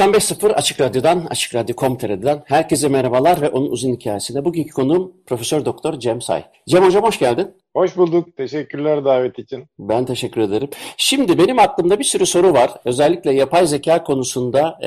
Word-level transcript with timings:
...95.0 0.00 0.52
Açık 0.52 0.80
Radyo'dan, 0.80 1.26
Açık 1.30 1.54
Radyo.com.tr'den 1.54 2.42
herkese 2.46 2.88
merhabalar 2.88 3.40
ve 3.40 3.48
onun 3.48 3.70
uzun 3.70 3.94
hikayesinde 3.94 4.44
bugünkü 4.44 4.70
konuğum 4.70 5.12
Profesör 5.26 5.64
Doktor 5.64 5.98
Cem 5.98 6.20
Say. 6.20 6.44
Cem 6.68 6.84
Hocam 6.84 7.02
hoş 7.02 7.18
geldin. 7.18 7.59
Hoş 7.74 7.96
bulduk. 7.96 8.36
Teşekkürler 8.36 9.04
davet 9.04 9.38
için. 9.38 9.64
Ben 9.78 10.04
teşekkür 10.04 10.40
ederim. 10.40 10.68
Şimdi 10.96 11.38
benim 11.38 11.58
aklımda 11.58 11.98
bir 11.98 12.04
sürü 12.04 12.26
soru 12.26 12.52
var. 12.52 12.70
Özellikle 12.84 13.32
yapay 13.32 13.66
zeka 13.66 14.04
konusunda 14.04 14.78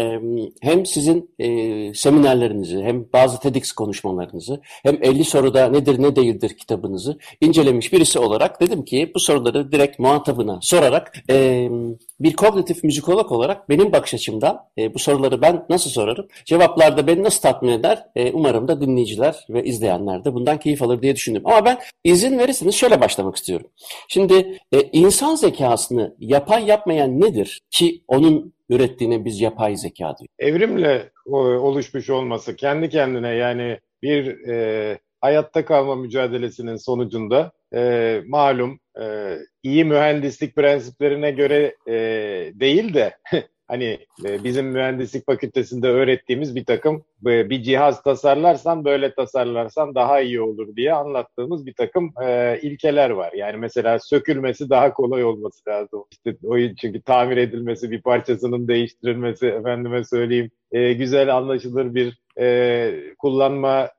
hem 0.61 0.85
sizin 0.85 1.35
e, 1.39 1.93
seminerlerinizi 1.93 2.83
hem 2.83 3.05
bazı 3.13 3.39
TEDx 3.39 3.71
konuşmalarınızı 3.71 4.61
hem 4.63 5.03
50 5.03 5.23
soruda 5.23 5.69
nedir 5.69 6.01
ne 6.01 6.15
değildir 6.15 6.57
kitabınızı 6.57 7.17
incelemiş 7.41 7.93
birisi 7.93 8.19
olarak 8.19 8.61
dedim 8.61 8.85
ki 8.85 9.11
bu 9.15 9.19
soruları 9.19 9.71
direkt 9.71 9.99
muhatabına 9.99 10.59
sorarak 10.61 11.13
bir 12.23 12.35
kognitif 12.35 12.83
müzikolog 12.83 13.31
olarak 13.31 13.69
benim 13.69 13.91
bakış 13.91 14.13
açımdan 14.13 14.65
e, 14.77 14.93
bu 14.93 14.99
soruları 14.99 15.41
ben 15.41 15.65
nasıl 15.69 15.89
sorarım? 15.89 16.27
Cevaplar 16.45 16.97
da 16.97 17.07
beni 17.07 17.23
nasıl 17.23 17.41
tatmin 17.41 17.71
eder? 17.71 18.05
E, 18.15 18.31
umarım 18.31 18.67
da 18.67 18.81
dinleyiciler 18.81 19.45
ve 19.49 19.63
izleyenler 19.63 20.25
de 20.25 20.33
bundan 20.33 20.59
keyif 20.59 20.81
alır 20.81 21.01
diye 21.01 21.15
düşündüm. 21.15 21.41
Ama 21.45 21.65
ben 21.65 21.79
izin 22.03 22.39
verirseniz 22.39 22.72
şöyle 22.73 23.01
başlamak 23.01 23.35
istiyorum. 23.35 23.67
Şimdi 24.07 24.59
e, 24.71 24.81
insan 24.91 25.35
zekasını 25.35 26.15
yapay 26.19 26.65
yapmayan 26.65 27.21
nedir 27.21 27.61
ki 27.71 28.03
onun 28.07 28.53
ürettiğine 28.69 29.25
biz 29.25 29.41
yapay 29.41 29.75
zeka 29.75 30.03
diyoruz? 30.03 30.35
Evrimle 30.39 31.11
oluşmuş 31.25 32.09
olması 32.09 32.55
kendi 32.55 32.89
kendine 32.89 33.29
yani 33.29 33.79
bir 34.01 34.47
e, 34.47 34.99
hayatta 35.21 35.65
kalma 35.65 35.95
mücadelesinin 35.95 36.75
sonucunda 36.75 37.51
e, 37.75 38.21
malum 38.27 38.79
e, 39.01 39.37
iyi 39.63 39.85
mühendislik 39.85 40.55
prensiplerine 40.55 41.31
göre 41.31 41.75
e, 41.87 41.93
değil 42.53 42.93
de 42.93 43.17
hani 43.73 43.99
e, 44.25 44.43
bizim 44.43 44.65
mühendislik 44.65 45.25
fakültesinde 45.25 45.87
öğrettiğimiz 45.87 46.55
bir 46.55 46.65
takım 46.65 47.03
e, 47.27 47.49
bir 47.49 47.63
cihaz 47.63 48.03
tasarlarsan 48.03 48.85
böyle 48.85 49.13
tasarlarsan 49.13 49.95
daha 49.95 50.21
iyi 50.21 50.41
olur 50.41 50.75
diye 50.75 50.93
anlattığımız 50.93 51.65
bir 51.65 51.73
takım 51.73 52.13
e, 52.23 52.59
ilkeler 52.61 53.09
var. 53.09 53.33
Yani 53.33 53.57
mesela 53.57 53.99
sökülmesi 53.99 54.69
daha 54.69 54.93
kolay 54.93 55.23
olması 55.23 55.69
lazım. 55.69 56.05
İşte 56.11 56.37
o 56.43 56.57
çünkü 56.81 57.01
tamir 57.01 57.37
edilmesi, 57.37 57.91
bir 57.91 58.01
parçasının 58.01 58.67
değiştirilmesi, 58.67 59.47
efendime 59.47 60.03
söyleyeyim, 60.03 60.51
güzel 60.71 61.35
anlaşılır 61.35 61.95
bir 61.95 62.23
kullanma 63.17 63.89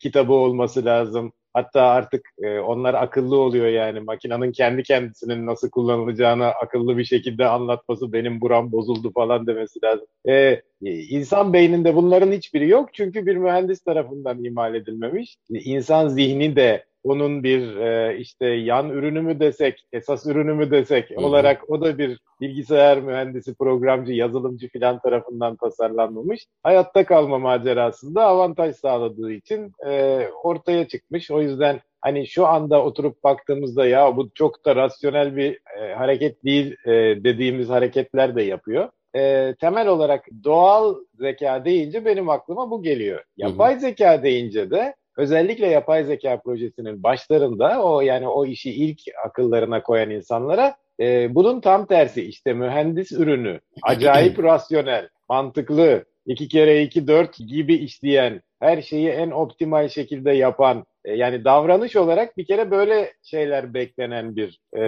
kitabı 0.00 0.32
olması 0.32 0.84
lazım. 0.84 1.32
Hatta 1.54 1.82
artık 1.82 2.28
e, 2.42 2.58
onlar 2.58 2.94
akıllı 2.94 3.36
oluyor 3.36 3.66
yani 3.66 4.00
makinenin 4.00 4.52
kendi 4.52 4.82
kendisinin 4.82 5.46
nasıl 5.46 5.70
kullanılacağını 5.70 6.46
akıllı 6.46 6.98
bir 6.98 7.04
şekilde 7.04 7.46
anlatması 7.46 8.12
benim 8.12 8.40
buram 8.40 8.72
bozuldu 8.72 9.12
falan 9.12 9.46
demesi 9.46 9.82
lazım. 9.84 10.06
E, 10.28 10.62
insan 10.84 11.52
beyninde 11.52 11.94
bunların 11.94 12.32
hiçbiri 12.32 12.68
yok 12.68 12.94
çünkü 12.94 13.26
bir 13.26 13.36
mühendis 13.36 13.80
tarafından 13.80 14.44
imal 14.44 14.74
edilmemiş. 14.74 15.36
İnsan 15.50 16.08
zihni 16.08 16.56
de 16.56 16.84
onun 17.04 17.42
bir 17.42 17.76
e, 17.76 18.18
işte 18.18 18.46
yan 18.46 18.90
ürünü 18.90 19.20
mü 19.20 19.40
desek, 19.40 19.86
esas 19.92 20.26
ürünü 20.26 20.54
mü 20.54 20.70
desek 20.70 21.10
Hı-hı. 21.10 21.26
olarak 21.26 21.70
o 21.70 21.80
da 21.80 21.98
bir 21.98 22.18
bilgisayar 22.40 23.00
mühendisi, 23.00 23.54
programcı, 23.54 24.12
yazılımcı 24.12 24.68
filan 24.68 24.98
tarafından 24.98 25.56
tasarlanmamış. 25.56 26.46
Hayatta 26.62 27.04
kalma 27.04 27.38
macerasında 27.38 28.24
avantaj 28.24 28.76
sağladığı 28.76 29.32
için 29.32 29.72
e, 29.86 30.22
ortaya 30.42 30.88
çıkmış. 30.88 31.30
O 31.30 31.42
yüzden 31.42 31.80
hani 32.00 32.26
şu 32.26 32.46
anda 32.46 32.84
oturup 32.84 33.24
baktığımızda 33.24 33.86
ya 33.86 34.16
bu 34.16 34.30
çok 34.34 34.64
da 34.64 34.76
rasyonel 34.76 35.36
bir 35.36 35.58
e, 35.80 35.94
hareket 35.94 36.44
değil 36.44 36.76
e, 36.86 36.90
dediğimiz 37.24 37.68
hareketler 37.68 38.36
de 38.36 38.42
yapıyor. 38.42 38.88
E, 39.16 39.54
temel 39.60 39.88
olarak 39.88 40.24
doğal 40.44 40.94
zeka 41.14 41.64
deyince 41.64 42.04
benim 42.04 42.28
aklıma 42.28 42.70
bu 42.70 42.82
geliyor. 42.82 43.24
Yapay 43.36 43.72
hı 43.72 43.76
hı. 43.76 43.80
zeka 43.80 44.22
deyince 44.22 44.70
de 44.70 44.94
özellikle 45.16 45.66
yapay 45.66 46.04
zeka 46.04 46.40
projesinin 46.40 47.02
başlarında 47.02 47.82
o 47.82 48.00
yani 48.00 48.28
o 48.28 48.46
işi 48.46 48.70
ilk 48.70 49.00
akıllarına 49.24 49.82
koyan 49.82 50.10
insanlara 50.10 50.76
e, 51.00 51.34
bunun 51.34 51.60
tam 51.60 51.86
tersi 51.86 52.22
işte 52.22 52.52
mühendis 52.52 53.12
ürünü, 53.12 53.60
acayip 53.82 54.42
rasyonel, 54.42 55.08
mantıklı, 55.28 56.04
iki 56.26 56.48
kere 56.48 56.82
iki 56.82 57.06
dört 57.06 57.38
gibi 57.38 57.74
işleyen, 57.74 58.42
her 58.60 58.82
şeyi 58.82 59.08
en 59.08 59.30
optimal 59.30 59.88
şekilde 59.88 60.32
yapan, 60.32 60.84
e, 61.04 61.14
yani 61.14 61.44
davranış 61.44 61.96
olarak 61.96 62.36
bir 62.36 62.46
kere 62.46 62.70
böyle 62.70 63.12
şeyler 63.22 63.74
beklenen 63.74 64.36
bir 64.36 64.60
e, 64.76 64.82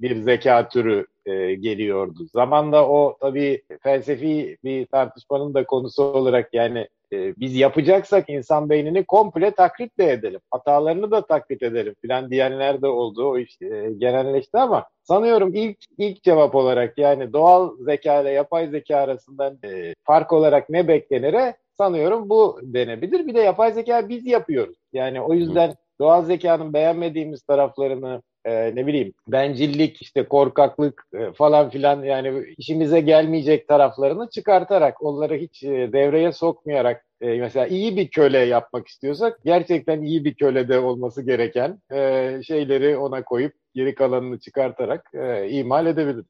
bir 0.00 0.16
zeka 0.16 0.68
türü 0.68 1.06
e, 1.26 1.54
geliyordu. 1.54 2.26
Zamanla 2.32 2.88
o 2.88 3.16
tabii 3.20 3.62
felsefi 3.82 4.56
bir 4.64 4.86
tartışmanın 4.86 5.54
da 5.54 5.64
konusu 5.66 6.02
olarak 6.02 6.54
yani 6.54 6.88
e, 7.12 7.34
biz 7.36 7.56
yapacaksak 7.56 8.30
insan 8.30 8.70
beynini 8.70 9.04
komple 9.04 9.50
taklit 9.50 9.98
de 9.98 10.12
edelim. 10.12 10.40
Hatalarını 10.50 11.10
da 11.10 11.26
taklit 11.26 11.62
edelim 11.62 11.94
filan 12.00 12.30
diyenler 12.30 12.82
de 12.82 12.86
oldu. 12.86 13.24
O 13.24 13.38
işte 13.38 13.66
e, 13.66 13.92
genelleşti 13.92 14.58
ama 14.58 14.86
sanıyorum 15.02 15.54
ilk 15.54 15.78
ilk 15.98 16.22
cevap 16.22 16.54
olarak 16.54 16.98
yani 16.98 17.32
doğal 17.32 17.76
zeka 17.80 18.20
ile 18.20 18.30
yapay 18.30 18.68
zeka 18.68 18.96
arasından 18.96 19.58
e, 19.64 19.94
fark 20.04 20.32
olarak 20.32 20.70
ne 20.70 20.88
beklenire 20.88 21.54
sanıyorum 21.78 22.28
bu 22.28 22.60
denebilir. 22.62 23.26
Bir 23.26 23.34
de 23.34 23.40
yapay 23.40 23.72
zeka 23.72 24.08
biz 24.08 24.26
yapıyoruz. 24.26 24.76
Yani 24.92 25.20
o 25.20 25.34
yüzden 25.34 25.74
doğal 26.00 26.24
zekanın 26.24 26.72
beğenmediğimiz 26.72 27.42
taraflarını 27.42 28.22
e, 28.44 28.76
ne 28.76 28.86
bileyim 28.86 29.14
bencillik 29.28 30.02
işte 30.02 30.24
korkaklık 30.24 31.04
e, 31.14 31.32
falan 31.32 31.70
filan 31.70 32.02
yani 32.02 32.54
işimize 32.58 33.00
gelmeyecek 33.00 33.68
taraflarını 33.68 34.30
çıkartarak 34.30 35.02
onları 35.02 35.34
hiç 35.34 35.62
e, 35.62 35.92
devreye 35.92 36.32
sokmayarak 36.32 37.04
e, 37.20 37.40
mesela 37.40 37.66
iyi 37.66 37.96
bir 37.96 38.08
köle 38.08 38.38
yapmak 38.38 38.88
istiyorsak 38.88 39.38
gerçekten 39.44 40.02
iyi 40.02 40.24
bir 40.24 40.34
kölede 40.34 40.78
olması 40.78 41.22
gereken 41.22 41.78
e, 41.92 42.40
şeyleri 42.42 42.96
ona 42.96 43.24
koyup 43.24 43.52
geri 43.74 43.94
kalanını 43.94 44.38
çıkartarak 44.38 45.10
e, 45.14 45.50
imal 45.50 45.86
edebilir. 45.86 46.24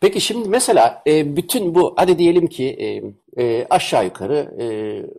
Peki 0.00 0.20
şimdi 0.20 0.48
mesela 0.48 1.02
e, 1.06 1.36
bütün 1.36 1.74
bu 1.74 1.94
hadi 1.96 2.18
diyelim 2.18 2.46
ki 2.46 2.64
e, 2.66 3.02
e, 3.42 3.66
aşağı 3.70 4.04
yukarı 4.04 4.54
e, 4.60 4.66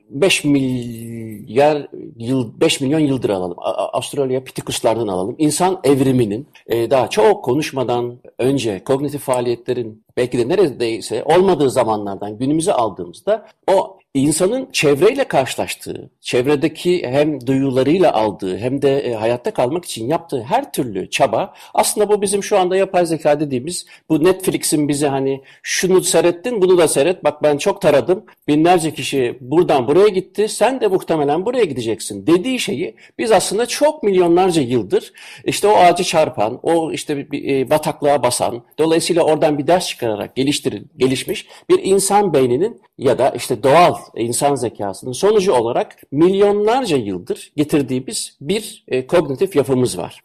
5 0.10 0.44
milyar 0.44 1.88
yıl 2.18 2.62
5 2.62 2.82
milyon 2.82 3.00
yıldır 3.00 3.30
alalım. 3.30 3.58
Avustralya 3.60 4.44
Pitikuslardan 4.44 5.08
alalım. 5.08 5.36
İnsan 5.38 5.80
evriminin 5.84 6.48
e, 6.68 6.90
daha 6.92 7.10
çok 7.10 7.44
konuşmadan 7.46 8.19
önce 8.40 8.84
kognitif 8.84 9.22
faaliyetlerin 9.22 10.04
belki 10.18 10.38
de 10.38 10.48
neredeyse 10.50 11.24
olmadığı 11.24 11.69
zamanlardan 11.69 12.38
günümüze 12.38 12.74
aldığımızda 12.74 13.48
o 13.72 13.97
insanın 14.13 14.69
çevreyle 14.71 15.24
karşılaştığı, 15.24 16.09
çevredeki 16.21 17.07
hem 17.07 17.48
duyularıyla 17.48 18.13
aldığı 18.13 18.57
hem 18.57 18.81
de 18.81 19.00
e, 19.00 19.13
hayatta 19.13 19.51
kalmak 19.51 19.86
için 19.86 20.07
yaptığı 20.07 20.44
her 20.44 20.71
türlü 20.71 21.09
çaba 21.09 21.54
aslında 21.74 22.09
bu 22.09 22.21
bizim 22.21 22.44
şu 22.44 22.57
anda 22.59 22.75
yapay 22.75 23.06
zeka 23.06 23.39
dediğimiz 23.39 23.86
bu 24.09 24.24
Netflix'in 24.24 24.88
bize 24.88 25.07
hani 25.07 25.42
şunu 25.63 26.01
seyrettin 26.01 26.62
bunu 26.62 26.77
da 26.77 26.88
seyret 26.88 27.24
bak 27.24 27.44
ben 27.44 27.57
çok 27.57 27.81
taradım 27.81 28.25
binlerce 28.48 28.94
kişi 28.94 29.38
buradan 29.42 29.88
buraya 29.88 30.07
gitti 30.07 30.50
sen 30.50 30.81
de 30.81 30.88
muhtemelen 30.88 31.45
buraya 31.45 31.63
gideceksin. 31.63 32.27
dediği 32.27 32.60
şeyi 32.60 32.95
biz 33.18 33.31
aslında 33.31 33.65
çok 33.65 34.03
milyonlarca 34.03 34.62
yıldır 34.62 35.12
işte 35.45 35.68
o 35.68 35.75
ağacı 35.75 36.03
çarpan 36.03 36.60
o 36.63 36.92
işte 36.92 37.31
bir, 37.31 37.56
e, 37.56 37.69
bataklığa 37.69 38.24
basan 38.24 38.63
dolayısıyla 38.80 39.24
oradan 39.24 39.57
bir 39.57 39.68
ders 39.68 39.88
çıkararak 39.88 40.36
geliştir, 40.36 40.83
gelişmiş 40.98 41.48
bir 41.69 41.80
insan 41.83 42.33
beyninin 42.33 42.81
ya 42.98 43.18
da 43.18 43.30
işte 43.30 43.63
doğal 43.63 43.97
insan 44.16 44.56
zekasının 44.56 45.12
sonucu 45.12 45.54
olarak 45.54 45.96
milyonlarca 46.12 46.98
yıldır 46.98 47.52
getirdiğimiz 47.56 48.38
bir 48.42 48.84
e, 48.88 49.08
kognitif 49.08 49.56
yapımız 49.56 49.98
var. 49.98 50.22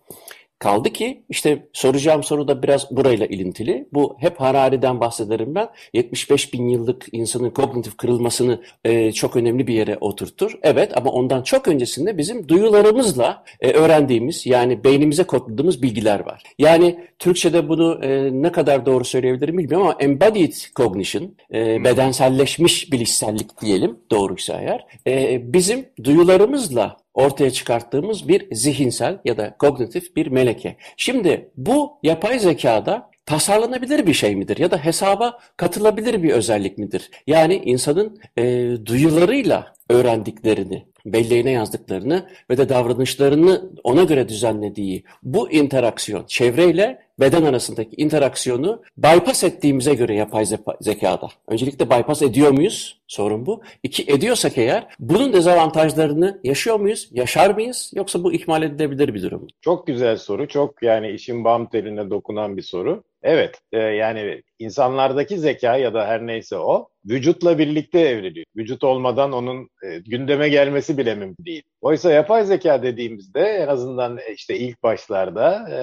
Kaldı 0.63 0.91
ki 0.91 1.23
işte 1.29 1.67
soracağım 1.73 2.23
soru 2.23 2.49
da 2.49 2.63
biraz 2.63 2.91
burayla 2.91 3.27
ilintili. 3.27 3.89
Bu 3.93 4.17
hep 4.19 4.41
Harari'den 4.41 5.01
bahsederim 5.01 5.55
ben. 5.55 5.69
75 5.93 6.53
bin 6.53 6.69
yıllık 6.69 7.07
insanın 7.13 7.51
kognitif 7.51 7.97
kırılmasını 7.97 8.63
e, 8.85 9.13
çok 9.13 9.37
önemli 9.37 9.67
bir 9.67 9.75
yere 9.75 9.99
oturtur. 10.01 10.59
Evet 10.63 10.97
ama 10.97 11.11
ondan 11.11 11.43
çok 11.43 11.69
öncesinde 11.69 12.19
bizim 12.19 12.49
duyularımızla 12.49 13.45
e, 13.61 13.71
öğrendiğimiz 13.73 14.47
yani 14.47 14.85
beynimize 14.85 15.25
kodladığımız 15.25 15.83
bilgiler 15.83 16.21
var. 16.21 16.43
Yani 16.59 16.99
Türkçe'de 17.19 17.69
bunu 17.69 18.05
e, 18.05 18.31
ne 18.33 18.53
kadar 18.53 18.87
doğru 18.87 19.05
söyleyebilirim 19.05 19.59
bilmiyorum 19.59 19.87
ama 19.87 19.97
embodied 20.01 20.55
cognition, 20.77 21.35
e, 21.55 21.85
bedenselleşmiş 21.85 22.93
bilişsellik 22.93 23.61
diyelim 23.61 23.97
doğruysa 24.11 24.61
eğer, 24.61 24.87
e, 25.07 25.41
bizim 25.53 25.85
duyularımızla 26.05 27.02
ortaya 27.15 27.51
çıkarttığımız 27.51 28.29
bir 28.29 28.55
zihinsel 28.55 29.19
ya 29.25 29.37
da 29.37 29.57
kognitif 29.59 30.17
bir 30.17 30.27
meleke. 30.27 30.77
Şimdi 30.97 31.51
bu 31.57 31.99
yapay 32.03 32.39
zekada 32.39 33.11
tasarlanabilir 33.27 34.07
bir 34.07 34.15
şey 34.15 34.37
midir 34.37 34.57
ya 34.57 34.71
da 34.71 34.85
hesaba 34.85 35.39
katılabilir 35.57 36.23
bir 36.23 36.31
özellik 36.31 36.79
midir? 36.79 37.11
Yani 37.27 37.55
insanın 37.65 38.21
e, 38.37 38.43
duyularıyla 38.87 39.75
öğrendiklerini, 39.91 40.87
belleğine 41.07 41.51
yazdıklarını 41.51 42.29
ve 42.51 42.57
de 42.57 42.69
davranışlarını 42.69 43.71
ona 43.85 44.05
göre 44.05 44.29
düzenlediği 44.29 45.05
bu 45.23 45.51
interaksiyon, 45.51 46.25
çevreyle 46.27 46.99
beden 47.21 47.43
arasındaki 47.43 47.97
interaksiyonu 47.97 48.83
bypass 48.97 49.45
ettiğimize 49.45 49.95
göre 49.95 50.15
yapay 50.15 50.45
zekada. 50.81 51.29
Öncelikle 51.49 51.91
bypass 51.91 52.23
ediyor 52.23 52.51
muyuz? 52.51 53.01
Sorun 53.07 53.47
bu. 53.47 53.63
İki, 53.83 54.13
ediyorsak 54.13 54.59
eğer 54.59 54.87
bunun 54.99 55.33
dezavantajlarını 55.33 56.41
yaşıyor 56.45 56.81
muyuz? 56.81 57.09
Yaşar 57.13 57.51
mıyız? 57.51 57.93
Yoksa 57.95 58.25
bu 58.25 58.33
ihmal 58.33 58.63
edilebilir 58.63 59.15
bir 59.15 59.23
durum 59.23 59.41
mu? 59.41 59.49
Çok 59.61 59.87
güzel 59.87 60.17
soru. 60.17 60.49
Çok 60.49 60.83
yani 60.83 61.11
işin 61.11 61.45
bam 61.45 61.69
teline 61.69 62.11
dokunan 62.11 62.57
bir 62.57 62.63
soru. 62.63 63.03
Evet, 63.23 63.61
e, 63.73 63.79
yani 63.79 64.43
insanlardaki 64.59 65.39
zeka 65.39 65.77
ya 65.77 65.95
da 65.95 66.07
her 66.07 66.27
neyse 66.27 66.57
o 66.57 66.89
vücutla 67.05 67.59
birlikte 67.59 68.01
evriliyor. 68.01 68.47
Vücut 68.57 68.85
olmadan 68.85 69.33
onun 69.33 69.69
e, 69.83 69.99
gündeme 69.99 70.49
gelmesi 70.49 70.99
bile 70.99 71.15
mümkün 71.15 71.45
değil. 71.45 71.63
Oysa 71.81 72.13
yapay 72.13 72.45
zeka 72.45 72.83
dediğimizde 72.83 73.41
en 73.41 73.69
azından 73.69 74.19
e, 74.19 74.35
işte 74.35 74.59
ilk 74.59 74.83
başlarda 74.83 75.69
e, 75.71 75.83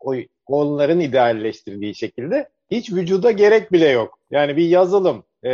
o 0.00 0.14
onların 0.46 1.00
idealleştirdiği 1.00 1.94
şekilde 1.94 2.48
hiç 2.70 2.92
vücuda 2.92 3.30
gerek 3.30 3.72
bile 3.72 3.88
yok. 3.88 4.18
Yani 4.30 4.56
bir 4.56 4.68
yazılım 4.68 5.24
e, 5.42 5.50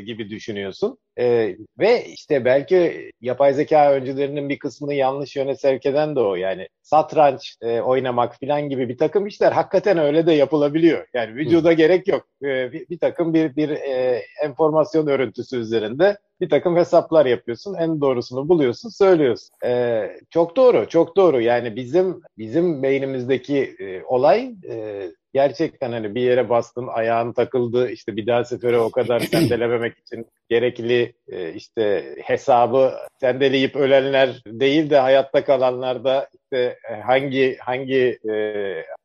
gibi 0.00 0.30
düşünüyorsun. 0.30 0.98
E, 1.18 1.56
ve 1.78 2.04
işte 2.04 2.44
belki 2.44 3.10
yapay 3.20 3.54
zeka 3.54 3.92
öncülerinin 3.92 4.48
bir 4.48 4.58
kısmını 4.58 4.94
yanlış 4.94 5.36
yöne 5.36 5.56
sevk 5.56 5.86
eden 5.86 6.16
de 6.16 6.20
o. 6.20 6.34
Yani 6.34 6.68
satranç 6.82 7.56
e, 7.62 7.80
oynamak 7.80 8.40
falan 8.40 8.68
gibi 8.68 8.88
bir 8.88 8.98
takım 8.98 9.26
işler 9.26 9.52
hakikaten 9.52 9.98
öyle 9.98 10.26
de 10.26 10.32
yapılabiliyor. 10.32 11.06
Yani 11.14 11.34
vücuda 11.34 11.68
Hı. 11.68 11.72
gerek 11.72 12.08
yok. 12.08 12.28
E, 12.42 12.72
bir, 12.72 12.88
bir 12.88 12.98
takım 12.98 13.34
bir, 13.34 13.56
bir 13.56 13.70
e, 13.70 14.22
enformasyon 14.44 15.06
örüntüsü 15.06 15.56
üzerinde 15.56 16.18
bir 16.40 16.50
takım 16.50 16.76
hesaplar 16.76 17.26
yapıyorsun. 17.26 17.74
En 17.74 18.00
doğrusunu 18.00 18.48
buluyorsun, 18.48 18.88
söylüyorsun. 18.88 19.50
E, 19.64 20.02
çok 20.30 20.56
doğru, 20.56 20.88
çok 20.88 21.16
doğru. 21.16 21.40
Yani 21.40 21.76
bizim 21.76 22.20
bizim 22.38 22.82
beynimizdeki 22.82 23.76
e, 23.78 24.02
olay 24.04 24.54
e, 24.68 25.06
gerçekten 25.34 25.92
hani 25.92 26.14
bir 26.14 26.20
yere 26.20 26.48
bastın, 26.48 26.86
ayağın 26.86 27.32
takıldı, 27.32 27.90
işte 27.90 28.16
bir 28.16 28.26
daha 28.26 28.44
sefere 28.44 28.78
o 28.78 28.90
kadar 28.90 29.20
sendelememek 29.32 29.98
için 29.98 30.26
gerekli 30.50 31.14
e, 31.28 31.52
işte 31.52 32.14
hesabı 32.22 32.92
sendeleyip 33.20 33.76
ölenler 33.76 34.42
değil 34.46 34.90
de 34.90 34.98
hayatta 34.98 35.44
kalanlar 35.44 36.04
da 36.04 36.28
işte 36.34 36.78
e, 36.90 36.94
hangi 36.94 37.56
hangi 37.60 38.18
e, 38.30 38.34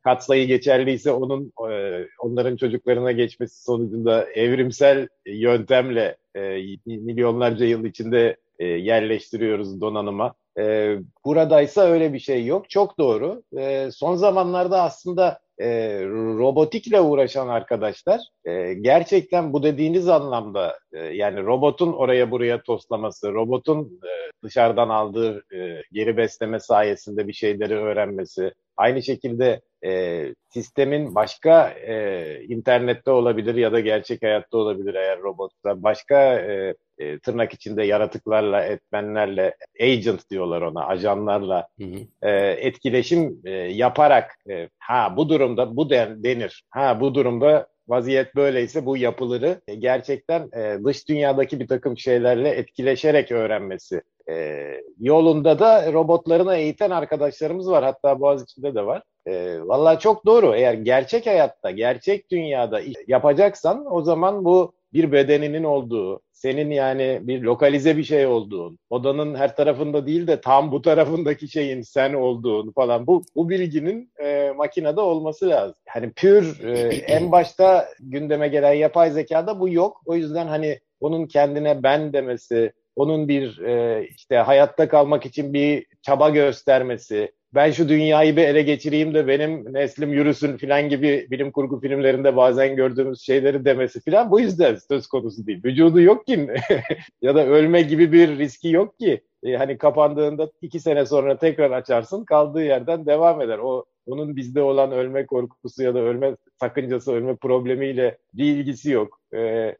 katsayı 0.04 0.46
geçerliyse 0.46 1.10
onun 1.10 1.52
e, 1.70 2.06
onların 2.18 2.56
çocuklarına 2.56 3.12
geçmesi 3.12 3.62
sonucunda 3.62 4.30
evrimsel 4.30 5.08
yöntemle 5.26 6.16
e, 6.36 6.40
milyonlarca 6.86 7.66
yıl 7.66 7.84
içinde 7.84 8.36
e, 8.58 8.64
yerleştiriyoruz 8.64 9.80
donanıma. 9.80 10.34
E, 10.58 10.96
buradaysa 11.24 11.82
öyle 11.82 12.12
bir 12.12 12.18
şey 12.18 12.46
yok. 12.46 12.70
Çok 12.70 12.98
doğru. 12.98 13.42
E, 13.58 13.88
son 13.92 14.14
zamanlarda 14.14 14.82
aslında 14.82 15.40
e, 15.60 16.02
robotikle 16.38 17.00
uğraşan 17.00 17.48
arkadaşlar 17.48 18.20
e, 18.44 18.74
gerçekten 18.74 19.52
bu 19.52 19.62
dediğiniz 19.62 20.08
anlamda 20.08 20.78
e, 20.92 20.98
yani 20.98 21.42
robotun 21.42 21.92
oraya 21.92 22.30
buraya 22.30 22.62
toslaması, 22.62 23.32
robotun 23.32 24.00
e, 24.04 24.12
dışarıdan 24.44 24.88
aldığı 24.88 25.44
e, 25.54 25.82
geri 25.92 26.16
besleme 26.16 26.60
sayesinde 26.60 27.28
bir 27.28 27.32
şeyleri 27.32 27.76
öğrenmesi, 27.76 28.52
aynı 28.76 29.02
şekilde 29.02 29.60
e, 29.84 30.24
sistemin 30.48 31.14
başka 31.14 31.68
e, 31.70 32.44
internette 32.44 33.10
olabilir 33.10 33.54
ya 33.54 33.72
da 33.72 33.80
gerçek 33.80 34.22
hayatta 34.22 34.58
olabilir 34.58 34.94
eğer 34.94 35.20
robotsa 35.20 35.82
başka 35.82 36.34
e, 36.34 36.74
e, 36.98 37.18
tırnak 37.18 37.54
içinde 37.54 37.84
yaratıklarla, 37.84 38.64
etmenlerle, 38.64 39.54
agent 39.80 40.30
diyorlar 40.30 40.62
ona, 40.62 40.86
ajanlarla 40.86 41.68
hı 41.78 41.84
hı. 41.84 42.28
E, 42.28 42.30
etkileşim 42.50 43.40
e, 43.44 43.50
yaparak 43.50 44.30
e, 44.50 44.68
ha 44.78 45.16
bu 45.16 45.28
durumda 45.28 45.76
bu 45.76 45.90
den, 45.90 46.24
denir, 46.24 46.64
ha 46.70 47.00
bu 47.00 47.14
durumda 47.14 47.66
vaziyet 47.88 48.36
böyleyse 48.36 48.86
bu 48.86 48.96
yapıları 48.96 49.60
e, 49.68 49.74
gerçekten 49.74 50.48
e, 50.56 50.84
dış 50.84 51.08
dünyadaki 51.08 51.60
bir 51.60 51.68
takım 51.68 51.98
şeylerle 51.98 52.48
etkileşerek 52.48 53.32
öğrenmesi 53.32 54.02
e, 54.28 54.66
yolunda 55.00 55.58
da 55.58 55.92
robotlarına 55.92 56.56
eğiten 56.56 56.90
arkadaşlarımız 56.90 57.70
var. 57.70 57.84
Hatta 57.84 58.20
Boğaziçi'nde 58.20 58.74
de 58.74 58.86
var. 58.86 59.02
E, 59.26 59.60
Valla 59.62 59.98
çok 59.98 60.26
doğru. 60.26 60.54
Eğer 60.54 60.74
gerçek 60.74 61.26
hayatta, 61.26 61.70
gerçek 61.70 62.30
dünyada 62.30 62.80
yapacaksan 63.06 63.94
o 63.94 64.02
zaman 64.02 64.44
bu 64.44 64.72
bir 64.92 65.12
bedeninin 65.12 65.64
olduğu, 65.64 66.20
senin 66.32 66.70
yani 66.70 67.20
bir 67.22 67.42
lokalize 67.42 67.96
bir 67.96 68.04
şey 68.04 68.26
olduğun, 68.26 68.78
odanın 68.90 69.34
her 69.34 69.56
tarafında 69.56 70.06
değil 70.06 70.26
de 70.26 70.40
tam 70.40 70.72
bu 70.72 70.82
tarafındaki 70.82 71.48
şeyin 71.48 71.82
sen 71.82 72.14
olduğun 72.14 72.72
falan 72.72 73.06
bu 73.06 73.22
bu 73.36 73.48
bilginin 73.48 74.12
e, 74.22 74.52
makinede 74.56 75.00
olması 75.00 75.48
lazım. 75.48 75.76
Hani 75.88 76.12
pür 76.12 76.64
e, 76.64 76.88
en 76.96 77.32
başta 77.32 77.88
gündeme 78.00 78.48
gelen 78.48 78.72
yapay 78.72 79.10
zekada 79.10 79.60
bu 79.60 79.68
yok. 79.68 80.02
O 80.06 80.14
yüzden 80.14 80.46
hani 80.46 80.78
onun 81.00 81.26
kendine 81.26 81.82
ben 81.82 82.12
demesi, 82.12 82.72
onun 83.00 83.28
bir 83.28 83.58
e, 83.58 84.06
işte 84.16 84.36
hayatta 84.36 84.88
kalmak 84.88 85.26
için 85.26 85.54
bir 85.54 85.86
çaba 86.02 86.30
göstermesi, 86.30 87.32
ben 87.54 87.70
şu 87.70 87.88
dünyayı 87.88 88.36
bir 88.36 88.42
ele 88.42 88.62
geçireyim 88.62 89.14
de 89.14 89.26
benim 89.26 89.74
neslim 89.74 90.12
yürüsün 90.12 90.56
filan 90.56 90.88
gibi 90.88 91.26
bilim 91.30 91.52
kurgu 91.52 91.80
filmlerinde 91.80 92.36
bazen 92.36 92.76
gördüğümüz 92.76 93.20
şeyleri 93.20 93.64
demesi 93.64 94.00
filan 94.00 94.30
bu 94.30 94.40
yüzden 94.40 94.76
söz 94.88 95.06
konusu 95.06 95.46
değil. 95.46 95.64
Vücudu 95.64 96.00
yok 96.00 96.26
ki 96.26 96.48
ya 97.22 97.34
da 97.34 97.46
ölme 97.46 97.82
gibi 97.82 98.12
bir 98.12 98.38
riski 98.38 98.68
yok 98.68 98.98
ki. 98.98 99.20
E, 99.42 99.56
hani 99.56 99.78
kapandığında 99.78 100.50
iki 100.62 100.80
sene 100.80 101.06
sonra 101.06 101.38
tekrar 101.38 101.70
açarsın 101.70 102.24
kaldığı 102.24 102.62
yerden 102.62 103.06
devam 103.06 103.40
eder. 103.40 103.58
O 103.58 103.84
onun 104.06 104.36
bizde 104.36 104.62
olan 104.62 104.92
ölme 104.92 105.26
korkusu 105.26 105.82
ya 105.82 105.94
da 105.94 105.98
ölme 105.98 106.36
sakıncası, 106.60 107.12
ölme 107.12 107.36
problemiyle 107.36 108.18
bir 108.34 108.44
ilgisi 108.44 108.90
yok. 108.90 109.20
E, 109.34 109.74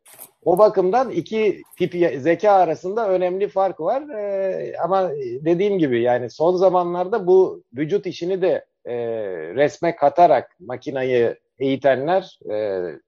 o 0.44 0.58
bakımdan 0.58 1.10
iki 1.10 1.62
tip 1.78 2.20
zeka 2.20 2.52
arasında 2.52 3.08
önemli 3.08 3.48
fark 3.48 3.80
var. 3.80 4.08
E, 4.08 4.72
ama 4.84 5.10
dediğim 5.40 5.78
gibi 5.78 6.02
yani 6.02 6.30
son 6.30 6.56
zamanlarda 6.56 7.26
bu 7.26 7.62
vücut 7.76 8.06
işini 8.06 8.42
de 8.42 8.64
e, 8.84 8.94
resme 9.54 9.96
katarak 9.96 10.56
makinayı 10.60 11.36
eğitenler 11.58 12.38
e, 12.50 12.54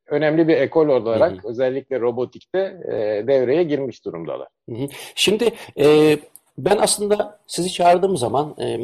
önemli 0.06 0.48
bir 0.48 0.56
ekol 0.56 0.88
olarak 0.88 1.32
hı 1.32 1.36
hı. 1.36 1.48
özellikle 1.48 2.00
robotikte 2.00 2.58
e, 2.88 2.92
devreye 3.26 3.62
girmiş 3.62 4.04
durumdalar. 4.04 4.48
Hı 4.68 4.74
hı. 4.74 4.86
Şimdi 5.14 5.50
e, 5.78 6.18
ben 6.58 6.76
aslında 6.76 7.38
sizi 7.46 7.72
çağırdığım 7.72 8.16
zaman 8.16 8.54
e, 8.60 8.80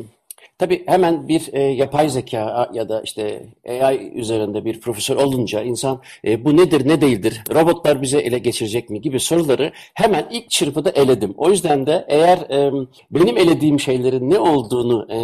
Tabii 0.58 0.82
hemen 0.86 1.28
bir 1.28 1.48
e, 1.52 1.62
yapay 1.62 2.08
zeka 2.08 2.70
ya 2.72 2.88
da 2.88 3.02
işte 3.02 3.46
AI 3.68 4.12
üzerinde 4.14 4.64
bir 4.64 4.80
profesör 4.80 5.16
olunca 5.16 5.62
insan 5.62 6.02
e, 6.24 6.44
bu 6.44 6.56
nedir 6.56 6.88
ne 6.88 7.00
değildir, 7.00 7.42
robotlar 7.54 8.02
bize 8.02 8.18
ele 8.18 8.38
geçirecek 8.38 8.90
mi 8.90 9.00
gibi 9.00 9.20
soruları 9.20 9.72
hemen 9.94 10.26
ilk 10.30 10.50
çırpıda 10.50 10.90
eledim. 10.90 11.34
O 11.36 11.50
yüzden 11.50 11.86
de 11.86 12.04
eğer 12.08 12.38
e, 12.38 12.72
benim 13.10 13.36
elediğim 13.36 13.80
şeylerin 13.80 14.30
ne 14.30 14.38
olduğunu 14.38 15.06
e, 15.12 15.18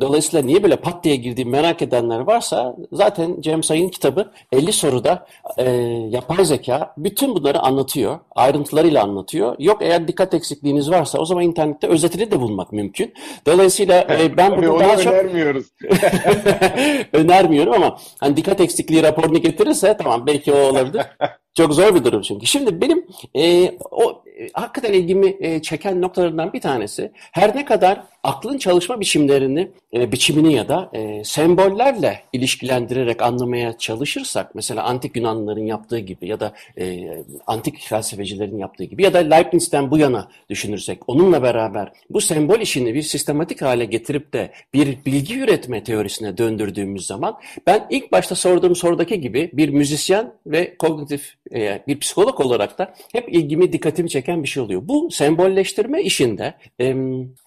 Dolayısıyla 0.00 0.46
niye 0.46 0.62
böyle 0.62 0.76
pat 0.76 1.04
diye 1.04 1.16
girdiğim 1.16 1.50
merak 1.50 1.82
edenler 1.82 2.18
varsa 2.18 2.76
zaten 2.92 3.40
Cem 3.40 3.62
Sayın 3.62 3.88
kitabı 3.88 4.32
50 4.52 4.72
soruda 4.72 5.26
e, 5.58 5.70
yapay 6.10 6.44
zeka 6.44 6.94
bütün 6.96 7.34
bunları 7.34 7.60
anlatıyor. 7.60 8.18
Ayrıntılarıyla 8.34 9.02
anlatıyor. 9.02 9.56
Yok 9.58 9.82
eğer 9.82 10.08
dikkat 10.08 10.34
eksikliğiniz 10.34 10.90
varsa 10.90 11.18
o 11.18 11.24
zaman 11.24 11.44
internette 11.44 11.86
özetini 11.86 12.30
de 12.30 12.40
bulmak 12.40 12.72
mümkün. 12.72 13.14
Dolayısıyla 13.46 14.06
e, 14.10 14.36
ben 14.36 14.56
bunu 14.56 14.80
daha 14.80 14.96
çok... 14.96 15.12
önermiyoruz. 15.12 15.66
önermiyorum 17.12 17.72
ama 17.72 17.98
hani 18.20 18.36
dikkat 18.36 18.60
eksikliği 18.60 19.02
raporunu 19.02 19.38
getirirse 19.42 19.96
tamam 19.96 20.26
belki 20.26 20.52
o 20.52 20.58
olabilir. 20.58 21.02
Çok 21.54 21.74
zor 21.74 21.94
bir 21.94 22.04
durum 22.04 22.22
çünkü. 22.22 22.46
Şimdi 22.46 22.80
benim 22.80 23.06
e, 23.36 23.72
o 23.90 24.24
e, 24.38 24.48
hakikaten 24.52 24.92
ilgimi 24.92 25.36
e, 25.40 25.62
çeken 25.62 26.02
noktalarından 26.02 26.52
bir 26.52 26.60
tanesi 26.60 27.12
her 27.14 27.56
ne 27.56 27.64
kadar 27.64 28.02
aklın 28.22 28.58
çalışma 28.58 29.00
biçimlerini, 29.00 29.70
e, 29.94 30.12
biçimini 30.12 30.54
ya 30.54 30.68
da 30.68 30.90
e, 30.92 31.24
sembollerle 31.24 32.22
ilişkilendirerek 32.32 33.22
anlamaya 33.22 33.78
çalışırsak, 33.78 34.54
mesela 34.54 34.82
antik 34.82 35.16
Yunanlıların 35.16 35.62
yaptığı 35.62 35.98
gibi 35.98 36.28
ya 36.28 36.40
da 36.40 36.54
e, 36.78 37.08
antik 37.46 37.80
felsefecilerin 37.80 38.58
yaptığı 38.58 38.84
gibi 38.84 39.02
ya 39.02 39.14
da 39.14 39.18
Leibniz'ten 39.18 39.90
bu 39.90 39.98
yana 39.98 40.28
düşünürsek, 40.50 41.08
onunla 41.08 41.42
beraber 41.42 41.92
bu 42.10 42.20
sembol 42.20 42.60
işini 42.60 42.94
bir 42.94 43.02
sistematik 43.02 43.62
hale 43.62 43.84
getirip 43.84 44.32
de 44.32 44.50
bir 44.74 45.04
bilgi 45.06 45.38
üretme 45.38 45.84
teorisine 45.84 46.38
döndürdüğümüz 46.38 47.06
zaman 47.06 47.38
ben 47.66 47.86
ilk 47.90 48.12
başta 48.12 48.34
sorduğum 48.34 48.76
sorudaki 48.76 49.20
gibi 49.20 49.50
bir 49.52 49.68
müzisyen 49.68 50.32
ve 50.46 50.76
kognitif 50.76 51.34
e, 51.54 51.82
bir 51.86 51.98
psikolog 51.98 52.40
olarak 52.40 52.78
da 52.78 52.94
hep 53.12 53.34
ilgimi, 53.34 53.72
dikkatimi 53.72 54.10
çeken 54.10 54.42
bir 54.42 54.48
şey 54.48 54.62
oluyor. 54.62 54.82
Bu 54.84 55.10
sembolleştirme 55.10 56.02
işinde 56.02 56.54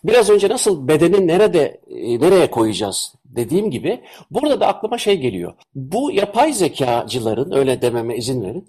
biraz 0.03 0.29
önce 0.29 0.50
nasıl 0.50 0.88
bedeni 0.88 1.27
nerede 1.27 1.81
e, 1.88 2.19
nereye 2.19 2.51
koyacağız 2.51 3.15
dediğim 3.35 3.71
gibi 3.71 4.01
burada 4.31 4.59
da 4.59 4.67
aklıma 4.67 4.97
şey 4.97 5.17
geliyor. 5.17 5.53
Bu 5.75 6.12
yapay 6.12 6.53
zekacıların 6.53 7.51
öyle 7.51 7.81
dememe 7.81 8.17
izin 8.17 8.43
verin. 8.43 8.67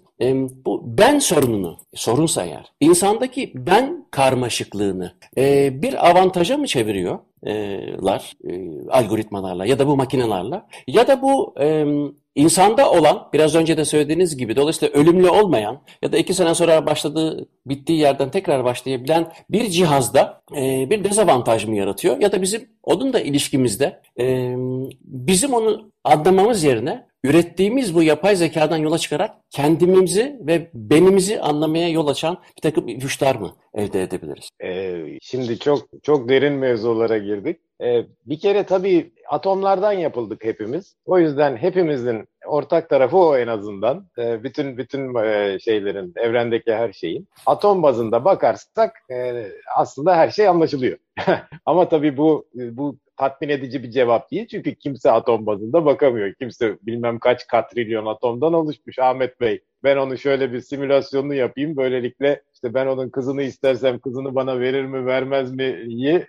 Bu 0.65 0.83
ben 0.85 1.19
sorununu 1.19 1.77
sorunsa 1.93 2.45
eğer 2.45 2.73
insandaki 2.79 3.51
ben 3.55 4.05
karmaşıklığını 4.11 5.13
e, 5.37 5.69
bir 5.81 6.09
avantaja 6.09 6.57
mı 6.57 6.67
çeviriyorlar 6.67 8.33
e, 8.49 8.89
algoritmalarla 8.89 9.65
ya 9.65 9.79
da 9.79 9.87
bu 9.87 9.97
makinelerle 9.97 10.61
ya 10.87 11.07
da 11.07 11.21
bu 11.21 11.55
e, 11.59 11.85
İnsanda 12.37 12.91
olan, 12.91 13.29
biraz 13.33 13.55
önce 13.55 13.77
de 13.77 13.85
söylediğiniz 13.85 14.37
gibi 14.37 14.55
dolayısıyla 14.55 14.99
ölümlü 14.99 15.29
olmayan 15.29 15.81
ya 16.01 16.11
da 16.11 16.17
iki 16.17 16.33
sene 16.33 16.55
sonra 16.55 16.85
başladığı, 16.85 17.47
bittiği 17.65 17.99
yerden 17.99 18.31
tekrar 18.31 18.63
başlayabilen 18.63 19.31
bir 19.49 19.69
cihazda 19.69 20.41
e, 20.57 20.89
bir 20.89 21.03
dezavantaj 21.03 21.65
mı 21.65 21.75
yaratıyor? 21.75 22.21
Ya 22.21 22.31
da 22.31 22.41
bizim 22.41 22.69
onun 22.83 23.13
da 23.13 23.19
ilişkimizde 23.19 24.01
e, 24.19 24.55
bizim 25.01 25.53
onu 25.53 25.91
anlamamız 26.03 26.63
yerine 26.63 27.06
ürettiğimiz 27.23 27.95
bu 27.95 28.03
yapay 28.03 28.35
zekadan 28.35 28.77
yola 28.77 28.97
çıkarak 28.97 29.35
kendimizi 29.49 30.39
ve 30.41 30.69
benimizi 30.73 31.41
anlamaya 31.41 31.89
yol 31.89 32.07
açan 32.07 32.37
bir 32.57 32.61
takım 32.61 32.87
ipuçlar 32.87 33.35
mı 33.35 33.55
elde 33.73 34.03
edebiliriz? 34.03 34.49
Ee, 34.63 35.05
şimdi 35.21 35.59
çok 35.59 35.87
çok 36.03 36.29
derin 36.29 36.53
mevzulara 36.53 37.17
girdik. 37.17 37.59
Ee, 37.83 38.05
bir 38.25 38.39
kere 38.39 38.63
tabii 38.63 39.13
atomlardan 39.29 39.91
yapıldık 39.91 40.45
hepimiz. 40.45 40.95
O 41.05 41.19
yüzden 41.19 41.57
hepimizin 41.57 42.27
ortak 42.45 42.89
tarafı 42.89 43.17
o 43.17 43.37
en 43.37 43.47
azından. 43.47 44.07
Ee, 44.17 44.43
bütün 44.43 44.77
bütün 44.77 45.15
e, 45.15 45.57
şeylerin, 45.59 46.13
evrendeki 46.15 46.73
her 46.73 46.93
şeyin. 46.93 47.27
Atom 47.45 47.83
bazında 47.83 48.25
bakarsak 48.25 48.91
e, 49.11 49.47
aslında 49.77 50.15
her 50.15 50.29
şey 50.29 50.47
anlaşılıyor. 50.47 50.97
Ama 51.65 51.89
tabii 51.89 52.17
bu 52.17 52.45
bu 52.53 52.97
tatmin 53.17 53.49
edici 53.49 53.83
bir 53.83 53.91
cevap 53.91 54.31
değil. 54.31 54.47
Çünkü 54.47 54.75
kimse 54.75 55.11
atom 55.11 55.45
bazında 55.45 55.85
bakamıyor. 55.85 56.33
Kimse 56.33 56.77
bilmem 56.81 57.19
kaç 57.19 57.47
katrilyon 57.47 58.05
atomdan 58.05 58.53
oluşmuş 58.53 58.99
Ahmet 58.99 59.41
Bey. 59.41 59.61
Ben 59.83 59.97
onu 59.97 60.17
şöyle 60.17 60.53
bir 60.53 60.61
simülasyonunu 60.61 61.33
yapayım. 61.33 61.77
Böylelikle 61.77 62.41
işte 62.53 62.73
ben 62.73 62.87
onun 62.87 63.09
kızını 63.09 63.43
istersem 63.43 63.99
kızını 63.99 64.35
bana 64.35 64.59
verir 64.59 64.85
mi 64.85 65.05
vermez 65.05 65.51
mi 65.51 65.63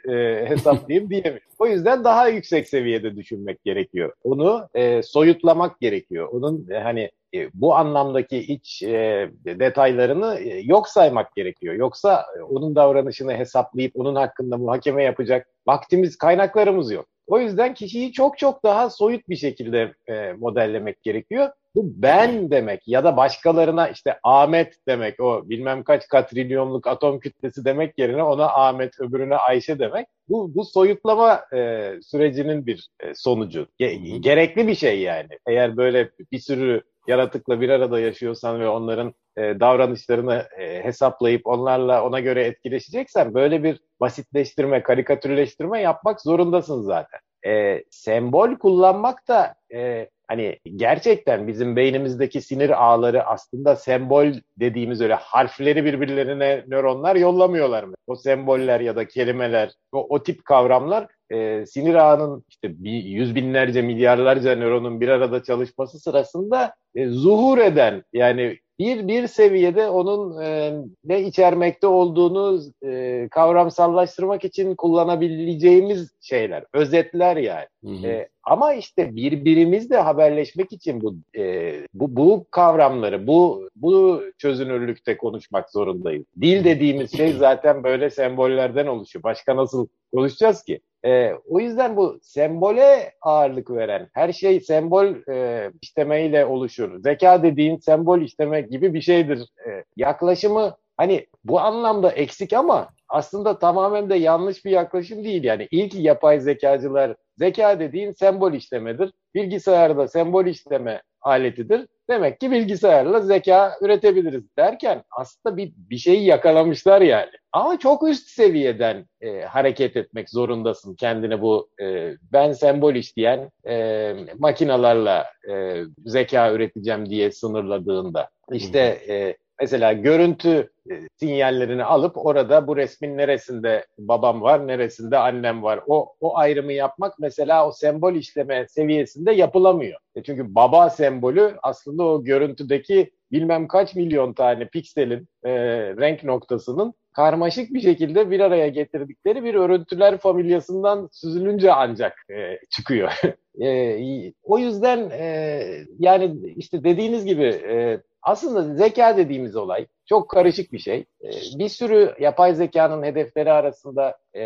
e, 0.08 0.46
hesaplayayım 0.48 1.10
diyemiyor. 1.10 1.40
O 1.58 1.66
yüzden 1.66 2.04
daha 2.04 2.28
yüksek 2.28 2.68
seviyede 2.68 3.16
düşünmek 3.16 3.64
gerekiyor. 3.64 4.12
Onu 4.24 4.68
e, 4.74 5.02
soyutlamak 5.02 5.80
gerekiyor. 5.80 6.28
Onun 6.32 6.70
e, 6.70 6.78
hani 6.78 7.10
bu 7.54 7.74
anlamdaki 7.74 8.38
iç 8.38 8.82
e, 8.82 9.30
detaylarını 9.44 10.38
e, 10.38 10.60
yok 10.60 10.88
saymak 10.88 11.34
gerekiyor. 11.34 11.74
Yoksa 11.74 12.26
e, 12.38 12.42
onun 12.42 12.76
davranışını 12.76 13.34
hesaplayıp 13.34 13.92
onun 13.94 14.14
hakkında 14.14 14.56
muhakeme 14.56 15.04
yapacak 15.04 15.48
vaktimiz, 15.66 16.18
kaynaklarımız 16.18 16.90
yok. 16.92 17.06
O 17.26 17.38
yüzden 17.38 17.74
kişiyi 17.74 18.12
çok 18.12 18.38
çok 18.38 18.62
daha 18.62 18.90
soyut 18.90 19.28
bir 19.28 19.36
şekilde 19.36 19.92
e, 20.06 20.32
modellemek 20.32 21.02
gerekiyor. 21.02 21.48
Bu 21.74 21.84
ben 21.84 22.50
demek 22.50 22.88
ya 22.88 23.04
da 23.04 23.16
başkalarına 23.16 23.88
işte 23.88 24.18
Ahmet 24.22 24.74
demek 24.86 25.20
o 25.20 25.48
bilmem 25.48 25.82
kaç 25.82 26.08
katrilyonluk 26.08 26.86
atom 26.86 27.20
kütlesi 27.20 27.64
demek 27.64 27.98
yerine 27.98 28.22
ona 28.22 28.46
Ahmet 28.46 29.00
öbürüne 29.00 29.36
Ayşe 29.36 29.78
demek. 29.78 30.06
Bu, 30.28 30.54
bu 30.54 30.64
soyutlama 30.64 31.44
e, 31.54 31.92
sürecinin 32.02 32.66
bir 32.66 32.88
e, 33.00 33.14
sonucu. 33.14 33.68
Ge- 33.80 34.18
gerekli 34.18 34.68
bir 34.68 34.74
şey 34.74 35.00
yani. 35.00 35.28
Eğer 35.46 35.76
böyle 35.76 36.10
bir 36.32 36.38
sürü 36.38 36.82
yaratıkla 37.08 37.60
bir 37.60 37.68
arada 37.68 38.00
yaşıyorsan 38.00 38.60
ve 38.60 38.68
onların 38.68 39.14
e, 39.36 39.60
davranışlarını 39.60 40.48
e, 40.58 40.84
hesaplayıp 40.84 41.46
onlarla 41.46 42.04
ona 42.04 42.20
göre 42.20 42.44
etkileşeceksen 42.44 43.34
böyle 43.34 43.62
bir 43.62 43.80
basitleştirme, 44.00 44.82
karikatürleştirme 44.82 45.80
yapmak 45.80 46.20
zorundasın 46.20 46.82
zaten. 46.82 47.20
E, 47.46 47.84
sembol 47.90 48.54
kullanmak 48.54 49.28
da 49.28 49.54
e, 49.74 50.08
hani 50.28 50.58
gerçekten 50.76 51.48
bizim 51.48 51.76
beynimizdeki 51.76 52.40
sinir 52.40 52.84
ağları 52.84 53.26
aslında 53.26 53.76
sembol 53.76 54.32
dediğimiz 54.56 55.00
öyle 55.00 55.14
harfleri 55.14 55.84
birbirlerine 55.84 56.64
nöronlar 56.68 57.16
yollamıyorlar 57.16 57.84
mı? 57.84 57.94
O 58.06 58.16
semboller 58.16 58.80
ya 58.80 58.96
da 58.96 59.08
kelimeler, 59.08 59.72
o, 59.92 60.06
o 60.08 60.22
tip 60.22 60.44
kavramlar 60.44 61.06
e, 61.32 61.66
sinir 61.66 61.94
ağının 61.94 62.44
işte 62.48 62.84
bir, 62.84 63.04
yüz 63.04 63.34
binlerce 63.34 63.82
milyarlarca 63.82 64.56
nöronun 64.56 65.00
bir 65.00 65.08
arada 65.08 65.42
çalışması 65.42 65.98
sırasında 65.98 66.74
e, 66.94 67.08
zuhur 67.08 67.58
eden 67.58 68.02
yani 68.12 68.58
bir 68.78 69.08
bir 69.08 69.26
seviyede 69.26 69.88
onun 69.88 70.42
e, 70.42 70.74
ne 71.04 71.22
içermekte 71.22 71.86
olduğunu 71.86 72.60
e, 72.84 73.28
kavramsallaştırmak 73.30 74.44
için 74.44 74.74
kullanabileceğimiz 74.74 76.10
şeyler, 76.20 76.64
özetler 76.72 77.36
yani. 77.36 77.66
Hı 77.84 77.90
hı. 77.90 78.06
E, 78.06 78.28
ama 78.48 78.74
işte 78.74 79.16
birbirimizle 79.16 79.96
haberleşmek 79.96 80.72
için 80.72 81.00
bu 81.00 81.14
e, 81.38 81.74
bu 81.94 82.16
bu 82.16 82.46
kavramları, 82.50 83.26
bu 83.26 83.68
bu 83.76 84.22
çözünürlükte 84.38 85.16
konuşmak 85.16 85.70
zorundayız. 85.70 86.24
Dil 86.40 86.64
dediğimiz 86.64 87.16
şey 87.16 87.32
zaten 87.32 87.84
böyle 87.84 88.10
sembollerden 88.10 88.86
oluşuyor. 88.86 89.22
Başka 89.22 89.56
nasıl 89.56 89.86
konuşacağız 90.14 90.62
ki? 90.62 90.80
E, 91.04 91.32
o 91.48 91.60
yüzden 91.60 91.96
bu 91.96 92.18
sembole 92.22 93.12
ağırlık 93.22 93.70
veren, 93.70 94.08
her 94.12 94.32
şey 94.32 94.60
sembol 94.60 95.30
e, 95.32 95.70
işlemeyle 95.82 96.44
oluşur. 96.44 97.02
Zeka 97.02 97.42
dediğin 97.42 97.76
sembol 97.76 98.20
işleme 98.20 98.60
gibi 98.60 98.94
bir 98.94 99.00
şeydir. 99.00 99.38
E, 99.38 99.84
yaklaşımı 99.96 100.76
hani 100.96 101.26
bu 101.44 101.60
anlamda 101.60 102.10
eksik 102.10 102.52
ama 102.52 102.88
aslında 103.08 103.58
tamamen 103.58 104.10
de 104.10 104.14
yanlış 104.14 104.64
bir 104.64 104.70
yaklaşım 104.70 105.24
değil. 105.24 105.44
Yani 105.44 105.68
ilk 105.70 105.94
yapay 105.94 106.40
zekacılar 106.40 107.14
zeka 107.36 107.80
dediğin 107.80 108.12
sembol 108.12 108.52
işlemedir. 108.52 109.12
Bilgisayarda 109.34 110.08
sembol 110.08 110.46
işleme 110.46 111.02
aletidir. 111.20 111.86
Demek 112.10 112.40
ki 112.40 112.50
bilgisayarla 112.50 113.20
zeka 113.20 113.76
üretebiliriz 113.80 114.56
derken 114.56 115.02
aslında 115.10 115.56
bir, 115.56 115.72
bir 115.76 115.96
şeyi 115.96 116.24
yakalamışlar 116.24 117.00
yani. 117.00 117.30
Ama 117.52 117.78
çok 117.78 118.08
üst 118.08 118.28
seviyeden 118.28 119.06
e, 119.20 119.40
hareket 119.40 119.96
etmek 119.96 120.30
zorundasın 120.30 120.94
kendini 120.94 121.40
bu 121.40 121.68
e, 121.82 122.12
ben 122.32 122.52
sembol 122.52 122.94
işleyen 122.94 123.50
e, 123.68 124.14
makinalarla 124.38 125.26
e, 125.50 125.82
zeka 126.06 126.52
üreteceğim 126.52 127.10
diye 127.10 127.32
sınırladığında. 127.32 128.28
İşte 128.52 128.78
e, 129.08 129.36
mesela 129.60 129.92
görüntü 129.92 130.70
e, 130.90 130.94
sinyallerini 131.16 131.84
alıp 131.84 132.26
orada 132.26 132.66
bu 132.66 132.76
resmin 132.76 133.16
neresinde 133.16 133.86
babam 133.98 134.42
var, 134.42 134.66
neresinde 134.66 135.18
annem 135.18 135.62
var. 135.62 135.80
O 135.86 136.14
o 136.20 136.36
ayrımı 136.36 136.72
yapmak 136.72 137.18
mesela 137.18 137.68
o 137.68 137.72
sembol 137.72 138.14
işleme 138.14 138.66
seviyesinde 138.68 139.32
yapılamıyor. 139.32 140.00
E 140.14 140.22
çünkü 140.22 140.54
baba 140.54 140.90
sembolü 140.90 141.54
aslında 141.62 142.04
o 142.04 142.24
görüntüdeki 142.24 143.10
bilmem 143.32 143.68
kaç 143.68 143.94
milyon 143.94 144.32
tane 144.32 144.68
pikselin 144.68 145.28
e, 145.44 145.52
renk 145.96 146.24
noktasının 146.24 146.94
karmaşık 147.12 147.74
bir 147.74 147.80
şekilde 147.80 148.30
bir 148.30 148.40
araya 148.40 148.68
getirdikleri 148.68 149.44
bir 149.44 149.54
örüntüler 149.54 150.18
familyasından 150.18 151.08
süzülünce 151.12 151.72
ancak 151.72 152.26
e, 152.30 152.58
çıkıyor. 152.70 153.12
e, 153.62 154.32
o 154.42 154.58
yüzden 154.58 155.10
e, 155.10 155.62
yani 155.98 156.54
işte 156.56 156.84
dediğiniz 156.84 157.24
gibi 157.24 157.44
e, 157.44 158.00
aslında 158.22 158.74
zeka 158.74 159.16
dediğimiz 159.16 159.56
olay 159.56 159.86
çok 160.08 160.30
karışık 160.30 160.72
bir 160.72 160.78
şey. 160.78 161.04
Ee, 161.24 161.30
bir 161.58 161.68
sürü 161.68 162.14
yapay 162.20 162.54
zekanın 162.54 163.02
hedefleri 163.02 163.52
arasında 163.52 164.16
e, 164.34 164.42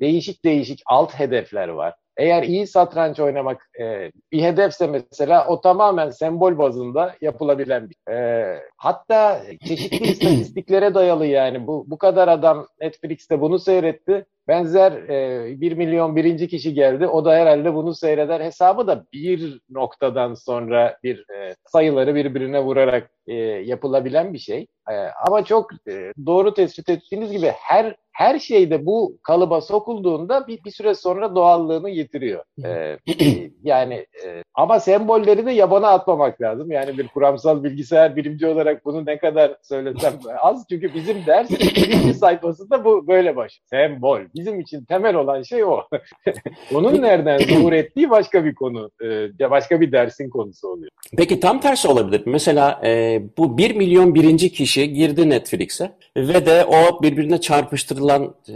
değişik 0.00 0.44
değişik 0.44 0.82
alt 0.86 1.14
hedefler 1.14 1.68
var. 1.68 1.94
Eğer 2.16 2.42
iyi 2.42 2.66
satranç 2.66 3.20
oynamak 3.20 3.70
e, 3.80 4.12
bir 4.32 4.42
hedefse 4.42 4.86
mesela 4.86 5.46
o 5.46 5.60
tamamen 5.60 6.10
sembol 6.10 6.58
bazında 6.58 7.16
yapılabilen 7.20 7.90
bir. 7.90 8.12
E, 8.12 8.60
hatta 8.76 9.42
çeşitli 9.66 10.06
istatistiklere 10.10 10.94
dayalı 10.94 11.26
yani 11.26 11.66
bu 11.66 11.84
bu 11.88 11.98
kadar 11.98 12.28
adam 12.28 12.66
Netflix'te 12.80 13.40
bunu 13.40 13.58
seyretti. 13.58 14.26
Benzer 14.50 14.92
e, 14.92 15.60
1 15.60 15.72
milyon 15.72 16.16
birinci 16.16 16.48
kişi 16.48 16.74
geldi. 16.74 17.06
O 17.06 17.24
da 17.24 17.34
herhalde 17.34 17.74
bunu 17.74 17.94
seyreder. 17.94 18.40
Hesabı 18.40 18.86
da 18.86 19.04
bir 19.12 19.60
noktadan 19.70 20.34
sonra 20.34 20.98
bir 21.02 21.18
e, 21.18 21.54
sayıları 21.66 22.14
birbirine 22.14 22.60
vurarak 22.60 23.10
e, 23.26 23.34
yapılabilen 23.34 24.32
bir 24.34 24.38
şey. 24.38 24.66
E, 24.90 24.94
ama 25.26 25.44
çok 25.44 25.72
e, 25.88 26.12
doğru 26.26 26.54
tespit 26.54 26.88
ettiğiniz 26.88 27.32
gibi 27.32 27.46
her 27.46 27.96
her 28.20 28.38
şeyde 28.38 28.86
bu 28.86 29.18
kalıba 29.22 29.60
sokulduğunda 29.60 30.46
bir, 30.46 30.64
bir 30.64 30.70
süre 30.70 30.94
sonra 30.94 31.34
doğallığını 31.34 31.90
yitiriyor. 31.90 32.44
Ee, 32.64 32.98
yani 33.62 33.94
e, 33.94 34.42
ama 34.54 34.80
sembolleri 34.80 35.46
de 35.46 35.52
yabana 35.52 35.88
atmamak 35.88 36.40
lazım. 36.40 36.70
Yani 36.70 36.98
bir 36.98 37.08
kuramsal 37.08 37.64
bilgisayar 37.64 38.16
bilimci 38.16 38.46
olarak 38.46 38.84
bunu 38.84 39.06
ne 39.06 39.18
kadar 39.18 39.56
söylesem 39.62 40.12
az. 40.38 40.66
Çünkü 40.70 40.94
bizim 40.94 41.26
ders 41.26 41.50
birinci 41.60 42.14
sayfasında 42.14 42.84
bu 42.84 43.06
böyle 43.06 43.36
baş. 43.36 43.60
Sembol. 43.64 44.20
Bizim 44.34 44.60
için 44.60 44.84
temel 44.84 45.14
olan 45.14 45.42
şey 45.42 45.64
o. 45.64 45.80
Onun 46.74 47.02
nereden 47.02 47.38
zuhur 47.38 47.72
ettiği 47.72 48.10
başka 48.10 48.44
bir 48.44 48.54
konu. 48.54 48.90
E, 49.02 49.50
başka 49.50 49.80
bir 49.80 49.92
dersin 49.92 50.30
konusu 50.30 50.68
oluyor. 50.68 50.90
Peki 51.16 51.40
tam 51.40 51.60
tersi 51.60 51.88
olabilir. 51.88 52.22
Mesela 52.26 52.80
e, 52.84 53.22
bu 53.38 53.58
1 53.58 53.76
milyon 53.76 54.14
birinci 54.14 54.52
kişi 54.52 54.92
girdi 54.92 55.30
Netflix'e 55.30 55.92
ve 56.16 56.46
de 56.46 56.64
o 56.64 57.02
birbirine 57.02 57.40
çarpıştırılan 57.40 58.09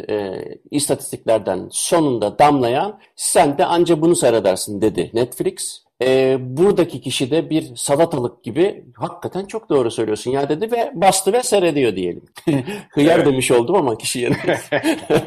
e, 0.09 0.45
istatistiklerden 0.71 1.69
sonunda 1.71 2.39
damlayan 2.39 3.01
sen 3.17 3.59
de 3.59 3.65
anca 3.65 4.01
bunu 4.01 4.17
seyredersin 4.17 4.81
dedi 4.81 5.11
Netflix. 5.15 5.85
E, 6.03 6.37
buradaki 6.41 7.01
kişi 7.01 7.31
de 7.31 7.51
bir 7.51 7.77
salatalık 7.77 8.45
gibi 8.45 8.85
hakikaten 8.97 9.45
çok 9.45 9.69
doğru 9.69 9.91
söylüyorsun 9.91 10.31
ya 10.31 10.49
dedi 10.49 10.73
ve 10.73 10.93
bastı 10.95 11.33
ve 11.33 11.43
seyrediyor 11.43 11.97
diyelim. 11.97 12.25
Hıyar 12.91 13.17
evet. 13.17 13.27
demiş 13.27 13.51
oldum 13.51 13.77
ama 13.77 13.99
kişiye. 13.99 14.31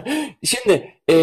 Şimdi 0.43 0.93
e, 1.07 1.15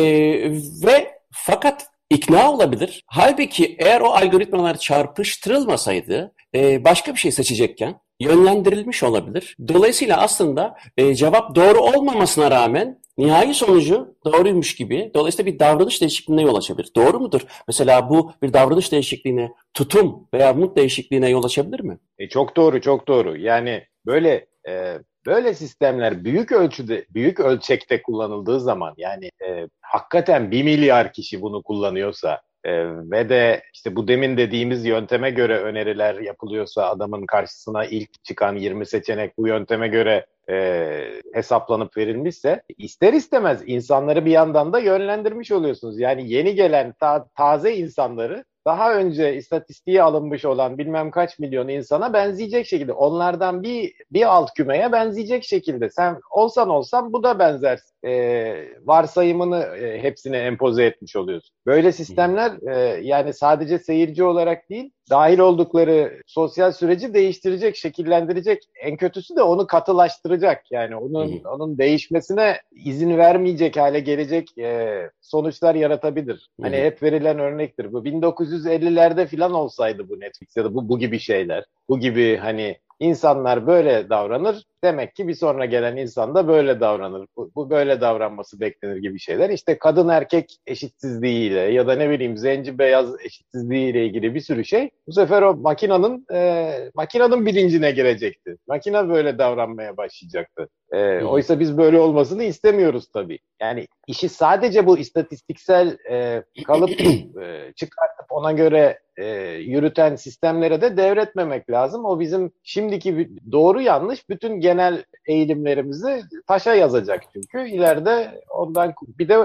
ve 0.87 1.19
fakat 1.31 1.87
ikna 2.11 2.53
olabilir. 2.53 3.05
Halbuki 3.07 3.77
eğer 3.79 4.01
o 4.01 4.11
algoritmalar 4.11 4.79
çarpıştırılmasaydı 4.79 6.33
e, 6.55 6.85
başka 6.85 7.15
bir 7.15 7.19
şey 7.19 7.33
seçecekken 7.33 8.01
yönlendirilmiş 8.21 9.03
olabilir. 9.03 9.57
Dolayısıyla 9.69 10.21
aslında 10.21 10.77
e, 10.97 11.15
cevap 11.15 11.55
doğru 11.55 11.81
olmamasına 11.81 12.51
rağmen 12.51 13.01
nihai 13.19 13.55
sonucu 13.55 14.17
doğruymuş 14.25 14.75
gibi 14.75 15.11
dolayısıyla 15.15 15.53
bir 15.53 15.59
davranış 15.59 16.01
değişikliğine 16.01 16.43
yol 16.43 16.57
açabilir. 16.57 16.91
Doğru 16.97 17.21
mudur? 17.21 17.41
Mesela 17.69 18.11
bu 18.11 18.33
bir 18.43 18.53
davranış 18.53 18.93
değişikliğine, 18.93 19.53
tutum 19.75 20.29
veya 20.35 20.53
mut 20.53 20.77
değişikliğine 20.77 21.29
yol 21.31 21.45
açabilir 21.45 21.81
mi? 21.81 21.99
E, 22.19 22.29
çok 22.29 22.57
doğru, 22.57 22.81
çok 22.81 23.09
doğru. 23.09 23.37
Yani 23.37 23.85
böyle 24.07 24.47
e, 24.69 24.99
böyle 25.27 25.55
sistemler 25.55 26.25
büyük 26.25 26.53
ölçüde, 26.53 27.07
büyük 27.11 27.41
ölçekte 27.41 28.03
kullanıldığı 28.03 28.61
zaman 28.61 28.95
yani 28.97 29.31
e, 29.47 29.69
hakikaten 29.81 30.51
bir 30.51 30.63
milyar 30.63 31.13
kişi 31.13 31.43
bunu 31.43 31.63
kullanıyorsa 31.63 32.41
ee, 32.65 32.87
ve 33.11 33.29
de 33.29 33.63
işte 33.75 33.97
bu 33.97 34.09
demin 34.09 34.37
dediğimiz 34.37 34.85
yönteme 34.87 35.31
göre 35.31 35.59
öneriler 35.59 36.15
yapılıyorsa 36.15 36.89
adamın 36.89 37.27
karşısına 37.27 37.85
ilk 37.85 38.25
çıkan 38.25 38.57
20 38.57 38.87
seçenek 38.87 39.39
bu 39.39 39.49
yönteme 39.49 39.89
göre 39.89 40.27
e, 40.51 41.21
hesaplanıp 41.35 41.97
verilmişse 41.97 42.63
ister 42.79 43.13
istemez 43.13 43.63
insanları 43.67 44.25
bir 44.25 44.31
yandan 44.31 44.73
da 44.73 44.79
yönlendirmiş 44.79 45.53
oluyorsunuz. 45.53 45.99
Yani 45.99 46.33
yeni 46.33 46.55
gelen 46.55 46.93
ta, 47.01 47.29
taze 47.37 47.77
insanları 47.77 48.45
daha 48.67 48.95
önce 48.95 49.37
istatistiğe 49.37 50.03
alınmış 50.03 50.45
olan 50.45 50.79
bilmem 50.79 51.11
kaç 51.11 51.39
milyon 51.39 51.69
insana 51.69 52.13
benzeyecek 52.13 52.67
şekilde 52.67 52.93
onlardan 52.93 53.63
bir 53.63 53.93
bir 54.11 54.35
alt 54.35 54.55
kümeye 54.55 54.93
benzeyecek 54.93 55.45
şekilde 55.45 55.91
sen 55.91 56.21
olsan 56.31 56.69
olsan 56.69 57.13
bu 57.13 57.23
da 57.23 57.39
benzer 57.39 57.79
e, 58.07 58.55
varsayımını 58.85 59.61
e, 59.61 60.03
hepsine 60.03 60.39
empoze 60.39 60.85
etmiş 60.85 61.17
oluyorsun. 61.17 61.57
Böyle 61.67 61.93
sistemler 61.93 62.53
e, 62.75 63.01
yani 63.03 63.35
sadece 63.35 63.79
seyirci 63.79 64.25
olarak 64.25 64.71
değil 64.71 64.91
dahil 65.11 65.39
oldukları 65.39 66.23
sosyal 66.27 66.73
süreci 66.73 67.15
değiştirecek, 67.15 67.77
şekillendirecek. 67.77 68.63
En 68.83 68.97
kötüsü 68.97 69.37
de 69.37 69.43
onu 69.43 69.67
katılaştıracak. 69.67 70.73
Yani 70.73 70.97
onun 70.97 71.29
hmm. 71.29 71.45
onun 71.45 71.79
değişmesine 71.79 72.61
izin 72.73 73.19
vermeyecek 73.19 73.77
hale 73.77 74.01
gelecek 74.01 74.59
e, 74.59 75.01
sonuçlar 75.21 75.75
yaratabilir. 75.75 76.49
Hmm. 76.57 76.65
Hani 76.65 76.77
hep 76.77 77.03
verilen 77.03 77.39
örnektir. 77.39 77.93
Bu 77.93 78.05
1950'lerde 78.05 79.27
falan 79.27 79.53
olsaydı 79.53 80.09
bu 80.09 80.21
Netflix 80.21 80.57
ya 80.57 80.65
da 80.65 80.75
bu 80.75 80.89
bu 80.89 80.99
gibi 80.99 81.19
şeyler. 81.19 81.65
Bu 81.89 81.99
gibi 82.01 82.37
hani 82.37 82.79
insanlar 83.05 83.67
böyle 83.67 84.11
davranır. 84.11 84.65
Demek 84.85 85.15
ki 85.15 85.29
bir 85.29 85.35
sonra 85.35 85.65
gelen 85.65 85.97
insan 85.97 86.35
da 86.35 86.49
böyle 86.49 86.81
davranır. 86.81 87.27
Bu, 87.37 87.51
bu 87.55 87.71
böyle 87.71 88.01
davranması 88.01 88.61
beklenir 88.61 88.97
gibi 88.97 89.19
şeyler. 89.19 89.51
İşte 89.51 89.79
kadın 89.79 90.09
erkek 90.09 90.57
eşitsizliğiyle 90.67 91.61
ya 91.61 91.87
da 91.87 91.95
ne 91.95 92.11
bileyim 92.11 92.37
zenci 92.37 92.79
beyaz 92.79 93.25
eşitsizliğiyle 93.25 94.07
ilgili 94.07 94.35
bir 94.35 94.41
sürü 94.41 94.65
şey 94.65 94.91
bu 95.07 95.13
sefer 95.13 95.43
o 95.43 95.55
makinanın 95.55 96.27
e, 96.33 96.73
makinanın 96.95 97.47
bilincine 97.47 97.91
girecekti. 97.91 98.57
Makina 98.69 99.09
böyle 99.09 99.39
davranmaya 99.39 99.97
başlayacaktı. 99.97 100.69
E, 100.93 101.25
oysa 101.25 101.61
biz 101.61 101.79
böyle 101.79 102.01
olmasını 102.01 102.45
istemiyoruz 102.45 103.07
tabii. 103.13 103.39
Yani 103.61 103.87
işi 104.07 104.29
sadece 104.29 104.87
bu 104.87 104.99
istatistiksel 104.99 105.99
e, 106.11 106.43
kalıp 106.67 106.91
e, 107.01 107.73
çıkartıp 107.77 108.27
ona 108.31 108.53
göre 108.53 108.99
e, 109.17 109.27
yürüten 109.53 110.17
sistemlere 110.17 110.81
de 110.81 110.97
devretmemek 110.97 111.71
lazım. 111.71 112.05
O 112.05 112.21
bizim 112.21 112.53
şimdiki 112.63 113.31
doğru 113.53 113.81
yanlış 113.81 114.29
bütün 114.29 114.61
genel 114.61 115.05
eğilimlerimizi 115.27 116.23
taşa 116.47 116.75
yazacak 116.75 117.23
çünkü 117.33 117.69
ileride 117.69 118.43
ondan 118.51 118.95
bir 119.19 119.29
de 119.29 119.39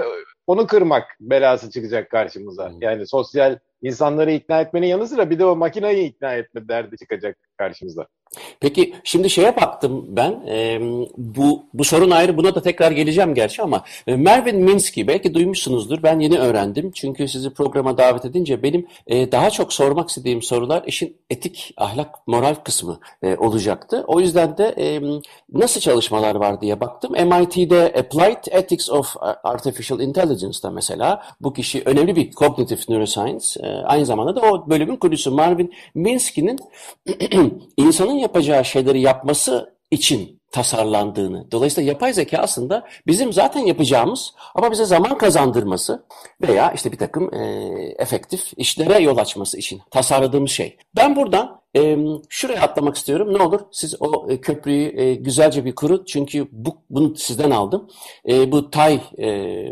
onu 0.46 0.66
kırmak 0.66 1.04
belası 1.20 1.70
çıkacak 1.70 2.10
karşımıza. 2.10 2.72
Yani 2.80 3.06
sosyal 3.06 3.58
insanları 3.82 4.32
ikna 4.32 4.60
etmenin 4.60 4.86
yanı 4.86 5.08
sıra 5.08 5.30
bir 5.30 5.38
de 5.38 5.44
o 5.44 5.56
makineyi 5.56 6.08
ikna 6.08 6.34
etme 6.34 6.68
derdi 6.68 6.96
çıkacak 6.96 7.36
karşımıza. 7.60 8.06
Peki 8.60 8.94
şimdi 9.04 9.30
şeye 9.30 9.56
baktım 9.56 10.04
ben 10.08 10.32
e, 10.48 10.80
bu 11.16 11.64
bu 11.74 11.84
sorun 11.84 12.10
ayrı 12.10 12.36
buna 12.36 12.54
da 12.54 12.62
tekrar 12.62 12.92
geleceğim 12.92 13.34
gerçi 13.34 13.62
ama 13.62 13.84
e, 14.06 14.16
Mervin 14.16 14.56
Minsky 14.56 15.06
belki 15.06 15.34
duymuşsunuzdur 15.34 16.02
ben 16.02 16.20
yeni 16.20 16.38
öğrendim 16.38 16.90
çünkü 16.94 17.28
sizi 17.28 17.50
programa 17.54 17.98
davet 17.98 18.24
edince 18.24 18.62
benim 18.62 18.86
e, 19.06 19.32
daha 19.32 19.50
çok 19.50 19.72
sormak 19.72 20.08
istediğim 20.08 20.42
sorular 20.42 20.82
işin 20.86 21.16
etik 21.30 21.74
ahlak 21.76 22.26
moral 22.26 22.54
kısmı 22.54 23.00
e, 23.22 23.36
olacaktı. 23.36 24.04
O 24.06 24.20
yüzden 24.20 24.58
de 24.58 24.74
e, 24.78 25.00
nasıl 25.52 25.80
çalışmalar 25.80 26.34
var 26.34 26.60
diye 26.60 26.80
baktım. 26.80 27.12
MIT'de 27.12 27.82
Applied 27.98 28.44
Ethics 28.50 28.90
of 28.90 29.16
Artificial 29.44 30.00
Intelligence'da 30.00 30.70
mesela 30.70 31.22
bu 31.40 31.52
kişi 31.52 31.82
önemli 31.84 32.16
bir 32.16 32.30
cognitive 32.30 32.80
neuroscience 32.88 33.60
e, 33.60 33.66
aynı 33.66 34.06
zamanda 34.06 34.36
da 34.36 34.40
o 34.40 34.70
bölümün 34.70 34.96
kurucusu 34.96 35.30
Marvin 35.30 35.72
Minsky'nin 35.94 36.58
insanın 37.76 38.14
yapacağı 38.14 38.64
şeyleri 38.64 39.00
yapması 39.00 39.74
için 39.90 40.40
tasarlandığını. 40.52 41.50
Dolayısıyla 41.50 41.88
yapay 41.88 42.12
zeka 42.12 42.38
aslında 42.38 42.86
bizim 43.06 43.32
zaten 43.32 43.60
yapacağımız 43.60 44.34
ama 44.54 44.70
bize 44.70 44.84
zaman 44.84 45.18
kazandırması 45.18 46.04
veya 46.42 46.72
işte 46.72 46.92
bir 46.92 46.98
takım 46.98 47.34
e, 47.34 47.44
efektif 47.98 48.52
işlere 48.56 49.02
yol 49.02 49.18
açması 49.18 49.58
için 49.58 49.80
tasarladığımız 49.90 50.50
şey. 50.50 50.76
Ben 50.96 51.16
buradan 51.16 51.59
e, 51.76 51.98
şuraya 52.28 52.62
atlamak 52.62 52.96
istiyorum. 52.96 53.38
Ne 53.38 53.42
olur 53.42 53.60
siz 53.72 54.02
o 54.02 54.30
e, 54.30 54.40
köprüyü 54.40 55.00
e, 55.00 55.14
güzelce 55.14 55.64
bir 55.64 55.74
kurun. 55.74 56.04
Çünkü 56.06 56.48
bu, 56.52 56.76
bunu 56.90 57.16
sizden 57.16 57.50
aldım. 57.50 57.88
E, 58.28 58.52
bu 58.52 58.70
tay 58.70 59.00
e, 59.18 59.28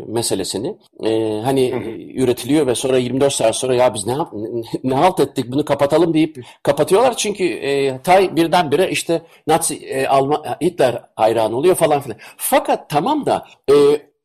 meselesini. 0.07 0.77
E, 1.03 1.41
hani 1.43 1.71
hı 1.71 1.75
hı. 1.75 1.89
üretiliyor 2.23 2.67
ve 2.67 2.75
sonra 2.75 2.97
24 2.97 3.33
saat 3.33 3.55
sonra 3.55 3.75
ya 3.75 3.93
biz 3.93 4.07
ne, 4.07 4.17
ne, 4.17 4.63
ne 4.83 4.93
halt 4.93 5.19
ettik 5.19 5.51
bunu 5.51 5.65
kapatalım 5.65 6.13
deyip 6.13 6.45
kapatıyorlar. 6.63 7.17
Çünkü 7.17 7.43
e, 7.43 8.01
tay 8.01 8.35
birdenbire 8.35 8.89
işte 8.89 9.21
Nazi 9.47 9.75
e, 9.75 10.07
Alman, 10.07 10.43
Hitler 10.61 11.03
hayran 11.15 11.53
oluyor 11.53 11.75
falan 11.75 12.01
filan. 12.01 12.17
Fakat 12.37 12.89
tamam 12.89 13.25
da 13.25 13.45
e, 13.69 13.75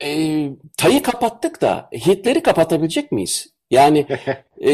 e, 0.08 0.50
tayı 0.76 1.02
kapattık 1.02 1.60
da 1.60 1.88
Hitler'i 1.92 2.42
kapatabilecek 2.42 3.12
miyiz? 3.12 3.54
Yani 3.70 4.06
e, 4.64 4.72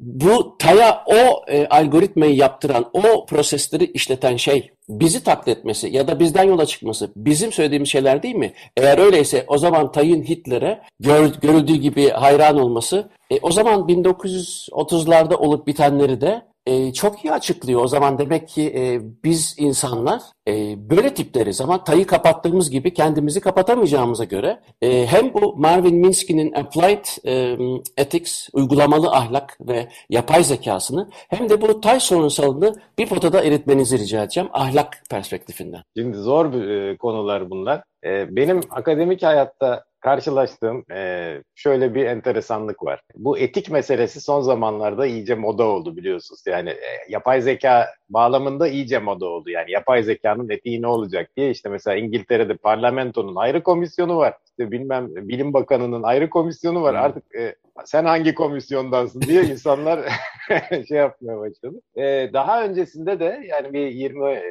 bu 0.00 0.56
TAY'a 0.58 1.04
o 1.06 1.44
e, 1.48 1.66
algoritmayı 1.66 2.36
yaptıran, 2.36 2.90
o 2.92 3.26
prosesleri 3.26 3.84
işleten 3.84 4.36
şey 4.36 4.70
bizi 4.88 5.24
taklit 5.24 5.58
etmesi 5.58 5.88
ya 5.88 6.08
da 6.08 6.20
bizden 6.20 6.44
yola 6.44 6.66
çıkması 6.66 7.10
bizim 7.16 7.52
söylediğimiz 7.52 7.88
şeyler 7.88 8.22
değil 8.22 8.34
mi? 8.34 8.52
Eğer 8.76 8.98
öyleyse 8.98 9.44
o 9.48 9.58
zaman 9.58 9.92
TAY'ın 9.92 10.22
Hitler'e 10.22 10.80
gör, 11.00 11.32
görüldüğü 11.42 11.76
gibi 11.76 12.10
hayran 12.10 12.58
olması 12.58 13.08
e, 13.30 13.38
o 13.42 13.50
zaman 13.50 13.80
1930'larda 13.80 15.34
olup 15.34 15.66
bitenleri 15.66 16.20
de 16.20 16.42
e, 16.66 16.92
çok 16.92 17.24
iyi 17.24 17.32
açıklıyor. 17.32 17.84
O 17.84 17.88
zaman 17.88 18.18
demek 18.18 18.48
ki 18.48 18.72
e, 18.76 19.00
biz 19.24 19.54
insanlar 19.58 20.22
e, 20.48 20.74
böyle 20.90 21.14
tipleriz 21.14 21.60
ama 21.60 21.84
tayı 21.84 22.06
kapattığımız 22.06 22.70
gibi 22.70 22.94
kendimizi 22.94 23.40
kapatamayacağımıza 23.40 24.24
göre 24.24 24.60
e, 24.82 25.06
hem 25.06 25.34
bu 25.34 25.56
Marvin 25.56 25.96
Minsky'nin 25.96 26.52
Applied 26.52 27.04
e, 27.26 27.56
Ethics, 27.96 28.48
uygulamalı 28.52 29.10
ahlak 29.10 29.58
ve 29.60 29.88
yapay 30.10 30.44
zekasını 30.44 31.10
hem 31.28 31.48
de 31.48 31.60
bu 31.60 31.80
tay 31.80 32.00
sorunsalını 32.00 32.74
bir 32.98 33.06
potada 33.06 33.44
eritmenizi 33.44 33.98
rica 33.98 34.22
edeceğim 34.22 34.48
ahlak 34.52 35.02
perspektifinden. 35.10 35.82
Şimdi 35.96 36.16
zor 36.16 36.52
bir, 36.52 36.68
e, 36.68 36.96
konular 36.96 37.50
bunlar. 37.50 37.82
E, 38.04 38.36
benim 38.36 38.60
akademik 38.70 39.22
hayatta 39.22 39.84
karşılaştığım 40.06 40.84
e, 40.92 41.34
şöyle 41.54 41.94
bir 41.94 42.06
enteresanlık 42.06 42.82
var. 42.84 43.00
Bu 43.16 43.38
etik 43.38 43.70
meselesi 43.70 44.20
son 44.20 44.40
zamanlarda 44.40 45.06
iyice 45.06 45.34
moda 45.34 45.64
oldu 45.64 45.96
biliyorsunuz. 45.96 46.40
Yani 46.46 46.70
e, 46.70 46.88
yapay 47.08 47.40
zeka 47.40 47.86
bağlamında 48.10 48.68
iyice 48.68 48.98
moda 48.98 49.26
oldu. 49.26 49.50
Yani 49.50 49.70
yapay 49.70 50.02
zekanın 50.02 50.48
etiği 50.48 50.82
ne 50.82 50.86
olacak 50.86 51.30
diye 51.36 51.50
işte 51.50 51.68
mesela 51.68 51.96
İngiltere'de 51.96 52.54
parlamentonun 52.56 53.36
ayrı 53.36 53.62
komisyonu 53.62 54.16
var. 54.16 54.34
İşte 54.46 54.70
bilmem 54.70 55.08
bilim 55.08 55.52
bakanının 55.52 56.02
ayrı 56.02 56.30
komisyonu 56.30 56.82
var. 56.82 56.94
Hmm. 56.94 57.02
Artık 57.02 57.34
e, 57.34 57.54
sen 57.84 58.04
hangi 58.04 58.34
komisyondansın 58.34 59.20
diye 59.20 59.42
insanlar 59.52 60.00
şey 60.88 60.98
yapmaya 60.98 61.38
başladı. 61.38 61.80
Ee, 61.96 62.30
daha 62.32 62.64
öncesinde 62.64 63.20
de 63.20 63.40
yani 63.48 63.72
bir 63.72 63.86
20 63.86 64.30
e, 64.30 64.42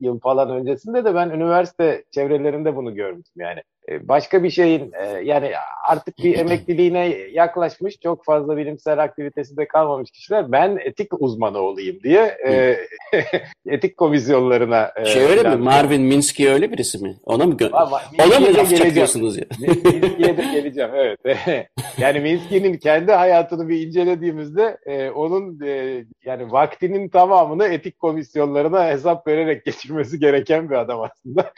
yıl 0.00 0.20
falan 0.20 0.50
öncesinde 0.50 1.04
de 1.04 1.14
ben 1.14 1.30
üniversite 1.30 2.04
çevrelerinde 2.10 2.76
bunu 2.76 2.94
görmüştüm 2.94 3.42
yani. 3.42 3.62
E, 3.88 4.08
başka 4.08 4.42
bir 4.42 4.50
şeyin 4.50 4.92
e, 4.92 5.20
yani 5.24 5.50
artık 5.88 6.18
bir 6.18 6.38
emekliliğine 6.38 7.06
yaklaşmış 7.32 8.00
çok 8.00 8.24
fazla 8.24 8.56
bilimsel 8.56 9.02
aktivitesinde 9.02 9.68
kalmamış 9.68 10.10
kişiler 10.10 10.52
ben 10.52 10.78
etik 10.84 11.22
uzmanı 11.22 11.58
olayım 11.58 11.98
diye 12.02 12.38
e, 12.48 12.76
etik 13.66 13.96
komisyonlarına 13.96 14.92
e, 14.96 15.04
şey 15.04 15.22
öyle 15.22 15.42
mi? 15.42 15.56
Marvin 15.56 16.02
Minsky 16.02 16.50
öyle 16.50 16.72
birisi 16.72 16.98
mi? 16.98 17.16
Ona 17.24 17.46
mı 17.46 17.56
ona 18.18 18.40
mı 18.40 18.54
laf 18.54 18.76
çakıyorsunuz 18.76 19.36
ya? 19.36 19.44
Minsky'ye 19.60 20.36
de 20.36 20.42
geleceğim 20.42 20.90
evet. 20.94 21.18
Yani 21.98 22.20
Minsky'nin 22.20 22.78
kendi 22.78 23.12
hayatını 23.12 23.68
bir 23.68 23.86
incelediğimizde 23.86 24.78
onun 25.14 25.60
yani 26.24 26.52
vaktinin 26.52 27.08
tamamını 27.08 27.64
etik 27.64 27.98
komisyonlarına 27.98 28.86
hesap 28.86 29.26
vererek 29.26 29.64
geçirmesi 29.64 30.18
gereken 30.18 30.70
bir 30.70 30.74
adam 30.74 31.00
aslında. 31.00 31.52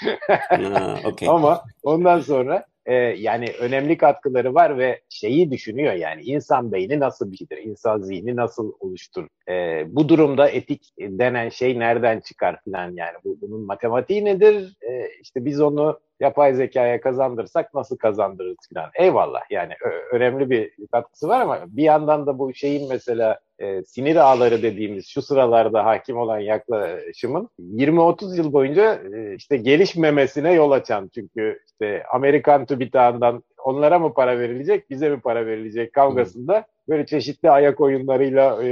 Ha, 0.49 0.99
okay. 1.05 1.29
ama 1.35 1.63
ondan 1.83 2.14
Ondan 2.15 2.25
sonra 2.25 2.65
e, 2.87 2.95
yani 2.95 3.47
önemli 3.61 3.99
katkıları 3.99 4.55
var 4.55 4.79
ve 4.79 5.01
şeyi 5.09 5.51
düşünüyor 5.51 5.93
yani 5.93 6.23
insan 6.23 6.73
beyni 6.73 7.01
nasıl 7.01 7.33
bir 7.33 7.37
şeydir, 7.37 7.57
insan 7.57 8.01
zihni 8.01 8.37
nasıl 8.37 8.73
oluştur. 8.81 9.27
E, 9.49 9.85
bu 9.89 10.09
durumda 10.09 10.49
etik 10.49 10.93
denen 10.99 11.49
şey 11.49 11.79
nereden 11.79 12.21
çıkar 12.21 12.61
falan 12.65 12.93
yani 12.97 13.17
bu, 13.25 13.39
bunun 13.41 13.67
matematiği 13.67 14.25
nedir? 14.25 14.77
E, 14.83 15.09
işte 15.23 15.45
biz 15.45 15.61
onu 15.61 16.01
yapay 16.21 16.55
zekaya 16.55 17.01
kazandırsak 17.01 17.75
nasıl 17.75 17.97
kazandırırız 17.97 18.69
falan. 18.75 18.91
Eyvallah 18.95 19.43
yani 19.51 19.73
önemli 20.13 20.51
bir 20.51 20.73
katkısı 20.93 21.29
var 21.29 21.41
ama 21.41 21.65
bir 21.67 21.83
yandan 21.83 22.27
da 22.27 22.39
bu 22.39 22.55
şeyin 22.55 22.89
mesela 22.89 23.41
e, 23.65 23.85
sinir 23.85 24.17
ağları 24.17 24.63
dediğimiz 24.63 25.07
şu 25.09 25.23
sıralarda 25.23 25.85
hakim 25.85 26.17
olan 26.17 26.39
yaklaşımın 26.39 27.49
20-30 27.61 28.37
yıl 28.37 28.53
boyunca 28.53 28.95
e, 28.95 29.35
işte 29.35 29.57
gelişmemesine 29.57 30.53
yol 30.53 30.71
açan 30.71 31.11
çünkü 31.15 31.59
işte 31.67 32.03
Amerikan 32.13 32.67
TÜBİTAK'ından 32.67 33.43
onlara 33.65 33.99
mı 33.99 34.15
para 34.15 34.39
verilecek, 34.39 34.91
bize 34.91 35.09
mi 35.09 35.21
para 35.21 35.47
verilecek 35.47 35.93
kavgasında 35.93 36.67
böyle 36.89 37.07
çeşitli 37.07 37.51
ayak 37.51 37.81
oyunlarıyla 37.81 38.65
e, 38.65 38.69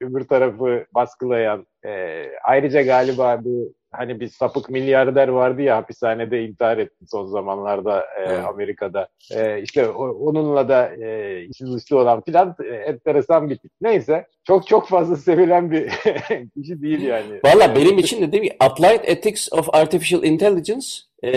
öbür 0.00 0.24
tarafı 0.24 0.86
baskılayan 0.94 1.66
e, 1.86 2.24
ayrıca 2.44 2.82
galiba 2.82 3.40
bu 3.44 3.72
hani 3.92 4.20
bir 4.20 4.28
sapık 4.28 4.70
milyarder 4.70 5.28
vardı 5.28 5.62
ya 5.62 5.76
hapishanede 5.76 6.44
intihar 6.44 6.78
etti 6.78 7.04
son 7.10 7.26
zamanlarda 7.26 8.00
e, 8.00 8.22
evet. 8.26 8.44
Amerika'da. 8.44 9.08
E, 9.34 9.62
işte 9.62 9.88
o, 9.88 10.08
onunla 10.08 10.68
da 10.68 10.94
e, 10.94 11.42
içi 11.44 11.66
dışlı 11.66 11.98
olan 11.98 12.20
filan 12.20 12.56
e, 12.64 12.74
enteresan 12.74 13.50
bir 13.50 13.56
tip. 13.56 13.70
Neyse 13.80 14.26
çok 14.44 14.66
çok 14.66 14.88
fazla 14.88 15.16
sevilen 15.16 15.70
bir 15.70 15.88
kişi 16.54 16.82
değil 16.82 17.02
yani. 17.02 17.40
Valla 17.44 17.76
benim 17.76 17.98
için 17.98 18.22
de 18.22 18.32
değil 18.32 18.42
mi? 18.42 18.56
Applied 18.60 19.00
Ethics 19.04 19.52
of 19.52 19.74
Artificial 19.74 20.24
Intelligence 20.24 20.86
e, 21.24 21.30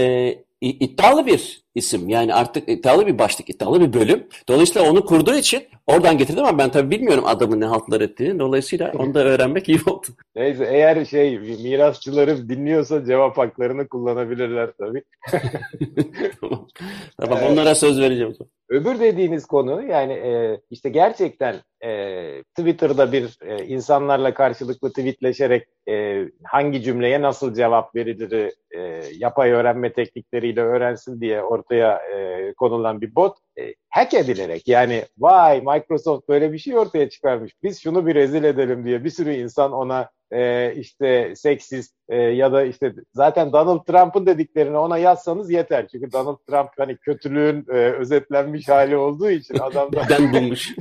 iddialı 0.69 1.25
bir 1.25 1.63
isim. 1.75 2.09
Yani 2.09 2.33
artık 2.33 2.69
iddialı 2.69 3.07
bir 3.07 3.19
başlık, 3.19 3.49
iddialı 3.49 3.81
bir 3.81 3.93
bölüm. 3.93 4.27
Dolayısıyla 4.49 4.91
onu 4.91 5.05
kurduğu 5.05 5.35
için 5.35 5.63
oradan 5.87 6.17
getirdim 6.17 6.43
ama 6.43 6.57
ben 6.57 6.71
tabii 6.71 6.91
bilmiyorum 6.91 7.23
adamın 7.27 7.61
ne 7.61 7.65
haltlar 7.65 8.01
ettiğini. 8.01 8.39
Dolayısıyla 8.39 8.91
onu 8.97 9.13
da 9.13 9.23
öğrenmek 9.23 9.69
iyi 9.69 9.79
oldu. 9.85 10.07
Neyse 10.35 10.67
eğer 10.71 11.05
şey 11.05 11.39
mirasçıları 11.39 12.49
dinliyorsa 12.49 13.05
cevap 13.05 13.37
haklarını 13.37 13.87
kullanabilirler 13.87 14.69
tabii. 14.79 15.03
tamam 17.17 17.39
onlara 17.51 17.75
söz 17.75 17.99
vereceğim. 17.99 18.35
Öbür 18.73 18.99
dediğiniz 18.99 19.45
konu 19.45 19.83
yani 19.83 20.13
e, 20.13 20.61
işte 20.69 20.89
gerçekten 20.89 21.55
e, 21.83 22.43
Twitter'da 22.43 23.11
bir 23.11 23.37
e, 23.41 23.65
insanlarla 23.65 24.33
karşılıklı 24.33 24.89
tweetleşerek 24.89 25.67
e, 25.89 26.25
hangi 26.43 26.81
cümleye 26.81 27.21
nasıl 27.21 27.53
cevap 27.53 27.95
verilir 27.95 28.53
e, 28.71 29.03
yapay 29.17 29.51
öğrenme 29.51 29.93
teknikleriyle 29.93 30.61
öğrensin 30.61 31.21
diye 31.21 31.43
ortaya 31.43 31.97
e, 31.97 32.53
konulan 32.53 33.01
bir 33.01 33.15
bot 33.15 33.37
e, 33.59 33.73
hack 33.89 34.13
edilerek 34.13 34.67
yani 34.67 35.03
vay 35.17 35.61
Microsoft 35.61 36.29
böyle 36.29 36.53
bir 36.53 36.57
şey 36.57 36.77
ortaya 36.77 37.09
çıkarmış 37.09 37.53
biz 37.63 37.81
şunu 37.81 38.07
bir 38.07 38.15
rezil 38.15 38.43
edelim 38.43 38.85
diye 38.85 39.03
bir 39.03 39.09
sürü 39.09 39.33
insan 39.33 39.71
ona 39.71 40.09
e, 40.31 40.73
işte 40.75 41.33
seksist 41.35 41.95
e, 42.13 42.21
ya 42.21 42.53
da 42.53 42.63
işte 42.63 42.93
zaten 43.13 43.53
Donald 43.53 43.85
Trump'ın 43.85 44.25
dediklerini 44.25 44.77
ona 44.77 44.97
yazsanız 44.97 45.51
yeter. 45.51 45.87
Çünkü 45.87 46.11
Donald 46.11 46.37
Trump 46.49 46.69
hani 46.77 46.97
kötülüğün 46.97 47.65
e, 47.69 47.73
özetlenmiş 47.73 48.69
hali 48.69 48.97
olduğu 48.97 49.29
için 49.29 49.57
adam 49.59 49.93
da 49.93 50.03
Neden 50.03 50.33
bulmuş. 50.33 50.75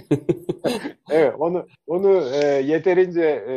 evet 1.10 1.34
onu 1.38 1.66
onu 1.86 2.22
e, 2.42 2.46
yeterince 2.46 3.22
e, 3.22 3.54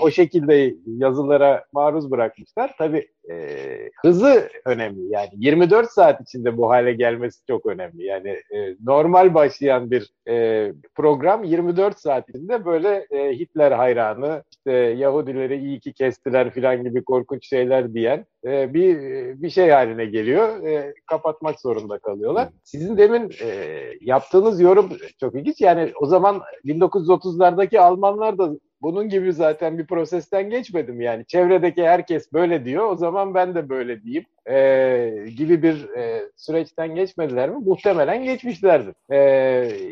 o 0.00 0.10
şekilde 0.10 0.74
yazılara 0.86 1.64
maruz 1.72 2.10
bırakmışlar. 2.10 2.74
Tabii 2.78 3.08
e, 3.30 3.56
hızı 4.02 4.48
önemli. 4.64 5.00
Yani 5.10 5.28
24 5.36 5.90
saat 5.90 6.20
içinde 6.20 6.56
bu 6.56 6.70
hale 6.70 6.92
gelmesi 6.92 7.46
çok 7.46 7.66
önemli. 7.66 8.04
Yani 8.04 8.28
e, 8.28 8.76
normal 8.84 9.34
başlayan 9.34 9.90
bir 9.90 10.10
e, 10.28 10.72
program 10.94 11.44
24 11.44 12.00
saat 12.00 12.28
içinde 12.28 12.64
böyle 12.64 13.06
e, 13.10 13.32
Hitler 13.32 13.72
hayranı, 13.72 14.42
işte 14.50 14.72
Yahudileri 14.72 15.58
iyi 15.58 15.80
ki 15.80 15.92
kestiler 15.92 16.50
filan 16.50 16.84
gibi 16.84 16.93
korkunç 17.02 17.48
şeyler 17.48 17.94
diyen 17.94 18.26
e, 18.44 18.74
bir 18.74 18.96
bir 19.42 19.50
şey 19.50 19.70
haline 19.70 20.06
geliyor. 20.06 20.66
E, 20.66 20.94
kapatmak 21.06 21.60
zorunda 21.60 21.98
kalıyorlar. 21.98 22.48
Sizin 22.64 22.96
demin 22.96 23.30
e, 23.42 23.80
yaptığınız 24.00 24.60
yorum 24.60 24.88
çok 25.20 25.34
ilginç. 25.34 25.60
Yani 25.60 25.92
o 26.00 26.06
zaman 26.06 26.40
1930'lardaki 26.64 27.78
Almanlar 27.78 28.38
da 28.38 28.50
bunun 28.84 29.08
gibi 29.08 29.32
zaten 29.32 29.78
bir 29.78 29.86
prosesten 29.86 30.50
geçmedim 30.50 31.00
yani. 31.00 31.26
Çevredeki 31.26 31.82
herkes 31.82 32.32
böyle 32.32 32.64
diyor, 32.64 32.90
o 32.90 32.96
zaman 32.96 33.34
ben 33.34 33.54
de 33.54 33.68
böyle 33.68 34.02
diyeyim 34.02 34.24
e, 34.50 35.26
gibi 35.36 35.62
bir 35.62 35.88
e, 35.96 36.30
süreçten 36.36 36.94
geçmediler 36.94 37.50
mi? 37.50 37.56
Muhtemelen 37.64 38.24
geçmişlerdir. 38.24 38.94
E, 39.10 39.18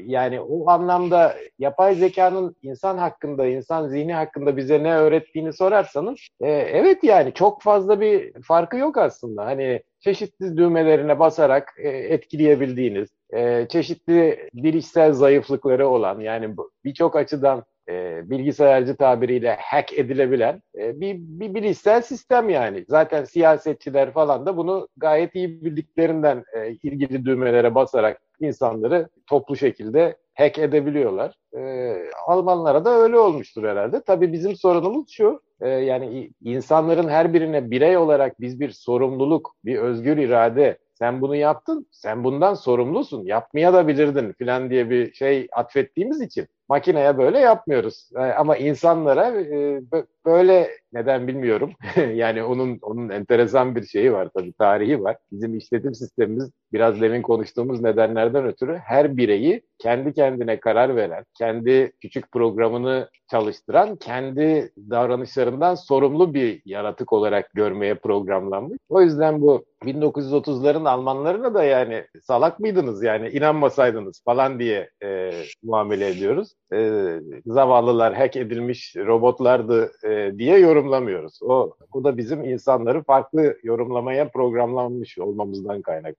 yani 0.07 0.41
o 0.41 0.71
anlamda 0.71 1.35
yapay 1.59 1.95
zekanın 1.95 2.57
insan 2.63 2.99
hakkında, 2.99 3.47
insan 3.47 3.89
zihni 3.89 4.15
hakkında 4.15 4.57
bize 4.57 4.83
ne 4.83 4.95
öğrettiğini 4.95 5.53
sorarsanız, 5.53 6.19
e, 6.41 6.51
evet 6.51 7.05
yani 7.05 7.35
çok 7.35 7.63
fazla 7.63 8.01
bir 8.01 8.43
farkı 8.43 8.77
yok 8.77 8.97
aslında. 8.99 9.47
Hani 9.47 9.83
çeşitli 10.01 10.57
düğmelerine 10.57 11.19
basarak 11.19 11.75
e, 11.79 11.89
etkileyebildiğiniz, 11.89 13.09
e, 13.35 13.67
çeşitli 13.69 14.49
bilişsel 14.55 15.13
zayıflıkları 15.13 15.89
olan 15.89 16.21
yani 16.21 16.55
birçok 16.85 17.17
açıdan 17.17 17.65
e, 17.89 18.31
bilgisayarcı 18.31 18.97
tabiriyle 18.97 19.57
hack 19.61 19.93
edilebilen 19.93 20.63
e, 20.79 21.01
bir, 21.01 21.17
bir 21.19 21.55
bilişsel 21.55 22.03
sistem 22.03 22.49
yani. 22.49 22.85
Zaten 22.89 23.25
siyasetçiler 23.25 24.13
falan 24.13 24.47
da 24.47 24.57
bunu 24.57 24.89
gayet 24.97 25.35
iyi 25.35 25.65
bildiklerinden 25.65 26.45
e, 26.53 26.71
ilgili 26.71 27.25
düğmelere 27.25 27.75
basarak 27.75 28.23
insanları 28.41 29.09
toplu 29.27 29.57
şekilde 29.57 30.17
hack 30.35 30.59
edebiliyorlar. 30.59 31.35
E, 31.57 31.95
Almanlara 32.27 32.85
da 32.85 32.91
öyle 32.91 33.19
olmuştur 33.19 33.65
herhalde. 33.65 34.03
Tabii 34.03 34.33
bizim 34.33 34.57
sorunumuz 34.57 35.11
şu, 35.11 35.43
e, 35.61 35.69
yani 35.69 36.31
insanların 36.43 37.09
her 37.09 37.35
birine 37.35 37.71
birey 37.71 37.97
olarak 37.97 38.41
biz 38.41 38.61
bir 38.61 38.71
sorumluluk, 38.71 39.55
bir 39.65 39.79
özgür 39.79 40.19
irade, 40.19 40.79
sen 40.95 41.21
bunu 41.21 41.37
yaptın, 41.37 41.87
sen 41.91 42.25
bundan 42.25 42.55
sorumlusun, 42.55 43.25
yapmaya 43.25 43.73
da 43.73 43.89
bilirdin 43.89 44.33
filan 44.33 44.71
diye 44.71 44.91
bir 44.91 45.13
şey 45.13 45.49
atfettiğimiz 45.53 46.21
için 46.21 46.47
makineye 46.73 47.19
böyle 47.19 47.39
yapmıyoruz. 47.39 48.11
E, 48.17 48.19
ama 48.19 48.57
insanlara 48.57 49.41
e, 49.41 49.81
böyle 50.27 50.71
neden 50.93 51.29
bilmiyorum. 51.29 51.73
yani 52.15 52.43
onun 52.43 52.79
onun 52.83 53.09
enteresan 53.09 53.77
bir 53.77 53.87
şeyi 53.87 54.13
var 54.13 54.29
tabii 54.37 54.53
tarihi 54.53 55.03
var. 55.03 55.17
Bizim 55.33 55.59
işletim 55.59 55.95
sistemimiz 55.95 56.51
biraz 56.73 57.01
demin 57.01 57.23
konuştuğumuz 57.23 57.81
nedenlerden 57.81 58.47
ötürü 58.47 58.77
her 58.77 59.17
bireyi 59.17 59.63
kendi 59.79 60.13
kendine 60.13 60.61
karar 60.61 60.97
veren, 60.97 61.25
kendi 61.39 61.93
küçük 62.01 62.33
programını 62.33 63.09
çalıştıran, 63.31 63.97
kendi 63.97 64.73
davranışlarından 64.77 65.75
sorumlu 65.75 66.35
bir 66.35 66.63
yaratık 66.65 67.13
olarak 67.13 67.51
görmeye 67.55 67.95
programlanmış. 67.95 68.79
O 68.89 69.03
yüzden 69.03 69.41
bu 69.41 69.65
1930'ların 69.85 70.89
Almanlarına 70.89 71.55
da 71.55 71.65
yani 71.65 72.05
salak 72.23 72.61
mıydınız 72.61 73.03
yani 73.03 73.29
inanmasaydınız 73.29 74.23
falan 74.25 74.59
diye 74.59 74.91
e, 75.03 75.31
muamele 75.63 76.09
ediyoruz. 76.09 76.53
E, 76.75 77.21
zavallılar 77.47 78.15
hack 78.15 78.37
edilmiş 78.37 78.97
robotlardı 78.97 79.93
e, 80.05 80.39
diye 80.39 80.59
yorumlamıyoruz. 80.59 81.43
O, 81.43 81.75
o 81.93 82.05
da 82.05 82.17
bizim 82.17 82.45
insanları 82.45 83.03
farklı 83.03 83.57
yorumlamaya 83.63 84.29
programlanmış 84.29 85.19
olmamızdan 85.19 85.83
kaynaklı. 85.83 86.15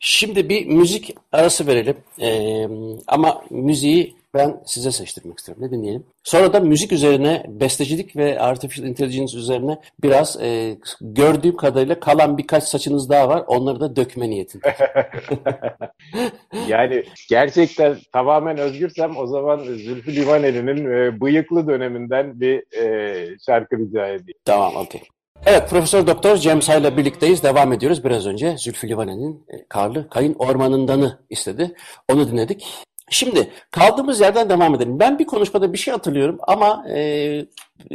Şimdi 0.00 0.48
bir 0.48 0.66
müzik 0.66 1.14
arası 1.32 1.66
verelim. 1.66 1.96
Ee, 2.20 2.68
ama 3.06 3.42
müziği 3.50 4.14
ben 4.36 4.60
size 4.66 4.90
seçtirmek 4.90 5.38
istiyorum. 5.38 5.64
Ne 5.64 5.70
dinleyelim? 5.70 6.04
Sonra 6.24 6.52
da 6.52 6.60
müzik 6.60 6.92
üzerine, 6.92 7.44
bestecilik 7.48 8.16
ve 8.16 8.40
artificial 8.40 8.88
intelligence 8.88 9.38
üzerine 9.38 9.78
biraz 10.02 10.42
e, 10.42 10.76
gördüğüm 11.00 11.56
kadarıyla 11.56 12.00
kalan 12.00 12.38
birkaç 12.38 12.64
saçınız 12.64 13.10
daha 13.10 13.28
var. 13.28 13.44
Onları 13.46 13.80
da 13.80 13.96
dökme 13.96 14.30
niyetinde. 14.30 14.76
yani 16.68 17.04
gerçekten 17.30 17.96
tamamen 18.12 18.58
özgürsem 18.58 19.16
o 19.16 19.26
zaman 19.26 19.58
Zülfü 19.58 20.16
Livaneli'nin 20.16 20.90
e, 20.90 21.20
bıyıklı 21.20 21.68
döneminden 21.68 22.40
bir 22.40 22.82
e, 22.82 23.38
şarkı 23.46 23.78
rica 23.78 24.06
edeyim. 24.06 24.38
Tamam, 24.44 24.76
okey. 24.76 25.02
Evet, 25.46 25.70
Profesör 25.70 26.06
Doktor 26.06 26.36
Cem 26.36 26.62
Say'la 26.62 26.96
birlikteyiz. 26.96 27.42
Devam 27.42 27.72
ediyoruz. 27.72 28.04
Biraz 28.04 28.26
önce 28.26 28.56
Zülfü 28.58 28.88
Livaneli'nin 28.88 29.44
e, 29.48 29.66
Karlı 29.68 30.08
Kayın 30.08 30.34
Ormanından'ı 30.38 31.18
istedi. 31.30 31.74
Onu 32.12 32.30
dinledik. 32.30 32.66
Şimdi 33.10 33.50
kaldığımız 33.70 34.20
yerden 34.20 34.50
devam 34.50 34.74
edelim. 34.74 35.00
Ben 35.00 35.18
bir 35.18 35.26
konuşmada 35.26 35.72
bir 35.72 35.78
şey 35.78 35.92
hatırlıyorum 35.92 36.38
ama 36.46 36.84
e, 36.88 37.46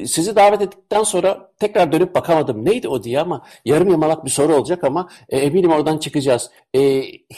sizi 0.06 0.36
davet 0.36 0.62
ettikten 0.62 1.04
sonra 1.04 1.52
tekrar 1.60 1.92
dönüp 1.92 2.16
bakamadım. 2.16 2.66
Neydi 2.66 2.88
o 2.88 3.04
diye 3.04 3.20
ama 3.20 3.46
yarım 3.66 3.92
yamalak 3.92 4.26
bir 4.26 4.30
soru 4.30 4.56
olacak 4.56 4.84
ama 4.84 5.10
e, 5.30 5.38
eminim 5.38 5.72
oradan 5.72 5.98
çıkacağız. 5.98 6.52
E, 6.74 6.80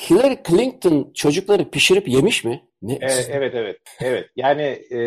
Hillary 0.09 0.35
Clinton 0.47 1.11
çocukları 1.13 1.69
pişirip 1.69 2.07
yemiş 2.07 2.43
mi? 2.43 2.63
Ne? 2.81 2.97
Evet, 3.01 3.29
evet, 3.31 3.55
evet. 3.55 3.77
evet. 4.01 4.29
Yani 4.35 4.61
e, 4.91 4.99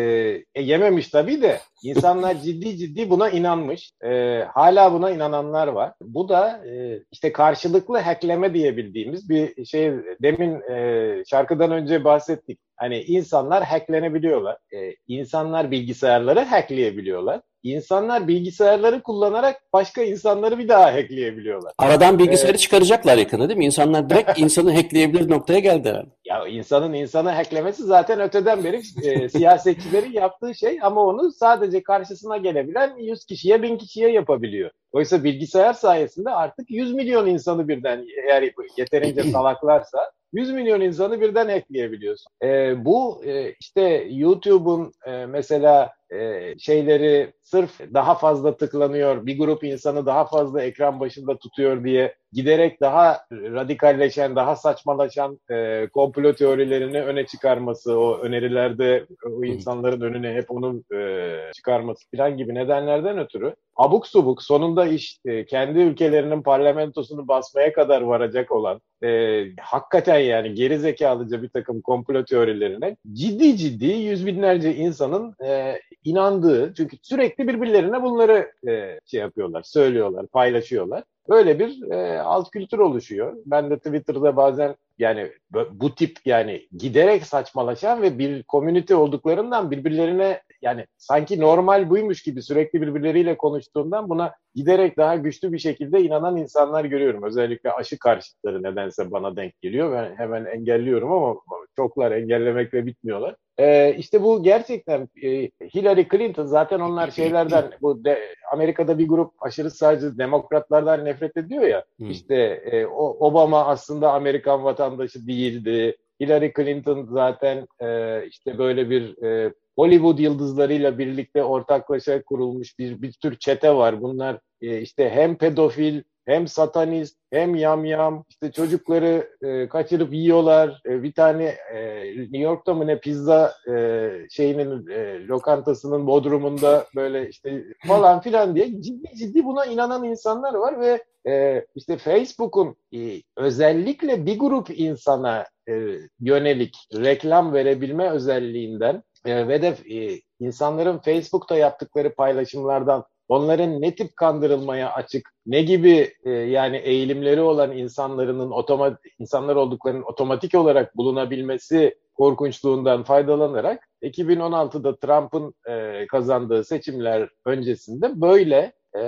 e, 0.55 0.61
yememiş 0.61 1.07
tabii 1.07 1.41
de 1.41 1.59
insanlar 1.83 2.35
ciddi 2.43 2.77
ciddi 2.77 3.09
buna 3.09 3.29
inanmış. 3.29 3.91
E, 4.05 4.43
hala 4.53 4.93
buna 4.93 5.11
inananlar 5.11 5.67
var. 5.67 5.93
Bu 6.01 6.29
da 6.29 6.65
e, 6.65 6.99
işte 7.11 7.31
karşılıklı 7.31 7.97
hackleme 7.97 8.53
diyebildiğimiz 8.53 9.29
bir 9.29 9.65
şey. 9.65 9.91
Demin 10.21 10.61
e, 10.71 11.23
şarkıdan 11.29 11.71
önce 11.71 12.03
bahsettik. 12.03 12.59
Hani 12.77 13.01
insanlar 13.01 13.63
hacklenebiliyorlar. 13.63 14.57
E, 14.73 14.77
insanlar 15.07 15.71
bilgisayarları 15.71 16.39
hackleyebiliyorlar. 16.39 17.41
İnsanlar 17.63 18.27
bilgisayarları 18.27 19.03
kullanarak 19.03 19.61
başka 19.73 20.03
insanları 20.03 20.57
bir 20.57 20.67
daha 20.67 20.93
hackleyebiliyorlar. 20.93 21.73
Aradan 21.77 22.19
bilgisayarı 22.19 22.55
ee, 22.55 22.59
çıkaracaklar 22.59 23.17
yakında 23.17 23.49
değil 23.49 23.57
mi? 23.57 23.65
İnsanlar 23.65 24.09
direkt 24.09 24.31
insanı 24.39 24.73
hackleyebilir 24.75 25.29
noktaya 25.29 25.59
geldi 25.59 25.89
herhalde. 25.89 26.09
Ya 26.25 26.47
insanın 26.47 26.93
insanı 26.93 27.29
hacklemesi 27.29 27.83
zaten 27.83 28.19
öteden 28.21 28.63
beri 28.63 28.81
e, 29.03 29.29
siyasetçilerin 29.29 30.11
yaptığı 30.11 30.55
şey 30.55 30.79
ama 30.81 31.01
onu 31.05 31.31
sadece 31.31 31.83
karşısına 31.83 32.37
gelebilen 32.37 32.97
100 32.97 33.25
kişiye 33.25 33.61
1000 33.61 33.77
kişiye 33.77 34.11
yapabiliyor. 34.11 34.71
Oysa 34.97 35.23
bilgisayar 35.23 35.73
sayesinde 35.73 36.29
artık 36.29 36.71
100 36.71 36.93
milyon 36.93 37.27
insanı 37.27 37.67
birden 37.67 38.05
eğer 38.27 38.51
yeterince 38.77 39.23
salaklarsa 39.31 40.11
100 40.33 40.51
milyon 40.51 40.81
insanı 40.81 41.21
birden 41.21 41.47
ekleyebiliyorsun. 41.47 42.31
E, 42.43 42.85
bu 42.85 43.21
e, 43.25 43.53
işte 43.59 44.07
YouTube'un 44.09 44.91
e, 45.05 45.25
mesela 45.25 45.93
e, 46.09 46.53
şeyleri 46.59 47.33
sırf 47.41 47.79
daha 47.93 48.15
fazla 48.15 48.57
tıklanıyor, 48.57 49.25
bir 49.25 49.37
grup 49.37 49.63
insanı 49.63 50.05
daha 50.05 50.25
fazla 50.25 50.61
ekran 50.61 50.99
başında 50.99 51.37
tutuyor 51.37 51.83
diye 51.83 52.15
giderek 52.31 52.81
daha 52.81 53.21
radikalleşen, 53.31 54.35
daha 54.35 54.55
saçmalaşan 54.55 55.39
e, 55.51 55.87
komplo 55.87 56.33
teorilerini 56.33 57.01
öne 57.01 57.25
çıkarması, 57.25 57.99
o 57.99 58.17
önerilerde 58.17 59.05
o 59.25 59.43
insanların 59.43 60.01
önüne 60.01 60.33
hep 60.33 60.51
onu 60.51 60.83
e, 60.95 61.37
çıkarması 61.55 62.05
falan 62.15 62.37
gibi 62.37 62.55
nedenlerden 62.55 63.17
ötürü 63.17 63.55
abuk 63.75 64.07
subuk 64.07 64.43
sonunda 64.43 64.85
iş 64.87 65.19
e, 65.25 65.45
kendi 65.45 65.79
ülkelerinin 65.79 66.41
parlamentosunu 66.41 67.27
basmaya 67.27 67.73
kadar 67.73 68.01
varacak 68.01 68.51
olan 68.51 68.81
e, 69.03 69.43
hakikaten 69.59 70.19
yani 70.19 70.53
geri 70.53 70.79
zekalıca 70.79 71.43
bir 71.43 71.49
takım 71.49 71.81
komplo 71.81 72.25
teorilerine 72.25 72.97
ciddi 73.13 73.57
ciddi 73.57 73.85
yüz 73.85 74.25
binlerce 74.25 74.75
insanın 74.75 75.35
e, 75.45 75.79
inandığı 76.03 76.73
çünkü 76.73 76.97
sürekli 77.01 77.47
birbirlerine 77.47 78.03
bunları 78.03 78.51
e, 78.67 78.99
şey 79.05 79.19
yapıyorlar, 79.19 79.63
söylüyorlar, 79.63 80.27
paylaşıyorlar. 80.27 81.03
Böyle 81.29 81.59
bir 81.59 81.91
e, 81.91 82.19
alt 82.21 82.51
kültür 82.51 82.79
oluşuyor. 82.79 83.37
Ben 83.45 83.69
de 83.69 83.77
Twitter'da 83.77 84.35
bazen 84.35 84.75
yani 84.99 85.31
bu 85.71 85.95
tip 85.95 86.17
yani 86.25 86.67
giderek 86.77 87.25
saçmalaşan 87.25 88.01
ve 88.01 88.19
bir 88.19 88.43
komünite 88.43 88.95
olduklarından 88.95 89.71
birbirlerine 89.71 90.41
yani 90.61 90.85
sanki 90.97 91.39
normal 91.39 91.89
buymuş 91.89 92.23
gibi 92.23 92.41
sürekli 92.41 92.81
birbirleriyle 92.81 93.37
konuştuğundan 93.37 94.09
buna 94.09 94.33
giderek 94.55 94.97
daha 94.97 95.15
güçlü 95.15 95.53
bir 95.53 95.59
şekilde 95.59 96.01
inanan 96.01 96.37
insanlar 96.37 96.85
görüyorum. 96.85 97.23
Özellikle 97.23 97.71
aşı 97.71 97.99
karşıtları 97.99 98.63
nedense 98.63 99.11
bana 99.11 99.35
denk 99.35 99.61
geliyor. 99.61 99.91
Ben 99.91 100.15
hemen 100.15 100.45
engelliyorum 100.45 101.11
ama 101.11 101.35
çoklar 101.75 102.11
engellemekle 102.11 102.85
bitmiyorlar. 102.85 103.35
Ee, 103.59 103.95
işte 103.97 104.23
bu 104.23 104.43
gerçekten 104.43 105.09
e, 105.23 105.29
Hillary 105.75 106.07
Clinton 106.11 106.45
zaten 106.45 106.79
onlar 106.79 107.11
şeylerden 107.11 107.71
bu 107.81 108.05
de, 108.05 108.19
Amerika'da 108.51 108.99
bir 108.99 109.07
grup 109.07 109.31
aşırı 109.39 109.71
sağcı 109.71 110.17
demokratlardan 110.17 111.05
nefret 111.05 111.37
ediyor 111.37 111.63
ya. 111.63 111.83
Hmm. 111.97 112.09
İşte 112.09 112.35
e, 112.71 112.85
o, 112.85 113.27
Obama 113.27 113.65
aslında 113.65 114.13
Amerikan 114.13 114.63
vatandaşı 114.63 115.27
değildi. 115.27 115.97
Hillary 116.19 116.51
Clinton 116.55 117.07
zaten 117.11 117.67
e, 117.81 118.21
işte 118.27 118.57
böyle 118.57 118.89
bir 118.89 119.23
e, 119.23 119.53
Hollywood 119.75 120.19
yıldızlarıyla 120.19 120.97
birlikte 120.97 121.43
ortaklaşa 121.43 122.23
kurulmuş 122.23 122.79
bir 122.79 123.01
bir 123.01 123.11
tür 123.11 123.35
çete 123.35 123.75
var. 123.75 124.01
Bunlar 124.01 124.39
e, 124.61 124.81
işte 124.81 125.09
hem 125.09 125.37
pedofil 125.37 126.01
hem 126.27 126.47
satanist 126.47 127.17
hem 127.31 127.55
yamyam 127.55 128.25
işte 128.29 128.51
çocukları 128.51 129.29
e, 129.41 129.67
kaçırıp 129.67 130.13
yiyorlar. 130.13 130.81
E, 130.85 131.03
bir 131.03 131.13
tane 131.13 131.43
e, 131.73 132.05
New 132.17 132.37
York'ta 132.37 132.73
mı 132.73 132.87
ne 132.87 132.99
pizza 132.99 133.53
e, 133.69 134.11
şeyinin 134.29 134.87
e, 134.87 135.27
lokantasının 135.27 136.07
bodrumunda 136.07 136.85
böyle 136.95 137.29
işte 137.29 137.63
falan 137.87 138.21
filan 138.21 138.55
diye 138.55 138.81
ciddi 138.81 139.17
ciddi 139.17 139.45
buna 139.45 139.65
inanan 139.65 140.03
insanlar 140.03 140.53
var 140.53 140.79
ve 140.79 141.03
e, 141.27 141.65
işte 141.75 141.97
Facebook'un 141.97 142.75
e, 142.93 143.21
özellikle 143.37 144.25
bir 144.25 144.39
grup 144.39 144.79
insana 144.79 145.45
e, 145.69 145.73
yönelik 146.19 146.75
reklam 146.93 147.53
verebilme 147.53 148.09
özelliğinden 148.09 149.03
e, 149.25 149.47
ve 149.47 149.61
de 149.61 149.67
e, 149.67 150.21
insanların 150.39 150.97
Facebook'ta 150.97 151.57
yaptıkları 151.57 152.15
paylaşımlardan 152.15 153.03
onların 153.27 153.81
ne 153.81 153.95
tip 153.95 154.15
kandırılmaya 154.15 154.93
açık, 154.93 155.29
ne 155.45 155.61
gibi 155.61 156.13
e, 156.25 156.29
yani 156.29 156.77
eğilimleri 156.77 157.41
olan 157.41 157.77
insanların 157.77 158.51
otomat 158.51 158.99
insanlar 159.19 159.55
olduklarının 159.55 160.03
otomatik 160.03 160.55
olarak 160.55 160.97
bulunabilmesi 160.97 161.95
korkunçluğundan 162.13 163.03
faydalanarak 163.03 163.87
2016'da 164.01 164.95
Trump'ın 164.95 165.53
e, 165.69 166.07
kazandığı 166.07 166.63
seçimler 166.63 167.29
öncesinde 167.45 168.21
böyle 168.21 168.73
e, 168.95 169.01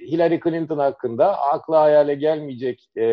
Hillary 0.00 0.40
Clinton 0.40 0.78
hakkında 0.78 1.40
akla 1.40 1.80
hayale 1.80 2.14
gelmeyecek 2.14 2.86
e, 2.98 3.06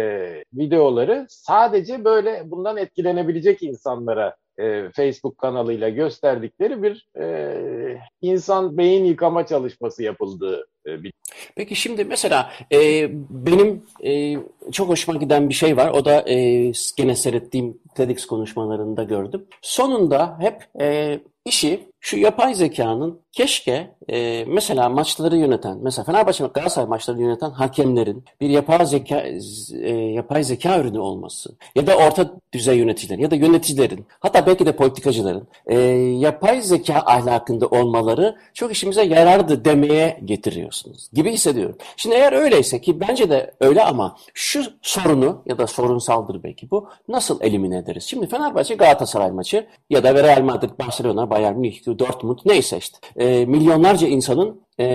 videoları 0.54 1.26
sadece 1.30 2.06
böyle 2.06 2.44
bundan 2.46 2.78
etkilenebilecek 2.78 3.64
insanlara 3.64 4.36
e, 4.60 4.90
Facebook 4.96 5.38
kanalıyla 5.38 5.90
gösterdikleri 5.90 6.84
bir 6.84 7.08
e, 7.22 7.98
insan 8.22 8.78
beyin 8.78 9.06
yıkama 9.06 9.46
çalışması 9.46 10.04
yapıldığı 10.04 10.68
e, 10.88 11.04
bir... 11.04 11.14
Peki 11.56 11.76
şimdi 11.76 12.06
mesela 12.06 12.52
e, 12.74 13.10
benim 13.30 13.84
e, 14.04 14.38
çok 14.72 14.90
hoşuma 14.90 15.18
giden 15.18 15.50
bir 15.50 15.54
şey 15.54 15.78
var. 15.78 15.92
O 15.92 16.06
da 16.06 16.30
e, 16.30 16.72
gene 16.98 17.16
seyrettiğim 17.16 17.78
TEDx 17.96 18.26
konuşmalarında 18.26 19.04
gördüm. 19.04 19.46
Sonunda 19.62 20.38
hep 20.40 20.82
e, 20.82 21.20
işi 21.46 21.90
şu 22.00 22.18
yapay 22.18 22.56
zekanın 22.56 23.20
keşke 23.32 23.96
e, 24.10 24.46
mesela 24.48 24.90
maçları 24.90 25.38
yöneten, 25.38 25.78
mesela 25.82 26.06
Fenerbahçe 26.06 26.44
Galatasaray 26.44 26.90
maçları 26.90 27.22
yöneten 27.22 27.50
hakemlerin 27.50 28.24
bir 28.42 28.50
yapay 28.50 28.86
zeka 28.86 29.24
e, 29.82 29.92
yapay 29.92 30.44
zeka 30.44 30.80
ürünü 30.80 31.00
olması 31.00 31.56
ya 31.76 31.88
da 31.88 31.98
orta 31.98 32.32
düzey 32.54 32.78
yöneticilerin 32.78 33.22
ya 33.22 33.32
da 33.32 33.36
yöneticilerin 33.36 34.06
hatta 34.20 34.46
belki 34.46 34.66
de 34.66 34.76
politikacıların 34.76 35.48
e, 35.68 35.80
yapay 36.00 36.62
zeka 36.62 37.04
ahlakında 37.06 37.68
olmaları 37.68 38.36
çok 38.54 38.72
işimize 38.72 39.04
yarardı 39.04 39.66
demeye 39.66 40.20
getiriyorsunuz 40.26 41.10
gibi 41.14 41.32
hissediyorum. 41.32 41.78
Şimdi 41.98 42.16
eğer 42.16 42.34
öyleyse 42.34 42.82
ki 42.82 43.00
bence 43.00 43.30
de 43.30 43.54
öyle 43.60 43.84
ama 43.84 44.18
şu 44.34 44.64
sorunu 44.82 45.42
ya 45.46 45.58
da 45.58 45.68
sorunsaldır 45.68 46.44
belki 46.44 46.72
bu 46.72 46.90
nasıl 47.08 47.42
elimine 47.42 47.78
ederiz? 47.78 48.04
Şimdi 48.04 48.28
Fenerbahçe 48.28 48.76
Galatasaray 48.76 49.32
maçı 49.32 49.68
ya 49.90 50.04
da 50.04 50.14
Real 50.14 50.42
Madrid 50.42 50.70
Barcelona 50.80 51.30
Bayern 51.30 51.56
Münih 51.56 51.89
Dortmund. 51.98 52.40
Neyse 52.46 52.78
işte. 52.78 52.98
E, 53.16 53.46
milyonlarca 53.46 54.08
insanın 54.08 54.62
e, 54.80 54.86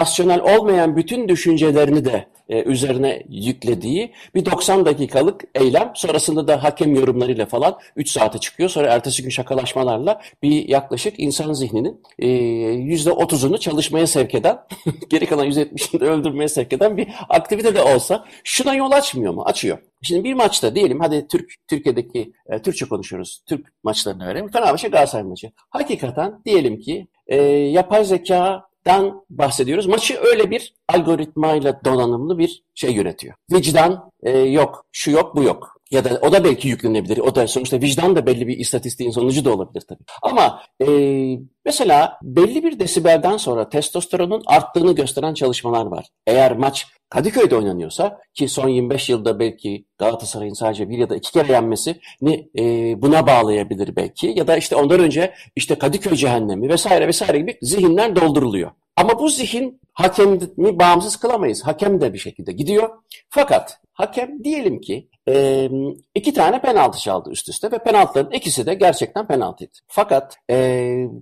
rasyonel 0.00 0.40
olmayan 0.40 0.96
bütün 0.96 1.28
düşüncelerini 1.28 2.04
de 2.04 2.26
e, 2.48 2.62
üzerine 2.62 3.22
yüklediği 3.28 4.12
bir 4.34 4.44
90 4.44 4.86
dakikalık 4.86 5.44
eylem. 5.54 5.92
Sonrasında 5.94 6.48
da 6.48 6.62
hakem 6.62 6.94
yorumlarıyla 6.94 7.46
falan 7.46 7.78
3 7.96 8.10
saate 8.10 8.38
çıkıyor. 8.38 8.68
Sonra 8.68 8.86
ertesi 8.86 9.22
gün 9.22 9.30
şakalaşmalarla 9.30 10.20
bir 10.42 10.68
yaklaşık 10.68 11.20
insan 11.20 11.52
zihninin 11.52 12.00
e, 12.18 12.26
%30'unu 12.28 13.58
çalışmaya 13.58 14.06
sevk 14.06 14.34
eden, 14.34 14.58
geri 15.10 15.26
kalan 15.26 15.50
%70'ini 15.50 16.00
de 16.00 16.04
öldürmeye 16.04 16.48
sevk 16.48 16.72
eden 16.72 16.96
bir 16.96 17.08
aktivite 17.28 17.74
de 17.74 17.82
olsa 17.82 18.24
şuna 18.44 18.74
yol 18.74 18.90
açmıyor 18.90 19.34
mu? 19.34 19.42
Açıyor. 19.42 19.78
Şimdi 20.02 20.24
bir 20.24 20.34
maçta 20.34 20.74
diyelim 20.74 21.00
hadi 21.00 21.26
Türk 21.28 21.54
Türkiye'deki 21.68 22.32
e, 22.46 22.62
Türkçe 22.62 22.88
konuşuyoruz. 22.88 23.42
Türk 23.48 23.66
maçlarını 23.82 24.26
verelim. 24.26 24.48
Fenerbahçe 24.48 24.88
Galatasaray 24.88 25.24
maçı. 25.24 25.52
Hakikaten 25.70 26.40
diyelim 26.44 26.80
ki 26.80 27.06
e, 27.26 27.36
yapay 27.46 28.04
zeka 28.04 28.71
dan 28.86 29.24
bahsediyoruz. 29.30 29.86
Maçı 29.86 30.18
öyle 30.20 30.50
bir 30.50 30.74
algoritmayla 30.88 31.80
donanımlı 31.84 32.38
bir 32.38 32.62
şey 32.74 32.92
yönetiyor. 32.92 33.34
Vicdan 33.52 34.10
e, 34.22 34.38
yok, 34.38 34.86
şu 34.92 35.10
yok, 35.10 35.36
bu 35.36 35.42
yok. 35.42 35.76
Ya 35.92 36.04
da 36.04 36.18
o 36.22 36.32
da 36.32 36.44
belki 36.44 36.68
yüklenebilir. 36.68 37.18
O 37.18 37.34
da 37.34 37.46
sonuçta 37.46 37.80
vicdan 37.80 38.16
da 38.16 38.26
belli 38.26 38.46
bir 38.46 38.58
istatistiğin 38.58 39.10
sonucu 39.10 39.44
da 39.44 39.54
olabilir 39.54 39.84
tabii. 39.88 40.04
Ama 40.22 40.62
e, 40.80 40.86
mesela 41.64 42.18
belli 42.22 42.64
bir 42.64 42.78
desibelden 42.78 43.36
sonra 43.36 43.68
testosteronun 43.68 44.42
arttığını 44.46 44.94
gösteren 44.94 45.34
çalışmalar 45.34 45.86
var. 45.86 46.06
Eğer 46.26 46.56
maç 46.56 46.86
Kadıköy'de 47.10 47.56
oynanıyorsa 47.56 48.20
ki 48.34 48.48
son 48.48 48.68
25 48.68 49.08
yılda 49.08 49.38
belki 49.38 49.84
Galatasaray'ın 49.98 50.54
sadece 50.54 50.88
bir 50.88 50.98
ya 50.98 51.10
da 51.10 51.16
iki 51.16 51.32
kere 51.32 51.52
yenmesi 51.52 52.00
ni 52.20 52.50
e, 52.58 52.62
buna 53.02 53.26
bağlayabilir 53.26 53.96
belki. 53.96 54.26
Ya 54.36 54.46
da 54.46 54.56
işte 54.56 54.76
ondan 54.76 55.00
önce 55.00 55.34
işte 55.56 55.74
Kadıköy 55.74 56.16
cehennemi 56.16 56.68
vesaire 56.68 57.08
vesaire 57.08 57.38
gibi 57.38 57.58
zihinler 57.62 58.16
dolduruluyor. 58.16 58.70
Ama 58.96 59.18
bu 59.18 59.28
zihin 59.28 59.80
hakemi 59.92 60.40
bağımsız 60.58 61.16
kılamayız. 61.16 61.62
Hakem 61.62 62.00
de 62.00 62.12
bir 62.12 62.18
şekilde 62.18 62.52
gidiyor. 62.52 62.90
Fakat 63.28 63.80
hakem 63.92 64.44
diyelim 64.44 64.80
ki 64.80 65.08
e, 65.28 65.68
iki 66.14 66.34
tane 66.34 66.60
penaltı 66.60 66.98
çaldı 66.98 67.30
üst 67.30 67.48
üste 67.48 67.72
ve 67.72 67.78
penaltıların 67.78 68.32
ikisi 68.32 68.66
de 68.66 68.74
gerçekten 68.74 69.26
penaltıydı. 69.26 69.72
Fakat 69.86 70.36
e, 70.50 70.56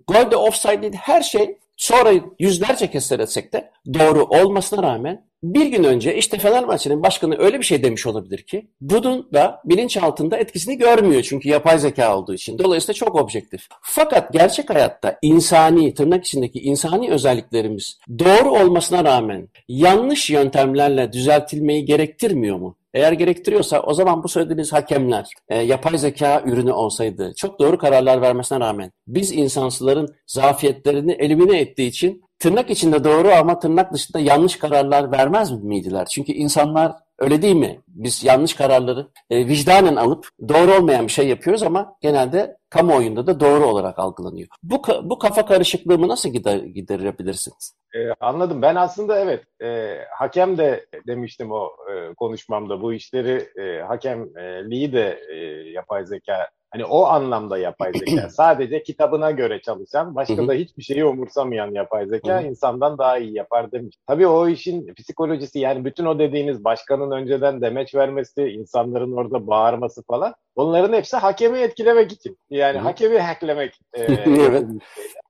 golde 0.07 0.37
offside 0.37 0.91
her 0.93 1.23
şey 1.23 1.59
sonra 1.77 2.13
yüzlerce 2.39 2.91
kez 2.91 3.07
seyretsek 3.07 3.53
de 3.53 3.71
doğru 3.95 4.25
olmasına 4.25 4.83
rağmen 4.83 5.30
bir 5.43 5.67
gün 5.67 5.85
önce 5.85 6.17
işte 6.17 6.39
Fenerbahçe'nin 6.39 7.03
başkanı 7.03 7.37
öyle 7.39 7.59
bir 7.59 7.65
şey 7.65 7.83
demiş 7.83 8.07
olabilir 8.07 8.43
ki 8.43 8.71
bunun 8.81 9.29
da 9.33 9.61
bilinç 9.65 9.97
altında 9.97 10.37
etkisini 10.37 10.79
görmüyor 10.79 11.23
çünkü 11.23 11.49
yapay 11.49 11.79
zeka 11.79 12.17
olduğu 12.17 12.35
için. 12.35 12.59
Dolayısıyla 12.59 12.95
çok 12.95 13.15
objektif. 13.15 13.69
Fakat 13.83 14.33
gerçek 14.33 14.71
hayatta 14.71 15.19
insani, 15.23 15.95
tırnak 15.95 16.27
içindeki 16.27 16.61
insani 16.61 17.11
özelliklerimiz 17.11 17.99
doğru 18.19 18.51
olmasına 18.51 19.05
rağmen 19.05 19.49
yanlış 19.69 20.31
yöntemlerle 20.31 21.13
düzeltilmeyi 21.13 21.85
gerektirmiyor 21.85 22.57
mu? 22.57 22.77
Eğer 22.95 23.13
gerektiriyorsa 23.13 23.81
o 23.81 23.95
zaman 23.95 24.23
bu 24.23 24.29
söylediğiniz 24.29 24.73
hakemler 24.73 25.27
e, 25.49 25.59
yapay 25.59 25.99
zeka 25.99 26.43
ürünü 26.47 26.73
olsaydı 26.73 27.33
çok 27.37 27.61
doğru 27.61 27.79
kararlar 27.79 28.21
vermesine 28.21 28.61
rağmen 28.61 28.93
biz 29.07 29.33
insansıların 29.33 30.15
zafiyetlerini 30.27 31.13
elimine 31.13 31.61
ettiği 31.61 31.89
için 31.89 32.23
tırnak 32.41 32.71
içinde 32.71 33.05
doğru 33.05 33.29
ama 33.29 33.59
tırnak 33.59 33.93
dışında 33.93 34.19
yanlış 34.19 34.57
kararlar 34.57 35.13
vermez 35.13 35.63
miydiler? 35.63 36.07
Çünkü 36.07 36.33
insanlar 36.33 36.93
öyle 37.19 37.43
değil 37.43 37.57
mi? 37.57 37.81
Biz 37.89 38.25
yanlış 38.25 38.55
kararları 38.55 39.07
e, 39.31 39.47
vicdanen 39.47 39.97
alıp 39.97 40.29
doğru 40.49 40.75
olmayan 40.75 41.07
bir 41.07 41.13
şey 41.13 41.29
yapıyoruz 41.29 41.63
ama 41.63 41.97
genelde 42.01 42.57
kamuoyunda 42.71 43.27
da 43.27 43.41
doğru 43.41 43.67
olarak 43.67 43.99
algılanıyor. 43.99 44.49
Bu 44.63 44.83
bu 45.03 45.19
kafa 45.19 45.47
karışıklığımı 45.47 46.09
nasıl 46.09 46.29
gider, 46.29 46.57
giderebilirsiniz? 46.57 47.75
Ee, 47.95 47.99
anladım. 48.21 48.63
Ben 48.63 48.75
aslında 48.75 49.19
evet 49.19 49.45
e, 49.63 49.99
hakem 50.19 50.59
de 50.59 50.87
demiştim 51.07 51.53
o 51.53 51.69
e, 51.93 52.15
konuşmamda 52.15 52.83
bu 52.83 52.93
işleri 52.93 53.49
e, 53.57 53.83
hakemliği 53.83 54.93
de 54.93 55.21
e, 55.31 55.37
yapay 55.71 56.07
zeka 56.07 56.49
Hani 56.73 56.85
o 56.85 57.05
anlamda 57.05 57.59
yapay 57.59 57.93
zeka. 57.93 58.31
Sadece 58.31 58.83
kitabına 58.83 59.31
göre 59.31 59.61
çalışan, 59.63 60.15
başka 60.15 60.49
da 60.49 60.53
hiçbir 60.53 60.83
şeyi 60.83 61.05
umursamayan 61.05 61.75
yapay 61.75 62.07
zeka 62.07 62.41
insandan 62.41 62.99
daha 62.99 63.19
iyi 63.19 63.37
yapar 63.37 63.73
demiş. 63.73 63.97
Tabii 64.07 64.27
o 64.27 64.49
işin 64.49 64.95
psikolojisi 64.95 65.59
yani 65.59 65.85
bütün 65.85 66.05
o 66.05 66.19
dediğiniz 66.19 66.65
başkanın 66.65 67.11
önceden 67.11 67.61
demeç 67.61 67.95
vermesi, 67.95 68.43
insanların 68.43 69.13
orada 69.13 69.47
bağırması 69.47 70.03
falan 70.03 70.35
Bunların 70.57 70.93
hepsi 70.93 71.17
hakemi 71.17 71.59
etkilemek 71.59 72.13
için. 72.13 72.39
Yani 72.51 72.79
hakemi 72.79 73.19
hacklemek. 73.19 73.81
E, 73.95 74.03
evet. 74.27 74.65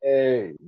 E, 0.03 0.11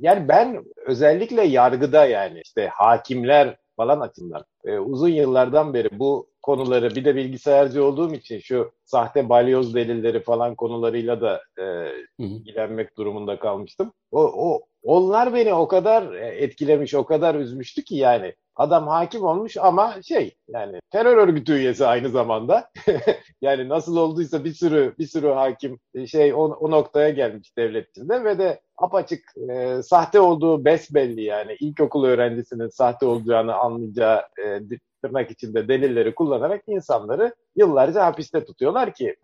yani 0.01 0.29
ben 0.29 0.65
özellikle 0.87 1.43
yargıda 1.43 2.07
yani 2.07 2.41
işte 2.45 2.69
hakimler 2.73 3.57
falan 3.77 4.01
açısından 4.01 4.45
e, 4.65 4.79
uzun 4.79 5.09
yıllardan 5.09 5.75
beri 5.75 5.99
bu 5.99 6.27
konuları 6.43 6.95
bir 6.95 7.05
de 7.05 7.17
bilgisayarcı 7.17 7.85
olduğum 7.85 8.15
için 8.15 8.39
şu 8.39 8.73
sahte 8.85 9.29
balyoz 9.29 9.75
delilleri 9.75 10.23
falan 10.23 10.55
konularıyla 10.55 11.21
da 11.21 11.43
e, 11.59 11.93
ilgilenmek 12.19 12.97
durumunda 12.97 13.39
kalmıştım. 13.39 13.93
O, 14.11 14.21
o 14.21 14.61
onlar 14.83 15.35
beni 15.35 15.55
o 15.55 15.69
kadar 15.69 16.13
e, 16.13 16.27
etkilemiş, 16.27 16.95
o 16.95 17.05
kadar 17.05 17.35
üzmüştü 17.35 17.85
ki 17.85 17.97
yani 17.97 18.35
adam 18.57 18.89
hakim 18.89 19.23
olmuş 19.23 19.57
ama 19.57 20.03
şey 20.03 20.37
yani 20.49 20.81
terör 20.91 21.17
örgütü 21.17 21.53
üyesi 21.53 21.87
aynı 21.87 22.09
zamanda. 22.09 22.71
yani 23.43 23.69
nasıl 23.69 23.97
olduysa 23.97 24.45
bir 24.45 24.53
sürü 24.53 24.95
bir 24.99 25.07
sürü 25.07 25.29
hakim 25.29 25.79
e, 25.95 26.07
şey 26.07 26.35
o, 26.35 26.39
o 26.39 26.71
noktaya 26.71 27.11
gelmiş 27.11 27.57
devlet 27.59 27.91
içinde 27.91 28.25
ve 28.25 28.39
de 28.39 28.61
apaçık 28.77 29.21
e, 29.51 29.83
sahte 29.83 30.21
olduğu 30.21 30.65
besbelli 30.65 31.23
yani 31.23 31.57
ilkokul 31.61 32.05
öğrencisinin 32.05 32.69
sahte 32.69 33.07
olacağını 33.07 33.55
anlayacağı 33.55 34.23
e, 34.45 34.61
tırnak 35.03 35.31
içinde 35.31 35.69
delilleri 35.69 36.15
kullanarak 36.15 36.63
insanları 36.67 37.35
yıllarca 37.57 38.05
hapiste 38.05 38.45
tutuyorlar 38.45 38.95
ki 38.95 39.17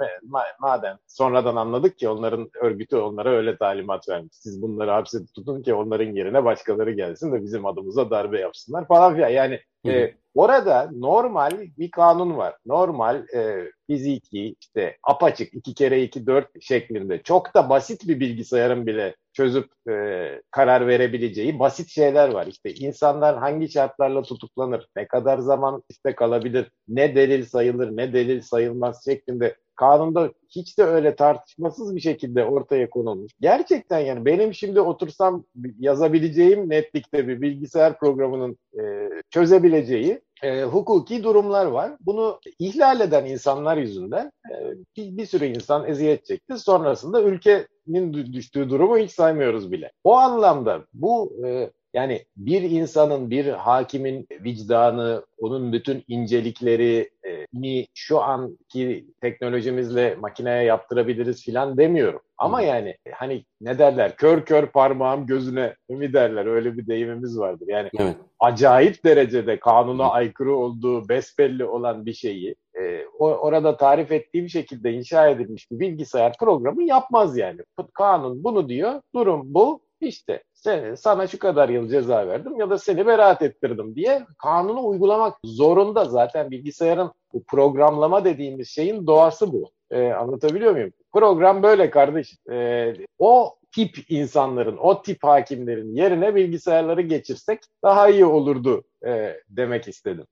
madem 0.59 0.99
sonradan 1.07 1.57
anladık 1.57 1.99
ki 1.99 2.09
onların 2.09 2.51
örgütü 2.63 2.97
onlara 2.97 3.31
öyle 3.31 3.57
talimat 3.57 4.09
vermiş. 4.09 4.37
Siz 4.37 4.63
bunları 4.63 4.91
hapiste 4.91 5.19
tutun 5.35 5.63
ki 5.63 5.75
onların 5.75 6.13
yerine 6.13 6.45
başkaları 6.45 6.93
gelsin 6.93 7.33
de 7.33 7.43
bizim 7.43 7.67
adımıza 7.67 8.11
darbe 8.11 8.41
yapsınlar 8.41 8.89
falan 8.89 9.15
filan. 9.15 9.29
Yani 9.29 9.61
e, 9.87 10.15
orada 10.35 10.91
normal 10.93 11.51
bir 11.79 11.91
kanun 11.91 12.37
var. 12.37 12.55
Normal 12.67 13.17
e, 13.35 13.71
fiziki 13.87 14.57
işte 14.61 14.97
apaçık 15.03 15.55
iki 15.55 15.75
kere 15.75 16.03
iki 16.03 16.27
dört 16.27 16.63
şeklinde 16.63 17.23
çok 17.23 17.55
da 17.55 17.71
basit 17.71 18.09
bir 18.09 18.21
bilgisayarın 18.21 18.87
bile 18.87 19.15
çözüp 19.33 19.71
e, 19.91 20.43
karar 20.51 20.87
verebileceği 20.87 21.59
basit 21.59 21.89
şeyler 21.89 22.29
var. 22.29 22.47
İşte 22.47 22.75
insanlar 22.75 23.39
hangi 23.39 23.69
şartlarla 23.69 24.23
tutuklanır, 24.23 24.87
ne 24.97 25.07
kadar 25.07 25.39
zaman 25.39 25.83
işte 25.91 26.15
kalabilir, 26.15 26.71
ne 26.89 27.15
delil 27.15 27.45
sayılır, 27.45 27.97
ne 27.97 28.13
delil 28.13 28.18
sayılmaz 28.43 29.05
şeklinde 29.05 29.57
kanunda 29.79 30.33
hiç 30.51 30.79
de 30.79 30.85
öyle 30.85 31.17
tartışmasız 31.17 31.97
bir 31.97 32.01
şekilde 32.01 32.45
ortaya 32.45 32.91
konulmuş. 32.91 33.33
Gerçekten 33.41 33.99
yani 33.99 34.25
benim 34.25 34.55
şimdi 34.55 34.81
otursam 34.81 35.45
yazabileceğim 35.79 36.71
netlikte 36.71 37.29
bir 37.29 37.41
bilgisayar 37.43 37.99
programının 37.99 38.59
e, 38.81 39.11
çözebileceği 39.31 40.21
e, 40.43 40.63
hukuki 40.63 41.23
durumlar 41.23 41.67
var. 41.67 41.93
Bunu 42.01 42.41
ihlal 42.59 43.01
eden 43.01 43.27
insanlar 43.27 43.77
yüzünden 43.77 44.33
e, 44.51 44.55
bir, 44.97 45.17
bir 45.17 45.27
sürü 45.27 45.45
insan 45.45 45.89
eziyet 45.89 46.27
çekti. 46.27 46.59
Sonrasında 46.59 47.23
ülkenin 47.23 48.33
düştüğü 48.33 48.71
durumu 48.71 48.99
hiç 48.99 49.11
saymıyoruz 49.11 49.73
bile. 49.73 49.93
O 50.05 50.15
anlamda 50.15 50.85
bu 50.95 51.33
e, 51.47 51.71
yani 51.99 52.25
bir 52.37 52.63
insanın, 52.63 53.31
bir 53.31 53.47
hakimin 53.47 54.27
vicdanı, 54.45 55.27
onun 55.39 55.73
bütün 55.73 56.05
incelikleri 56.09 57.11
ni 57.53 57.87
şu 57.95 58.21
anki 58.21 59.07
teknolojimizle 59.21 60.15
makineye 60.15 60.65
yaptırabiliriz 60.65 61.45
filan 61.45 61.77
demiyorum. 61.77 62.21
Ama 62.39 62.63
yani 62.63 62.97
hani 63.13 63.45
ne 63.61 63.79
derler 63.79 64.17
kör 64.17 64.45
kör 64.45 64.67
parmağım 64.67 65.27
gözüne 65.27 65.75
mi 65.89 66.13
derler 66.13 66.47
öyle 66.47 66.77
bir 66.77 66.87
deyimimiz 66.87 67.39
vardır. 67.39 67.67
Yani 67.69 67.91
evet. 67.99 68.17
acayip 68.41 69.05
derecede 69.05 69.61
kanuna 69.61 70.11
aykırı 70.11 70.55
olduğu 70.55 71.09
besbelli 71.09 71.65
olan 71.65 72.07
bir 72.07 72.13
şeyi 72.13 72.55
e, 72.81 73.07
orada 73.19 73.77
tarif 73.77 74.13
ettiğim 74.13 74.49
şekilde 74.49 74.93
inşa 74.93 75.29
edilmiş 75.29 75.71
bir 75.71 75.81
bilgisayar 75.81 76.33
programı 76.41 76.83
yapmaz 76.83 77.39
yani. 77.39 77.61
Kanun 77.95 78.45
bunu 78.45 78.69
diyor 78.69 79.01
durum 79.15 79.43
bu 79.45 79.81
işte 80.01 80.43
sen, 80.59 80.95
sana 80.95 81.27
şu 81.27 81.39
kadar 81.39 81.69
yıl 81.69 81.89
ceza 81.89 82.27
verdim 82.27 82.61
ya 82.61 82.71
da 82.71 82.79
seni 82.79 83.07
beraat 83.07 83.43
ettirdim 83.43 83.95
diye 83.95 84.27
kanunu 84.39 84.89
uygulamak 84.89 85.37
zorunda. 85.45 86.05
Zaten 86.05 86.51
bilgisayarın 86.51 87.11
bu 87.33 87.45
programlama 87.45 88.25
dediğimiz 88.25 88.69
şeyin 88.69 89.07
doğası 89.07 89.53
bu. 89.53 89.71
Ee, 89.91 90.11
anlatabiliyor 90.11 90.73
muyum? 90.73 90.93
Program 91.13 91.63
böyle 91.63 91.91
kardeş. 91.91 92.37
Ee, 92.51 92.95
o 93.19 93.55
tip 93.73 93.97
insanların, 94.09 94.77
o 94.77 95.03
tip 95.03 95.25
hakimlerin 95.25 95.95
yerine 95.95 96.35
bilgisayarları 96.35 97.03
geçirsek 97.03 97.61
daha 97.83 98.09
iyi 98.09 98.25
olurdu 98.25 98.83
e, 99.07 99.37
demek 99.49 99.89
istedim. 99.89 100.25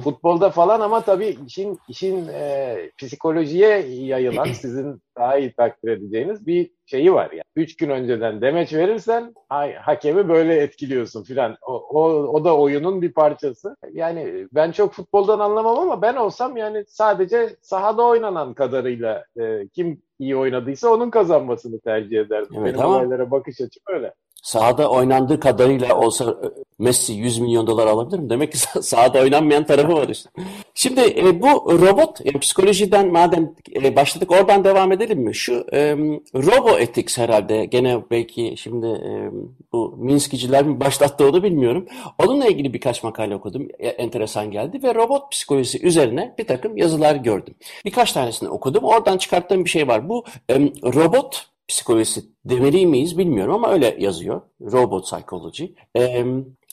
Futbolda 0.00 0.50
falan 0.50 0.80
ama 0.80 1.00
tabii 1.00 1.38
işin 1.46 1.78
işin 1.88 2.28
e, 2.28 2.76
psikolojiye 2.98 3.78
yayılan 3.86 4.44
sizin 4.52 5.02
daha 5.16 5.38
iyi 5.38 5.52
takdir 5.52 5.90
edeceğiniz 5.90 6.46
bir 6.46 6.70
şeyi 6.86 7.12
var 7.12 7.30
yani. 7.30 7.42
Üç 7.56 7.76
gün 7.76 7.90
önceden 7.90 8.40
demeç 8.40 8.72
verirsen 8.72 9.34
ay, 9.50 9.74
hakemi 9.74 10.28
böyle 10.28 10.54
etkiliyorsun 10.54 11.22
filan. 11.22 11.56
O, 11.66 11.72
o, 11.72 12.02
o 12.12 12.44
da 12.44 12.56
oyunun 12.56 13.02
bir 13.02 13.12
parçası. 13.12 13.76
Yani 13.92 14.48
ben 14.52 14.72
çok 14.72 14.92
futboldan 14.92 15.38
anlamam 15.38 15.78
ama 15.78 16.02
ben 16.02 16.16
olsam 16.16 16.56
yani 16.56 16.84
sadece 16.88 17.56
sahada 17.62 18.02
oynanan 18.02 18.54
kadarıyla 18.54 19.24
e, 19.40 19.68
kim 19.68 20.02
iyi 20.18 20.36
oynadıysa 20.36 20.88
onun 20.88 21.10
kazanmasını 21.10 21.80
tercih 21.80 22.20
ederdim. 22.20 22.56
Evet, 22.58 22.74
Benim 22.74 22.80
ama... 22.80 22.96
olaylara 22.96 23.30
bakış 23.30 23.60
açım 23.60 23.82
öyle 23.86 24.12
sahada 24.46 24.90
oynandığı 24.90 25.40
kadarıyla 25.40 25.96
olsa 25.96 26.36
Messi 26.78 27.12
100 27.12 27.38
milyon 27.38 27.66
dolar 27.66 27.86
alabilir 27.86 28.18
mi? 28.18 28.30
Demek 28.30 28.52
ki 28.52 28.58
sahada 28.82 29.20
oynanmayan 29.20 29.66
tarafı 29.66 29.92
var 29.92 30.08
işte. 30.08 30.30
Şimdi 30.74 31.00
e, 31.00 31.42
bu 31.42 31.46
robot 31.80 32.20
yani 32.24 32.38
psikolojiden 32.38 33.12
madem 33.12 33.54
e, 33.74 33.96
başladık 33.96 34.30
oradan 34.30 34.64
devam 34.64 34.92
edelim 34.92 35.18
mi? 35.18 35.34
Şu 35.34 35.66
e, 35.72 35.96
robo 36.34 36.78
ethics 36.78 37.18
herhalde 37.18 37.64
gene 37.64 38.10
belki 38.10 38.54
şimdi 38.56 38.86
e, 38.86 39.30
bu 39.72 39.96
Minskiciler 39.98 40.64
mi 40.64 40.80
başlattı 40.80 41.28
onu 41.28 41.42
bilmiyorum. 41.42 41.86
Onunla 42.18 42.46
ilgili 42.46 42.74
birkaç 42.74 43.02
makale 43.02 43.34
okudum. 43.34 43.68
E, 43.78 43.88
enteresan 43.88 44.50
geldi 44.50 44.82
ve 44.82 44.94
robot 44.94 45.32
psikolojisi 45.32 45.86
üzerine 45.86 46.34
bir 46.38 46.46
takım 46.46 46.76
yazılar 46.76 47.14
gördüm. 47.14 47.54
Birkaç 47.84 48.12
tanesini 48.12 48.48
okudum. 48.48 48.84
Oradan 48.84 49.18
çıkarttığım 49.18 49.64
bir 49.64 49.70
şey 49.70 49.88
var. 49.88 50.08
Bu 50.08 50.24
e, 50.50 50.54
robot 50.82 51.46
psikolojisi 51.68 52.24
demeli 52.44 52.86
miyiz 52.86 53.18
bilmiyorum 53.18 53.54
ama 53.54 53.72
öyle 53.72 53.96
yazıyor. 53.98 54.40
Robot 54.60 55.04
Psychology. 55.04 55.64
Ee, 55.96 56.24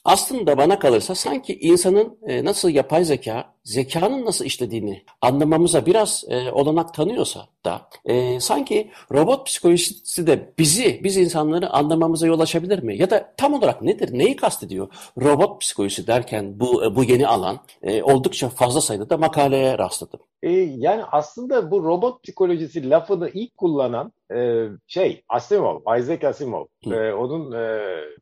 aslında 0.04 0.58
bana 0.58 0.80
kalırsa 0.80 1.16
sanki 1.16 1.60
insanın 1.60 2.20
e, 2.28 2.45
nasıl 2.45 2.70
yapay 2.70 3.06
zeka, 3.06 3.53
zekanın 3.64 4.26
nasıl 4.26 4.45
işlediğini 4.45 5.03
anlamamıza 5.22 5.86
biraz 5.86 6.24
e, 6.28 6.51
olanak 6.51 6.93
tanıyorsa 6.93 7.47
da 7.66 7.82
e, 8.05 8.39
sanki 8.39 8.91
robot 9.11 9.45
psikolojisi 9.45 10.28
de 10.28 10.53
bizi, 10.59 11.01
biz 11.03 11.18
insanları 11.18 11.70
anlamamıza 11.70 12.28
yol 12.28 12.39
açabilir 12.39 12.84
mi? 12.84 12.97
Ya 12.97 13.09
da 13.09 13.34
tam 13.38 13.53
olarak 13.53 13.82
nedir, 13.82 14.09
neyi 14.14 14.36
kastediyor 14.36 14.88
robot 15.22 15.61
psikolojisi 15.61 16.07
derken 16.07 16.59
bu 16.59 16.95
bu 16.95 17.03
yeni 17.03 17.28
alan 17.28 17.59
e, 17.82 18.03
oldukça 18.03 18.49
fazla 18.49 18.82
sayıda 18.82 19.09
da 19.09 19.18
makaleye 19.18 19.78
rastladım. 19.78 20.20
E, 20.43 20.51
yani 20.78 21.03
aslında 21.11 21.72
bu 21.72 21.84
robot 21.84 22.24
psikolojisi 22.24 22.89
lafını 22.89 23.30
ilk 23.30 23.57
kullanan 23.57 24.11
e, 24.36 24.68
şey 24.88 25.24
Asimov, 25.30 25.80
Isaac 25.99 26.24
Asimov. 26.24 26.66
E, 26.91 27.14
onun 27.14 27.51
e, 27.51 27.82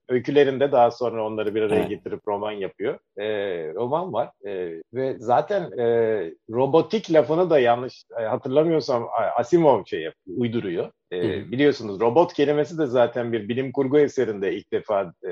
öykülerinde 0.09 0.71
daha 0.71 0.91
sonra 0.91 1.25
onları 1.25 1.55
bir 1.55 1.61
araya 1.61 1.79
evet. 1.79 1.89
getirip 1.89 2.27
roman 2.27 2.51
yapıyor. 2.51 2.99
E, 3.17 3.25
roman 3.73 4.13
var 4.13 4.29
e, 4.45 4.81
ve 4.93 5.19
zaten 5.32 5.79
e, 5.79 5.86
robotik 6.49 7.13
lafını 7.13 7.49
da 7.49 7.59
yanlış 7.59 8.03
e, 8.19 8.23
hatırlamıyorsam 8.23 9.07
Asimov 9.38 9.86
şey 9.86 10.09
uyduruyor. 10.38 10.91
E, 11.13 11.51
biliyorsunuz 11.51 11.99
robot 11.99 12.34
kelimesi 12.34 12.77
de 12.77 12.86
zaten 12.86 13.34
bir 13.34 13.49
bilim 13.49 13.71
kurgu 13.71 13.99
eserinde 13.99 14.55
ilk 14.55 14.71
defa 14.71 15.13
e, 15.27 15.32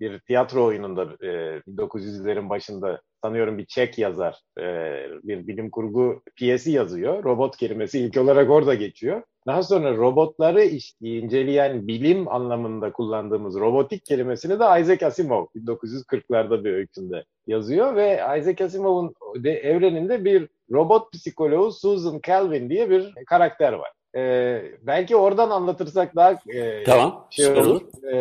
bir 0.00 0.18
tiyatro 0.18 0.64
oyununda 0.64 1.02
e, 1.02 1.28
1900'lerin 1.68 2.48
başında 2.48 3.02
sanıyorum 3.22 3.58
bir 3.58 3.66
Çek 3.66 3.98
yazar 3.98 4.40
e, 4.58 4.64
bir 5.22 5.46
bilim 5.46 5.70
kurgu 5.70 6.22
piyesi 6.36 6.70
yazıyor. 6.70 7.24
Robot 7.24 7.56
kelimesi 7.56 7.98
ilk 7.98 8.16
olarak 8.16 8.50
orada 8.50 8.74
geçiyor. 8.74 9.22
Daha 9.46 9.62
sonra 9.62 9.96
robotları 9.96 10.64
inceleyen 11.00 11.88
bilim 11.88 12.28
anlamında 12.28 12.92
kullandığımız 12.92 13.54
robotik 13.54 14.04
kelimesini 14.04 14.60
de 14.60 14.80
Isaac 14.80 15.02
Asimov 15.02 15.46
1940'larda 15.56 16.64
bir 16.64 16.72
öykünde 16.72 17.24
yazıyor 17.46 17.96
ve 17.96 18.12
Isaac 18.38 18.60
Asimov'un 18.60 19.14
evreninde 19.44 20.24
bir 20.24 20.48
robot 20.72 21.12
psikoloğu 21.12 21.72
Susan 21.72 22.20
Calvin 22.26 22.70
diye 22.70 22.90
bir 22.90 23.14
karakter 23.26 23.72
var. 23.72 23.92
Ee, 24.16 24.62
belki 24.82 25.16
oradan 25.16 25.50
anlatırsak 25.50 26.16
daha 26.16 26.30
e, 26.30 26.84
tamam, 26.84 27.26
şey 27.30 27.46
olur, 27.46 27.56
olur. 27.56 27.82
E, 28.12 28.16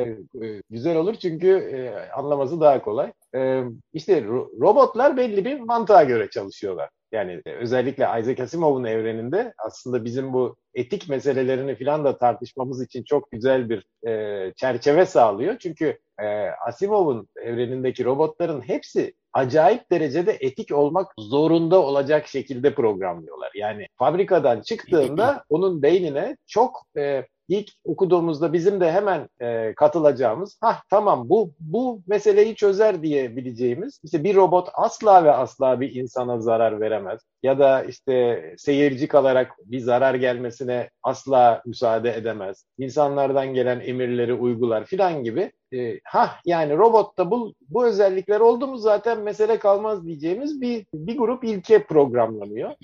e, 0.46 0.62
güzel 0.70 0.98
olur 0.98 1.16
çünkü 1.16 1.48
e, 1.48 2.10
anlaması 2.12 2.62
daha 2.62 2.82
kolay. 2.82 3.12
E, 3.36 3.64
işte 3.94 4.20
ro- 4.20 4.62
robotlar 4.62 5.18
belli 5.18 5.46
bir 5.46 5.60
mantığa 5.60 6.04
göre 6.04 6.30
çalışıyorlar. 6.30 6.90
Yani 7.12 7.42
özellikle 7.46 8.04
Isaac 8.20 8.40
Asimov'un 8.40 8.84
evreninde 8.84 9.54
aslında 9.58 10.06
bizim 10.06 10.34
bu 10.34 10.56
etik 10.74 11.10
meselelerini 11.10 11.76
filan 11.76 12.06
da 12.06 12.18
tartışmamız 12.18 12.84
için 12.84 13.04
çok 13.04 13.32
güzel 13.32 13.70
bir 13.70 14.08
e, 14.08 14.54
çerçeve 14.54 15.06
sağlıyor. 15.06 15.58
Çünkü 15.60 16.00
e, 16.22 16.26
Asimov'un 16.68 17.28
evrenindeki 17.42 18.06
robotların 18.06 18.62
hepsi 18.62 19.14
acayip 19.34 19.92
derecede 19.92 20.38
etik 20.40 20.72
olmak 20.72 21.12
zorunda 21.20 21.82
olacak 21.82 22.28
şekilde 22.28 22.76
programlıyorlar. 22.76 23.52
Yani 23.56 23.88
fabrikadan 23.96 24.62
çıktığında 24.62 25.44
onun 25.50 25.82
beynine 25.82 26.38
çok 26.48 26.82
e, 26.98 27.26
ilk 27.48 27.72
okuduğumuzda 27.84 28.54
bizim 28.54 28.80
de 28.82 28.92
hemen 28.92 29.30
e, 29.42 29.74
katılacağımız, 29.76 30.58
ha 30.62 30.78
tamam 30.90 31.30
bu 31.30 31.52
bu 31.60 32.02
meseleyi 32.08 32.56
çözer 32.56 33.02
diyebileceğimiz, 33.02 34.00
işte 34.04 34.24
bir 34.24 34.36
robot 34.36 34.70
asla 34.74 35.24
ve 35.24 35.32
asla 35.32 35.82
bir 35.82 35.96
insana 35.96 36.42
zarar 36.42 36.82
veremez 36.82 37.22
ya 37.44 37.60
da 37.60 37.84
işte 37.84 38.44
seyirci 38.58 39.08
kalarak 39.08 39.52
bir 39.66 39.80
zarar 39.80 40.16
gelmesine 40.16 40.90
asla 41.04 41.62
müsaade 41.66 42.14
edemez. 42.16 42.66
İnsanlardan 42.78 43.54
gelen 43.54 43.80
emirleri 43.80 44.34
uygular 44.34 44.86
filan 44.86 45.24
gibi. 45.24 45.52
E, 45.74 46.00
ha 46.04 46.32
yani 46.46 46.78
robotta 46.78 47.32
bu 47.32 47.54
bu 47.70 47.86
özellikler 47.86 48.40
oldu 48.40 48.68
mu 48.68 48.78
zaten 48.78 49.20
mesele 49.20 49.60
kalmaz 49.60 50.06
diyeceğimiz 50.06 50.62
bir 50.62 50.86
bir 50.94 51.18
grup 51.18 51.44
ilke 51.44 51.84
programlanıyor. 51.84 52.72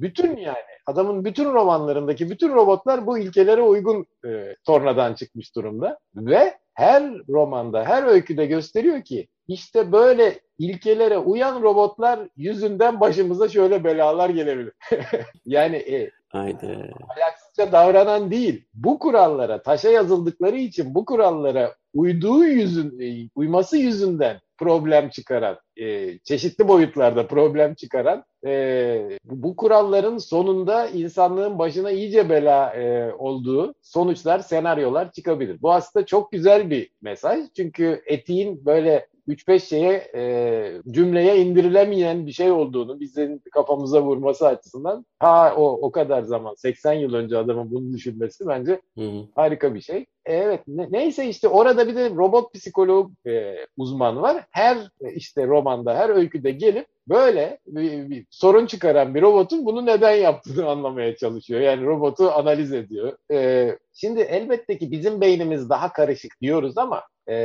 bütün 0.00 0.36
yani 0.36 0.56
adamın 0.86 1.24
bütün 1.24 1.44
romanlarındaki 1.44 2.30
bütün 2.30 2.54
robotlar 2.54 3.06
bu 3.06 3.18
ilkelere 3.18 3.62
uygun 3.62 4.06
e, 4.26 4.56
tornadan 4.64 5.14
çıkmış 5.14 5.56
durumda 5.56 5.98
ve 6.16 6.54
her 6.74 7.02
romanda, 7.28 7.84
her 7.84 8.02
öyküde 8.02 8.46
gösteriyor 8.46 9.04
ki 9.04 9.28
işte 9.48 9.92
böyle 9.92 10.40
ilkelere 10.58 11.18
uyan 11.18 11.62
robotlar 11.62 12.20
yüzünden 12.36 13.00
başımıza 13.00 13.48
şöyle 13.48 13.84
belalar 13.84 14.30
gelebilir. 14.30 14.72
yani 15.46 15.76
e, 15.76 16.10
Haydi. 16.28 16.92
Ayaksızca 17.16 17.72
davranan 17.72 18.30
değil. 18.30 18.64
Bu 18.74 18.98
kurallara 18.98 19.62
taşa 19.62 19.90
yazıldıkları 19.90 20.56
için 20.56 20.94
bu 20.94 21.04
kurallara 21.04 21.74
uyduğu 21.94 22.44
yüzün, 22.44 23.00
e, 23.00 23.28
uyması 23.34 23.76
yüzünden 23.76 24.40
problem 24.58 25.08
çıkaran, 25.08 25.58
e, 25.76 26.18
çeşitli 26.18 26.68
boyutlarda 26.68 27.26
problem 27.26 27.74
çıkaran 27.74 28.24
e, 28.46 29.18
bu 29.24 29.56
kuralların 29.56 30.18
sonunda 30.18 30.88
insanlığın 30.88 31.58
başına 31.58 31.90
iyice 31.90 32.30
bela 32.30 32.74
e, 32.74 33.12
olduğu 33.12 33.74
sonuçlar, 33.82 34.38
senaryolar 34.38 35.12
çıkabilir. 35.12 35.62
Bu 35.62 35.72
aslında 35.72 36.06
çok 36.06 36.32
güzel 36.32 36.70
bir 36.70 36.90
mesaj. 37.02 37.44
Çünkü 37.56 38.02
etiğin 38.06 38.66
böyle 38.66 39.06
3-5 39.28 39.60
şeye 39.60 40.10
e, 40.14 40.82
cümleye 40.90 41.36
indirilemeyen 41.36 42.26
bir 42.26 42.32
şey 42.32 42.50
olduğunu 42.50 43.00
bizim 43.00 43.40
kafamıza 43.52 44.02
vurması 44.02 44.46
açısından 44.46 45.06
ha 45.18 45.54
o 45.56 45.78
o 45.82 45.90
kadar 45.92 46.22
zaman 46.22 46.54
80 46.54 46.92
yıl 46.92 47.14
önce 47.14 47.36
adamın 47.38 47.70
bunu 47.70 47.92
düşünmesi 47.92 48.46
bence 48.46 48.80
hı 48.98 49.04
hı. 49.04 49.24
harika 49.34 49.74
bir 49.74 49.80
şey. 49.80 50.06
Evet 50.26 50.60
ne, 50.66 50.88
neyse 50.90 51.28
işte 51.28 51.48
orada 51.48 51.88
bir 51.88 51.96
de 51.96 52.10
robot 52.10 52.54
psikolog 52.54 53.10
e, 53.26 53.56
uzman 53.76 54.22
var. 54.22 54.44
Her 54.50 54.78
işte 55.14 55.46
romanda 55.46 55.94
her 55.94 56.08
öyküde 56.08 56.50
gelip 56.50 56.86
böyle 57.08 57.58
bir, 57.66 58.10
bir 58.10 58.26
sorun 58.30 58.66
çıkaran 58.66 59.14
bir 59.14 59.22
robotun 59.22 59.66
bunu 59.66 59.86
neden 59.86 60.14
yaptığını 60.14 60.66
anlamaya 60.70 61.16
çalışıyor. 61.16 61.60
Yani 61.60 61.86
robotu 61.86 62.30
analiz 62.30 62.72
ediyor. 62.72 63.16
Ee, 63.32 63.78
şimdi 63.94 64.20
elbette 64.20 64.78
ki 64.78 64.90
bizim 64.90 65.20
beynimiz 65.20 65.70
daha 65.70 65.92
karışık 65.92 66.40
diyoruz 66.40 66.78
ama 66.78 67.02
e, 67.28 67.36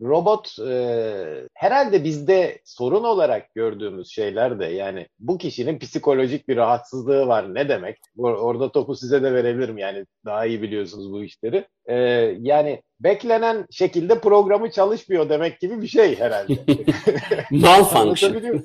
robot 0.00 0.58
e, 0.58 1.48
herhalde 1.54 2.04
bizde 2.04 2.58
sorun 2.64 3.04
olarak 3.04 3.54
gördüğümüz 3.54 4.08
şeyler 4.08 4.60
de 4.60 4.66
yani 4.66 5.06
bu 5.18 5.38
kişinin 5.38 5.78
psikolojik 5.78 6.48
bir 6.48 6.56
rahatsızlığı 6.56 7.26
var 7.26 7.54
ne 7.54 7.68
demek? 7.68 7.98
Orada 8.18 8.72
topu 8.72 8.94
size 8.94 9.22
de 9.22 9.34
verebilirim 9.34 9.78
yani 9.78 10.06
daha 10.24 10.46
iyi 10.46 10.62
biliyorsunuz 10.62 11.12
bu 11.12 11.24
işleri. 11.24 11.64
E, 11.86 11.94
yani 12.40 12.82
beklenen 13.00 13.66
şekilde 13.70 14.20
programı 14.20 14.70
çalışmıyor 14.70 15.28
demek 15.28 15.60
gibi 15.60 15.82
bir 15.82 15.88
şey 15.88 16.18
herhalde. 16.18 16.58
Malfunction. 17.50 18.34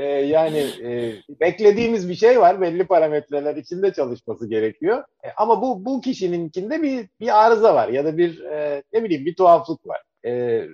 e, 0.00 0.04
yani 0.06 0.58
e, 0.58 1.14
beklediğimiz 1.40 2.08
bir 2.08 2.14
şey 2.14 2.40
var. 2.40 2.60
Belli 2.60 2.86
parametreler 2.86 3.56
içinde 3.56 3.92
çalışması 3.92 4.48
gerekiyor. 4.48 5.04
E, 5.24 5.28
ama 5.36 5.62
bu 5.62 5.84
bu 5.84 6.00
kişininkinde 6.00 6.82
bir 6.82 7.08
bir 7.20 7.44
arıza 7.44 7.74
var 7.74 7.88
ya 7.88 8.04
da 8.04 8.18
bir 8.18 8.44
e, 8.44 8.82
ne 8.92 9.04
bileyim 9.04 9.26
bir 9.26 9.34
tuhaflık 9.34 9.86
var 9.86 10.00
e, 10.26 10.66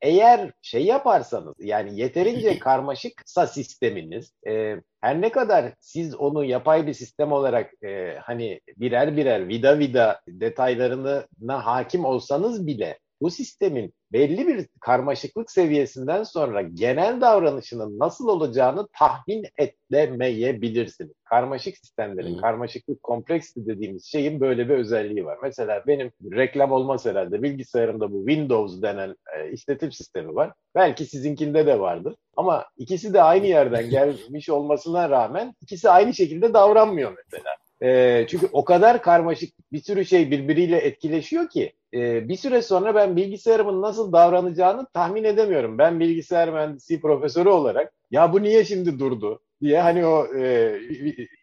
eğer 0.00 0.52
şey 0.62 0.84
yaparsanız 0.84 1.54
yani 1.58 2.00
yeterince 2.00 2.58
karmaşıksa 2.58 3.46
sisteminiz 3.46 4.32
e, 4.48 4.76
her 5.00 5.20
ne 5.20 5.32
kadar 5.32 5.74
siz 5.80 6.14
onu 6.14 6.44
yapay 6.44 6.86
bir 6.86 6.94
sistem 6.94 7.32
olarak 7.32 7.84
e, 7.84 8.18
hani 8.22 8.60
birer 8.76 9.16
birer 9.16 9.48
vida 9.48 9.78
vida 9.78 10.20
detaylarına 10.28 11.66
hakim 11.66 12.04
olsanız 12.04 12.66
bile 12.66 12.98
bu 13.20 13.30
sistemin 13.30 13.94
belli 14.12 14.46
bir 14.46 14.66
karmaşıklık 14.80 15.50
seviyesinden 15.50 16.22
sonra 16.22 16.62
genel 16.62 17.20
davranışının 17.20 17.98
nasıl 17.98 18.28
olacağını 18.28 18.88
tahmin 18.98 19.46
edemeyebilirsiniz. 19.58 21.12
Karmaşık 21.24 21.76
sistemlerin, 21.76 22.34
hmm. 22.34 22.40
karmaşıklık 22.40 23.02
kompleksli 23.02 23.66
dediğimiz 23.66 24.04
şeyin 24.04 24.40
böyle 24.40 24.68
bir 24.68 24.74
özelliği 24.74 25.24
var. 25.24 25.38
Mesela 25.42 25.84
benim 25.86 26.12
reklam 26.32 26.72
olmaz 26.72 27.06
herhalde 27.06 27.42
bilgisayarımda 27.42 28.12
bu 28.12 28.26
Windows 28.26 28.82
denen 28.82 29.14
e, 29.36 29.52
işletim 29.52 29.92
sistemi 29.92 30.34
var. 30.34 30.52
Belki 30.74 31.06
sizinkinde 31.06 31.66
de 31.66 31.80
vardır. 31.80 32.14
Ama 32.36 32.66
ikisi 32.76 33.14
de 33.14 33.22
aynı 33.22 33.46
yerden 33.46 33.90
gelmiş 33.90 34.48
olmasına 34.48 35.10
rağmen 35.10 35.54
ikisi 35.62 35.90
aynı 35.90 36.14
şekilde 36.14 36.54
davranmıyor 36.54 37.16
mesela. 37.24 37.50
E, 37.82 38.24
çünkü 38.28 38.48
o 38.52 38.64
kadar 38.64 39.02
karmaşık 39.02 39.54
bir 39.72 39.82
sürü 39.82 40.04
şey 40.04 40.30
birbiriyle 40.30 40.76
etkileşiyor 40.76 41.48
ki 41.48 41.72
e, 41.94 42.28
bir 42.28 42.36
süre 42.36 42.62
sonra 42.62 42.94
ben 42.94 43.16
bilgisayarımın 43.16 43.82
nasıl 43.82 44.12
davranacağını 44.12 44.86
tahmin 44.86 45.24
edemiyorum. 45.24 45.78
Ben 45.78 46.00
bilgisayar 46.00 46.52
mühendisi 46.52 47.00
profesörü 47.00 47.48
olarak 47.48 47.92
ya 48.10 48.32
bu 48.32 48.42
niye 48.42 48.64
şimdi 48.64 48.98
durdu 48.98 49.40
diye 49.62 49.80
hani 49.80 50.06
o 50.06 50.26
e, 50.36 50.74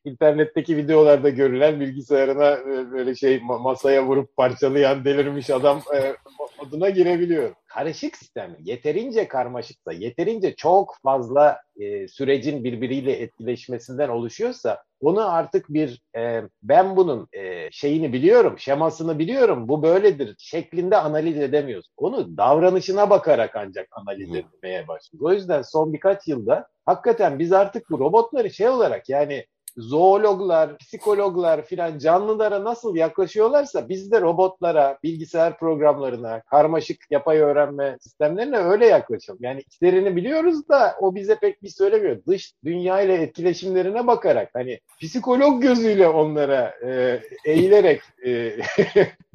internetteki 0.06 0.78
videolarda 0.78 1.30
görülen 1.30 1.80
bilgisayarına 1.80 2.52
e, 2.52 2.92
böyle 2.92 3.16
şey 3.16 3.42
masaya 3.44 4.06
vurup 4.06 4.38
parçalayan 4.38 5.06
delirmiş 5.06 5.50
adam 5.50 5.82
e, 5.96 6.16
moduna 6.64 6.90
girebiliyor. 6.90 7.54
Karışık 7.68 8.18
sistem 8.18 8.56
yeterince 8.60 9.28
karmaşıksa, 9.28 9.92
yeterince 9.92 10.56
çok 10.56 10.96
fazla 11.04 11.60
e, 11.76 12.08
sürecin 12.08 12.64
birbiriyle 12.64 13.12
etkileşmesinden 13.12 14.10
oluşuyorsa 14.10 14.84
bunu 15.02 15.32
artık 15.32 15.70
bir 15.70 16.02
e, 16.18 16.42
ben 16.64 16.96
bunun 16.96 17.28
e, 17.34 17.72
şeyini 17.72 18.14
biliyorum, 18.14 18.60
şemasını 18.60 19.20
biliyorum, 19.20 19.68
bu 19.68 19.84
böyledir 19.84 20.36
şeklinde 20.40 20.98
analiz 20.98 21.38
edemiyoruz. 21.38 21.90
Onu 21.98 22.38
davranışına 22.38 23.10
bakarak 23.10 23.56
ancak 23.56 23.88
analiz 23.92 24.36
etmeye 24.36 24.88
başlıyoruz. 24.88 25.26
O 25.26 25.34
yüzden 25.34 25.62
son 25.62 25.94
birkaç 25.94 26.28
yılda 26.28 26.68
hakikaten 26.86 27.40
biz 27.40 27.54
artık 27.54 27.90
bu 27.90 28.00
robotları 28.00 28.50
şey 28.50 28.70
olarak 28.70 29.10
yani 29.10 29.46
zoologlar, 29.78 30.78
psikologlar 30.78 31.66
filan 31.66 31.98
canlılara 31.98 32.64
nasıl 32.64 32.96
yaklaşıyorlarsa 32.96 33.90
biz 33.90 34.12
de 34.12 34.22
robotlara, 34.22 34.98
bilgisayar 35.04 35.60
programlarına, 35.60 36.42
karmaşık 36.42 36.98
yapay 37.12 37.38
öğrenme 37.38 37.98
sistemlerine 38.02 38.58
öyle 38.58 38.86
yaklaşalım. 38.86 39.40
Yani 39.42 39.62
içlerini 39.62 40.16
biliyoruz 40.16 40.70
da 40.70 40.96
o 41.02 41.16
bize 41.16 41.36
pek 41.36 41.64
bir 41.64 41.70
söylemiyor. 41.70 42.18
Dış 42.28 42.54
dünya 42.66 43.02
ile 43.02 43.14
etkileşimlerine 43.14 44.08
bakarak 44.08 44.50
hani 44.54 44.80
psikolog 45.02 45.62
gözüyle 45.62 46.08
onlara 46.08 46.74
e, 46.86 47.22
eğilerek 47.46 48.02
e, 48.26 48.32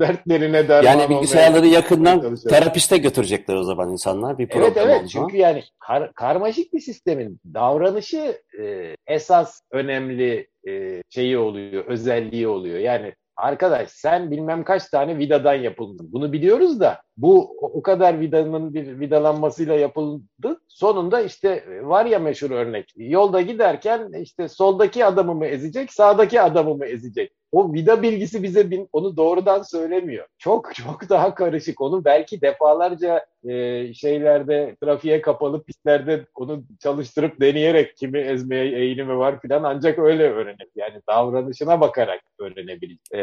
dertlerine 0.01 0.68
derman 0.68 0.91
Yani 0.91 1.09
bilgisayarları 1.09 1.66
yakından 1.66 2.36
terapiste 2.36 2.99
götürecekler 2.99 3.55
o 3.55 3.62
zaman 3.62 3.93
insanlar 3.93 4.39
bir 4.39 4.49
program 4.49 4.72
Evet 4.72 4.76
evet 4.76 5.09
çünkü 5.09 5.36
yani 5.36 5.62
kar, 5.78 6.12
karmaşık 6.12 6.72
bir 6.72 6.80
sistemin 6.80 7.41
davranışı 7.55 8.43
e, 8.59 8.97
esas 9.07 9.61
önemli 9.71 10.49
e, 10.69 11.03
şeyi 11.11 11.39
oluyor, 11.39 11.85
özelliği 11.85 12.49
oluyor. 12.49 12.79
Yani 12.79 13.15
arkadaş 13.37 13.91
sen 13.91 14.31
bilmem 14.31 14.65
kaç 14.65 14.87
tane 14.89 15.19
vidadan 15.19 15.55
yapıldın. 15.55 16.13
Bunu 16.13 16.33
biliyoruz 16.33 16.81
da 16.81 17.03
bu 17.17 17.57
o 17.61 17.83
kadar 17.83 18.21
vidanın 18.21 18.75
bir 18.75 19.01
vidalanmasıyla 19.01 19.75
yapıldı. 19.75 20.61
Sonunda 20.69 21.21
işte 21.21 21.65
var 21.83 22.07
ya 22.07 22.19
meşhur 22.19 22.51
örnek. 22.51 22.93
Yolda 22.97 23.41
giderken 23.41 24.13
işte 24.23 24.49
soldaki 24.49 25.05
adamı 25.05 25.35
mı 25.35 25.47
ezecek, 25.47 25.93
sağdaki 25.93 26.41
adamı 26.41 26.75
mı 26.75 26.87
ezecek? 26.87 27.33
O 27.53 27.73
vida 27.73 28.03
bilgisi 28.03 28.43
bize 28.43 28.71
bin, 28.71 28.89
onu 28.93 29.17
doğrudan 29.17 29.63
söylemiyor. 29.63 30.27
Çok 30.39 30.75
çok 30.75 31.09
daha 31.09 31.35
karışık. 31.35 31.81
Onu 31.81 32.05
belki 32.05 32.41
defalarca 32.41 33.27
e, 33.49 33.95
şeylerde 33.95 34.77
trafiğe 34.83 35.21
kapalı 35.21 35.65
pistlerde 35.65 36.27
onu 36.35 36.65
çalıştırıp 36.83 37.41
deneyerek 37.41 37.97
kimi 37.97 38.19
ezmeye 38.19 38.79
eğilimi 38.79 39.19
var 39.19 39.41
filan 39.41 39.63
ancak 39.63 39.99
öyle 39.99 40.31
öğrenir. 40.31 40.69
Yani 40.77 41.01
davranışına 41.09 41.81
bakarak 41.81 42.21
öğrenebilir. 42.39 42.99
E, 43.15 43.19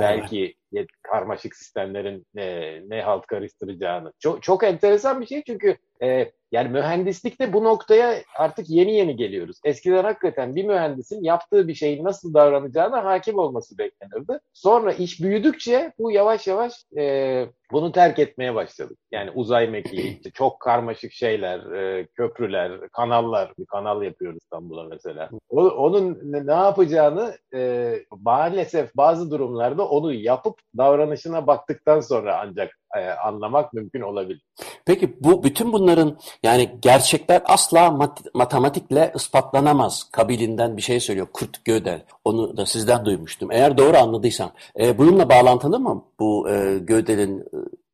belki 0.00 0.54
vay. 0.72 0.86
karmaşık 1.02 1.56
sistemlerin 1.56 2.26
e, 2.36 2.78
ne 2.88 3.02
halt 3.02 3.26
karıştıracağını. 3.26 4.12
Çok 4.18 4.42
çok 4.42 4.64
enteresan 4.64 5.20
bir 5.20 5.26
şey 5.26 5.42
çünkü 5.46 5.76
e, 6.02 6.32
yani 6.52 6.68
mühendislikte 6.68 7.52
bu 7.52 7.64
noktaya 7.64 8.14
artık 8.38 8.70
yeni 8.70 8.94
yeni 8.94 9.16
geliyoruz. 9.16 9.56
Eskiden 9.64 10.04
hakikaten 10.04 10.56
bir 10.56 10.64
mühendisin 10.64 11.24
yaptığı 11.24 11.68
bir 11.68 11.74
şeyin 11.74 12.04
nasıl 12.04 12.34
davranacağına 12.34 13.04
hakim 13.04 13.38
olması 13.38 13.78
beklenirdi. 13.78 14.38
Sonra 14.52 14.92
iş 14.92 15.22
büyüdükçe 15.22 15.92
bu 15.98 16.10
yavaş 16.10 16.46
yavaş 16.46 16.72
e, 16.98 17.46
bunu 17.72 17.92
terk 17.92 18.18
etmeye 18.18 18.54
başladık. 18.54 18.98
Yani 19.12 19.30
uzay 19.30 19.68
mekiği, 19.68 20.16
işte 20.16 20.30
çok 20.30 20.60
karmaşık 20.60 21.12
şeyler, 21.12 21.72
e, 21.72 22.06
köprüler, 22.06 22.88
kanallar, 22.88 23.52
bir 23.58 23.66
kanal 23.66 24.02
yapıyoruz 24.02 24.38
İstanbul'a 24.42 24.84
mesela. 24.84 25.30
O, 25.48 25.68
onun 25.68 26.18
ne, 26.22 26.52
yapacağını 26.52 27.36
e, 27.54 27.92
maalesef 28.10 28.96
bazı 28.96 29.30
durumlarda 29.30 29.88
onu 29.88 30.12
yapıp 30.12 30.58
davranışına 30.76 31.46
baktıktan 31.46 32.00
sonra 32.00 32.40
ancak 32.40 32.79
e, 32.96 33.08
anlamak 33.10 33.72
mümkün 33.72 34.00
olabilir. 34.00 34.42
Peki 34.86 35.16
bu 35.20 35.44
bütün 35.44 35.72
bunların 35.72 36.18
yani 36.42 36.78
gerçekler 36.82 37.42
asla 37.44 37.90
mat- 37.90 38.34
matematikle 38.34 39.12
ispatlanamaz 39.14 40.08
kabilinden 40.12 40.76
bir 40.76 40.82
şey 40.82 41.00
söylüyor 41.00 41.26
Kurt 41.32 41.64
Gödel. 41.64 42.04
Onu 42.24 42.56
da 42.56 42.66
sizden 42.66 43.04
duymuştum. 43.04 43.52
Eğer 43.52 43.78
doğru 43.78 43.96
anladıysam. 43.96 44.50
E, 44.80 44.98
bununla 44.98 45.28
bağlantılı 45.28 45.80
mı 45.80 46.04
bu 46.20 46.50
e, 46.50 46.78
Gödel'in 46.78 47.40
e, 47.40 47.44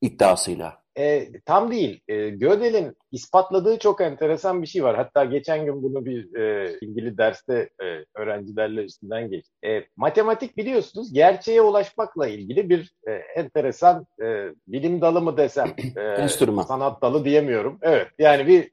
iddiasıyla? 0.01 0.86
E, 0.99 1.29
tam 1.47 1.71
değil. 1.71 2.01
E, 2.09 2.29
Gödel'in 2.31 2.97
ispatladığı 3.13 3.79
çok 3.79 4.01
enteresan 4.01 4.63
bir 4.63 4.67
şey 4.67 4.85
var. 4.85 4.97
Hatta 4.97 5.25
geçen 5.25 5.65
gün 5.65 5.83
bunu 5.83 6.05
bir 6.05 6.35
e, 6.35 6.77
ilgili 6.81 7.19
derste 7.19 7.71
e, 7.83 7.85
öğrencilerle 8.15 8.85
üstünden 8.85 9.31
geçti. 9.31 9.53
E, 9.67 9.85
matematik 9.97 10.57
biliyorsunuz 10.57 11.13
gerçeğe 11.13 11.63
ulaşmakla 11.63 12.29
ilgili 12.29 12.71
bir 12.71 12.93
e, 13.09 13.13
enteresan 13.13 14.07
e, 14.23 14.49
bilim 14.67 15.01
dalı 15.01 15.23
mı 15.23 15.37
desem, 15.37 15.75
e, 15.97 16.29
sanat 16.69 17.03
dalı 17.03 17.25
diyemiyorum. 17.25 17.79
Evet, 17.83 18.09
yani 18.19 18.47
bir 18.47 18.71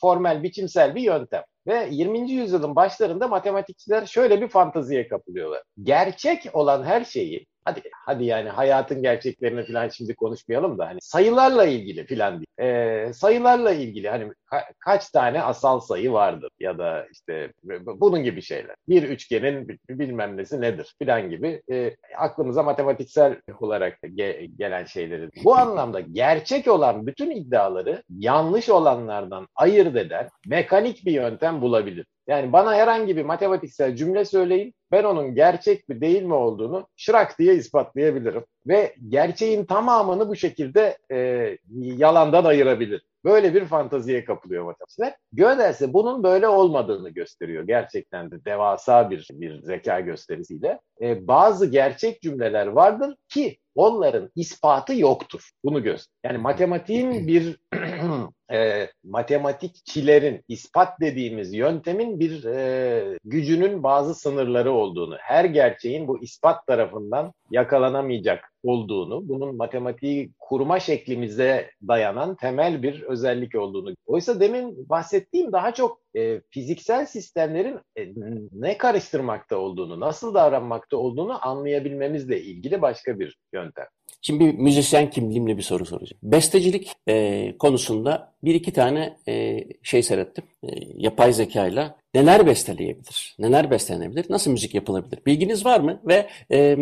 formel, 0.00 0.42
biçimsel 0.42 0.94
bir 0.94 1.02
yöntem. 1.02 1.42
Ve 1.66 1.88
20. 1.90 2.30
yüzyılın 2.30 2.76
başlarında 2.76 3.28
matematikçiler 3.28 4.06
şöyle 4.06 4.40
bir 4.40 4.48
fantaziye 4.48 5.08
kapılıyorlar. 5.08 5.62
Gerçek 5.82 6.46
olan 6.52 6.84
her 6.84 7.04
şeyi 7.04 7.46
hadi 7.64 7.82
hadi 8.06 8.24
yani 8.24 8.48
hayatın 8.48 9.02
gerçeklerini 9.02 9.66
falan 9.66 9.88
şimdi 9.88 10.14
konuşmayalım 10.14 10.78
da 10.78 10.86
hani 10.88 10.98
sayılarla 11.02 11.64
ilgili 11.64 12.06
falan 12.06 12.34
değil. 12.34 12.46
Ee, 12.60 13.12
sayılarla 13.12 13.72
ilgili 13.72 14.08
hani 14.08 14.24
ka- 14.52 14.72
kaç 14.78 15.10
tane 15.10 15.42
asal 15.42 15.80
sayı 15.80 16.12
vardır 16.12 16.50
ya 16.60 16.78
da 16.78 17.06
işte 17.12 17.52
bunun 17.84 18.22
gibi 18.24 18.42
şeyler. 18.42 18.74
Bir 18.88 19.02
üçgenin 19.02 19.78
bilmem 19.88 20.36
nesi 20.36 20.60
nedir 20.60 20.94
filan 20.98 21.30
gibi 21.30 21.62
e, 21.72 21.96
aklımıza 22.18 22.62
matematiksel 22.62 23.36
olarak 23.60 23.98
ge- 24.02 24.44
gelen 24.58 24.84
şeyleri. 24.84 25.28
Bu 25.44 25.54
anlamda 25.56 26.00
gerçek 26.00 26.68
olan 26.68 27.06
bütün 27.06 27.30
iddiaları 27.30 28.02
yanlış 28.18 28.68
olanlardan 28.68 29.46
ayırt 29.54 29.96
eden 29.96 30.28
mekanik 30.46 31.06
bir 31.06 31.12
yöntem 31.12 31.60
bulabilir. 31.60 32.06
Yani 32.26 32.52
bana 32.52 32.74
herhangi 32.74 33.16
bir 33.16 33.24
matematiksel 33.24 33.96
cümle 33.96 34.24
söyleyin, 34.24 34.74
ben 34.92 35.04
onun 35.04 35.34
gerçek 35.34 35.88
mi 35.88 36.00
değil 36.00 36.22
mi 36.22 36.34
olduğunu 36.34 36.88
şırak 36.96 37.38
diye 37.38 37.54
ispatlayabilirim. 37.54 38.44
Ve 38.66 38.94
gerçeğin 39.08 39.64
tamamını 39.64 40.28
bu 40.28 40.36
şekilde 40.36 40.98
e, 41.12 41.58
yalandan 41.80 42.44
ayırabilir. 42.44 43.02
Böyle 43.24 43.54
bir 43.54 43.64
fantaziye 43.64 44.24
kapılıyor 44.24 44.64
matematikçiler. 44.64 45.14
Gödelse 45.32 45.92
bunun 45.92 46.22
böyle 46.22 46.48
olmadığını 46.48 47.10
gösteriyor. 47.10 47.66
Gerçekten 47.66 48.30
de 48.30 48.44
devasa 48.44 49.10
bir, 49.10 49.28
bir 49.32 49.62
zeka 49.62 50.00
gösterisiyle. 50.00 50.80
E, 51.00 51.26
bazı 51.26 51.66
gerçek 51.66 52.22
cümleler 52.22 52.66
vardır 52.66 53.16
ki 53.28 53.58
onların 53.74 54.30
ispatı 54.36 54.94
yoktur. 54.94 55.50
Bunu 55.64 55.82
göster. 55.82 56.12
Yani 56.24 56.38
matematiğin 56.38 57.26
bir 57.26 57.56
e, 58.52 58.88
matematikçilerin 59.04 60.44
ispat 60.48 61.00
dediğimiz 61.00 61.54
yöntemin 61.54 62.20
bir 62.20 62.44
e, 62.44 63.18
gücünün 63.24 63.82
bazı 63.82 64.14
sınırları 64.14 64.72
olduğunu, 64.72 65.16
her 65.20 65.44
gerçeğin 65.44 66.08
bu 66.08 66.22
ispat 66.22 66.66
tarafından 66.66 67.32
yakalanamayacak 67.50 68.51
olduğunu, 68.62 69.28
bunun 69.28 69.56
matematiği 69.56 70.30
kurma 70.38 70.80
şeklimize 70.80 71.70
dayanan 71.88 72.36
temel 72.36 72.82
bir 72.82 73.02
özellik 73.02 73.54
olduğunu. 73.54 73.94
Oysa 74.06 74.40
demin 74.40 74.88
bahsettiğim 74.88 75.52
daha 75.52 75.74
çok 75.74 76.00
e, 76.16 76.40
fiziksel 76.50 77.06
sistemlerin 77.06 77.78
e, 77.98 78.08
ne 78.52 78.78
karıştırmakta 78.78 79.56
olduğunu, 79.56 80.00
nasıl 80.00 80.34
davranmakta 80.34 80.96
olduğunu 80.96 81.48
anlayabilmemizle 81.48 82.42
ilgili 82.42 82.82
başka 82.82 83.20
bir 83.20 83.38
yöntem. 83.52 83.86
Şimdi 84.22 84.44
bir 84.44 84.58
müzisyen 84.58 85.10
kimliğimle 85.10 85.56
bir 85.56 85.62
soru 85.62 85.84
soracağım. 85.84 86.20
Bestecilik 86.22 86.92
e, 87.08 87.56
konusunda 87.58 88.31
bir 88.44 88.54
iki 88.54 88.72
tane 88.72 89.16
e, 89.28 89.64
şey 89.82 90.02
seyrettim. 90.02 90.44
E, 90.64 90.68
yapay 90.96 91.32
zekayla 91.32 91.96
neler 92.14 92.46
besteleyebilir? 92.46 93.36
Neler 93.38 93.70
bestelenebilir? 93.70 94.26
Nasıl 94.30 94.50
müzik 94.50 94.74
yapılabilir? 94.74 95.18
Bilginiz 95.26 95.66
var 95.66 95.80
mı? 95.80 96.00
Ve 96.04 96.28
e, 96.52 96.76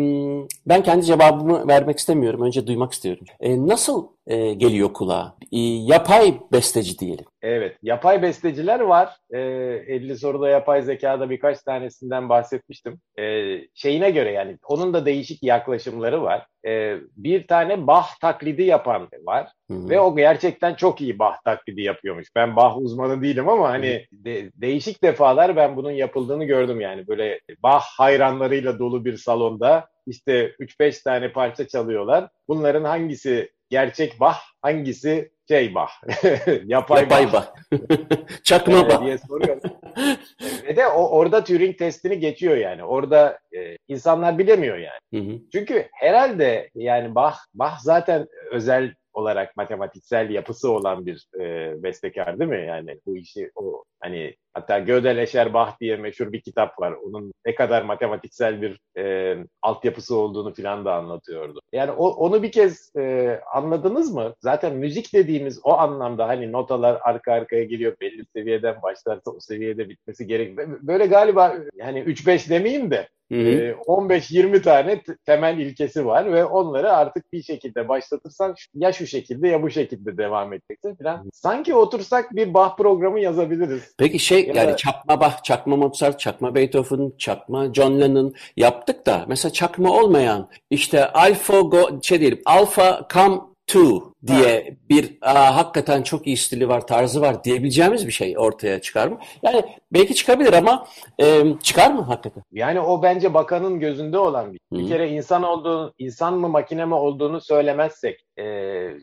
ben 0.65 0.83
kendi 0.83 1.05
cevabımı 1.05 1.67
vermek 1.67 1.97
istemiyorum. 1.97 2.41
Önce 2.41 2.67
duymak 2.67 2.93
istiyorum. 2.93 3.25
E, 3.39 3.67
nasıl 3.67 4.07
e, 4.27 4.53
geliyor 4.53 4.93
kulağa. 4.93 5.35
E, 5.51 5.59
yapay 5.59 6.33
besteci 6.51 6.99
diyelim. 6.99 7.25
Evet, 7.41 7.77
yapay 7.83 8.21
besteciler 8.21 8.79
var. 8.79 9.17
E, 9.33 9.39
50 9.39 10.17
soruda 10.17 10.49
yapay 10.49 10.81
zekada 10.81 11.29
birkaç 11.29 11.61
tanesinden 11.61 12.29
bahsetmiştim. 12.29 12.99
E, 13.19 13.57
şeyine 13.73 14.11
göre 14.11 14.31
yani 14.31 14.57
onun 14.67 14.93
da 14.93 15.05
değişik 15.05 15.43
yaklaşımları 15.43 16.23
var. 16.23 16.45
E, 16.67 16.97
bir 17.17 17.47
tane 17.47 17.87
Bach 17.87 18.07
taklidi 18.21 18.63
yapan 18.63 19.07
var. 19.23 19.47
Hı-hı. 19.71 19.89
Ve 19.89 19.99
o 19.99 20.15
gerçekten 20.15 20.75
çok 20.75 21.01
iyi 21.01 21.19
Bach 21.19 21.35
taklidi 21.45 21.50
yapıyormuş. 21.67 22.27
Ben 22.35 22.55
Bach 22.55 22.77
uzmanı 22.77 23.21
değilim 23.21 23.49
ama 23.49 23.69
hani 23.69 24.05
de, 24.11 24.51
değişik 24.55 25.03
defalar 25.03 25.55
ben 25.55 25.75
bunun 25.75 25.91
yapıldığını 25.91 26.45
gördüm 26.45 26.81
yani. 26.81 27.07
Böyle 27.07 27.39
Bach 27.63 27.83
hayranlarıyla 27.97 28.79
dolu 28.79 29.05
bir 29.05 29.17
salonda 29.17 29.87
işte 30.07 30.51
3-5 30.59 31.03
tane 31.03 31.31
parça 31.31 31.67
çalıyorlar. 31.67 32.29
Bunların 32.47 32.83
hangisi 32.83 33.51
gerçek 33.69 34.19
Bach, 34.19 34.37
hangisi 34.61 35.31
şey 35.47 35.75
Bach, 35.75 35.91
yapay, 36.65 37.01
yapay 37.01 37.33
Bach, 37.33 37.47
çakma 38.43 38.89
Bach 38.89 39.01
diye 39.05 39.17
soruyor. 39.17 39.61
Ve 40.67 40.75
de 40.75 40.87
o, 40.87 41.09
orada 41.09 41.43
Turing 41.43 41.77
testini 41.77 42.19
geçiyor 42.19 42.57
yani. 42.57 42.83
Orada 42.83 43.39
e, 43.57 43.77
insanlar 43.87 44.37
bilemiyor 44.37 44.77
yani. 44.77 44.99
Hı 45.13 45.31
hı. 45.31 45.39
Çünkü 45.51 45.87
herhalde 45.93 46.69
yani 46.75 47.15
Bach, 47.15 47.35
Bach 47.53 47.79
zaten 47.79 48.27
özel 48.51 48.93
olarak 49.13 49.57
matematiksel 49.57 50.29
yapısı 50.29 50.71
olan 50.71 51.05
bir 51.05 51.27
e, 51.39 51.73
bestekar 51.83 52.39
değil 52.39 52.49
mi? 52.49 52.65
Yani 52.67 52.99
bu 53.05 53.17
işi 53.17 53.51
o 53.55 53.83
hani 53.99 54.35
hatta 54.53 54.79
Gödel 54.79 55.17
Eşerbach 55.17 55.79
diye 55.79 55.97
meşhur 55.97 56.31
bir 56.31 56.41
kitap 56.41 56.79
var. 56.79 56.91
Onun 56.91 57.33
ne 57.45 57.55
kadar 57.55 57.81
matematiksel 57.81 58.61
bir 58.61 58.79
e, 58.97 59.37
altyapısı 59.61 60.15
olduğunu 60.15 60.53
filan 60.53 60.85
da 60.85 60.93
anlatıyordu. 60.93 61.61
Yani 61.73 61.91
o, 61.91 62.07
onu 62.09 62.43
bir 62.43 62.51
kez 62.51 62.95
e, 62.95 63.39
anladınız 63.53 64.13
mı? 64.13 64.35
Zaten 64.41 64.75
müzik 64.75 65.13
dediğimiz 65.13 65.59
o 65.63 65.73
anlamda 65.73 66.27
hani 66.27 66.51
notalar 66.51 66.99
arka 67.01 67.33
arkaya 67.33 67.63
geliyor 67.63 67.95
belli 68.01 68.25
seviyeden 68.35 68.81
başlarsa 68.81 69.31
o 69.31 69.39
seviyede 69.39 69.89
bitmesi 69.89 70.27
gerek. 70.27 70.57
Böyle 70.57 71.05
galiba 71.05 71.55
yani 71.75 71.99
3-5 71.99 72.49
demeyeyim 72.49 72.91
de 72.91 73.07
15-20 73.31 74.55
ee, 74.55 74.61
tane 74.61 75.01
temel 75.25 75.57
ilkesi 75.57 76.05
var 76.05 76.33
ve 76.33 76.45
onları 76.45 76.91
artık 76.91 77.33
bir 77.33 77.43
şekilde 77.43 77.89
başlatırsan 77.89 78.55
ya 78.75 78.93
şu 78.93 79.07
şekilde 79.07 79.47
ya 79.47 79.61
bu 79.61 79.69
şekilde 79.69 80.17
devam 80.17 80.53
edeceksin 80.53 80.95
falan. 80.95 81.29
Sanki 81.33 81.75
otursak 81.75 82.35
bir 82.35 82.53
Bach 82.53 82.77
programı 82.77 83.19
yazabiliriz. 83.19 83.93
Peki 83.97 84.19
şey 84.19 84.40
yani 84.47 84.71
da... 84.71 84.75
çakma 84.75 85.19
Bach, 85.19 85.43
çakma 85.43 85.75
Mozart, 85.75 86.19
çakma 86.19 86.55
Beethoven, 86.55 87.13
çakma 87.17 87.73
John 87.73 88.01
Lennon 88.01 88.33
yaptık 88.57 89.05
da 89.05 89.25
mesela 89.27 89.53
çakma 89.53 89.91
olmayan 89.91 90.49
işte 90.69 91.11
alfa 91.11 91.59
go, 91.59 92.01
şey 92.01 92.19
diyelim 92.19 92.41
alfa 92.45 93.07
come 93.13 93.37
to 93.67 94.10
diye 94.27 94.65
ha. 94.69 94.75
bir 94.89 95.17
aa, 95.21 95.55
hakikaten 95.55 96.01
çok 96.01 96.27
iyi 96.27 96.37
stili 96.37 96.67
var, 96.67 96.87
tarzı 96.87 97.21
var 97.21 97.43
diyebileceğimiz 97.43 98.07
bir 98.07 98.11
şey 98.11 98.37
ortaya 98.37 98.81
çıkar 98.81 99.07
mı? 99.07 99.19
Yani 99.43 99.63
belki 99.93 100.15
çıkabilir 100.15 100.53
ama 100.53 100.87
e, 101.21 101.43
çıkar 101.63 101.91
mı 101.91 102.01
hakikaten? 102.01 102.43
Yani 102.51 102.79
o 102.79 103.03
bence 103.03 103.33
bakanın 103.33 103.79
gözünde 103.79 104.17
olan 104.17 104.53
bir. 104.53 104.59
Hı. 104.73 104.79
Bir 104.79 104.87
kere 104.87 105.09
insan 105.09 105.43
olduğunu, 105.43 105.93
insan 105.97 106.33
mı 106.33 106.49
makine 106.49 106.85
mi 106.85 106.95
olduğunu 106.95 107.41
söylemezsek 107.41 108.25
e, 108.37 108.43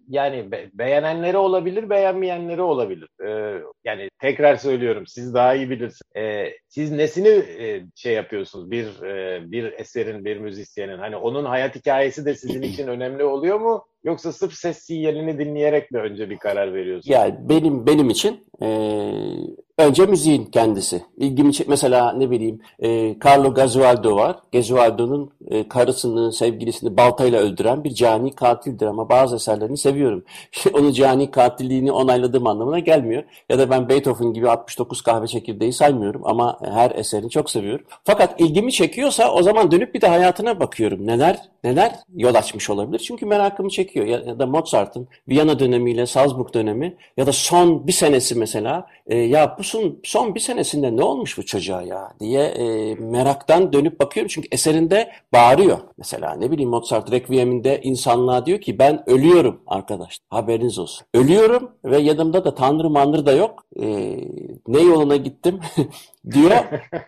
yani 0.09 0.53
be, 0.53 0.71
beğenenleri 0.75 1.37
olabilir, 1.37 1.91
beğenmeyenleri 1.91 2.63
olabilir. 2.63 3.09
E, 3.27 3.61
yani 3.85 4.09
tekrar 4.21 4.57
söylüyorum, 4.57 5.07
siz 5.07 5.35
daha 5.35 5.55
iyi 5.55 5.71
bilirsiniz. 5.71 6.01
E, 6.17 6.53
siz 6.69 6.91
nesini 6.91 7.29
e, 7.29 7.85
şey 7.95 8.15
yapıyorsunuz? 8.15 8.71
Bir 8.71 9.03
e, 9.03 9.43
bir 9.53 9.73
eserin, 9.73 10.25
bir 10.25 10.37
müzisyenin 10.37 10.99
hani 10.99 11.17
onun 11.17 11.45
hayat 11.45 11.75
hikayesi 11.77 12.27
de 12.27 12.35
sizin 12.35 12.63
için 12.63 12.87
önemli 12.89 13.25
oluyor 13.25 13.61
mu? 13.61 13.85
Yoksa 14.05 14.33
sırf 14.33 14.53
ses 14.53 14.79
sinyalini 15.09 15.39
dinleyerek 15.39 15.91
mi 15.91 15.99
önce 15.99 16.31
bir 16.31 16.39
karar 16.39 16.75
veriyorsun? 16.75 17.13
Yani 17.13 17.35
benim 17.49 17.87
benim 17.87 18.11
için 18.11 18.45
e, 18.63 18.69
Önce 19.79 20.07
müziğin 20.07 20.45
kendisi. 20.45 21.03
İlgimi 21.17 21.53
çek 21.53 21.69
mesela 21.69 22.13
ne 22.13 22.31
bileyim 22.31 22.61
e, 22.79 23.17
Carlo 23.25 23.55
Gesualdo 23.55 24.17
var. 24.17 24.37
Gesualdo'nun 24.53 25.31
e, 25.51 25.69
karısını, 25.69 26.33
sevgilisini 26.33 26.97
baltayla 26.97 27.41
öldüren 27.41 27.85
bir 27.85 27.95
cani 27.95 28.33
katildir 28.33 28.87
ama 28.87 29.09
bazı 29.09 29.37
eserlerini 29.37 29.77
seviyorum. 29.77 30.25
Onun 30.75 30.93
cani 30.93 31.31
katilliğini 31.31 31.93
onayladığım 31.93 32.47
anlamına 32.47 32.79
gelmiyor. 32.79 33.23
Ya 33.49 33.59
da 33.59 33.71
ben 33.71 33.89
Beethoven 33.89 34.33
gibi 34.33 34.51
69 34.51 35.03
kahve 35.03 35.27
çekirdeği 35.27 35.73
saymıyorum 35.73 36.23
ama 36.25 36.59
her 36.65 36.91
eserini 36.91 37.31
çok 37.31 37.51
seviyorum. 37.51 37.87
Fakat 38.05 38.41
ilgimi 38.41 38.73
çekiyorsa 38.73 39.33
o 39.33 39.43
zaman 39.43 39.71
dönüp 39.71 39.95
bir 39.95 40.01
de 40.01 40.09
hayatına 40.09 40.61
bakıyorum. 40.61 41.07
Neler 41.07 41.39
neler 41.65 41.93
yol 42.17 42.35
açmış 42.35 42.71
olabilir? 42.71 42.99
Çünkü 42.99 43.27
merakımı 43.27 43.71
çekiyor. 43.71 44.07
Ya, 44.07 44.21
ya 44.27 44.39
da 44.39 44.47
Mozart'ın 44.47 45.09
Viyana 45.29 45.59
dönemiyle 45.59 46.07
Salzburg 46.07 46.55
dönemi 46.55 46.97
ya 47.17 47.27
da 47.27 47.33
son 47.33 47.87
bir 47.87 47.93
senesi 47.93 48.35
mesela 48.35 48.87
e, 49.07 49.19
ya 49.19 49.57
bu 49.59 49.68
son, 49.69 50.01
son 50.05 50.35
bir 50.35 50.41
senesinde 50.41 50.97
ne 50.97 51.03
olmuş 51.03 51.39
bu 51.39 51.47
çocuğa 51.47 51.83
ya 51.83 52.13
diye 52.21 52.43
e, 52.43 52.95
meraktan 52.95 53.73
dönüp 53.73 54.01
bakıyorum. 54.01 54.29
Çünkü 54.29 54.49
eserinde 54.53 55.11
bağırıyor. 55.33 55.79
Mesela 55.99 56.35
ne 56.35 56.51
bileyim 56.51 56.71
Mozart 56.71 57.13
Requiem'inde 57.13 57.81
insanlığa 57.83 58.47
diyor 58.47 58.61
ki 58.61 58.79
ben 58.79 59.11
ölüyorum 59.11 59.61
arkadaş. 59.67 60.19
Haberiniz 60.31 60.79
olsun. 60.79 61.07
Ölüyorum 61.15 61.71
ve 61.85 61.99
yanımda 61.99 62.45
da 62.45 62.55
tanrı 62.55 62.91
manrı 62.91 63.27
da 63.27 63.33
yok. 63.33 63.65
E, 63.81 63.87
ne 64.69 64.81
yoluna 64.81 65.17
gittim 65.17 65.61
diyor. 66.31 66.51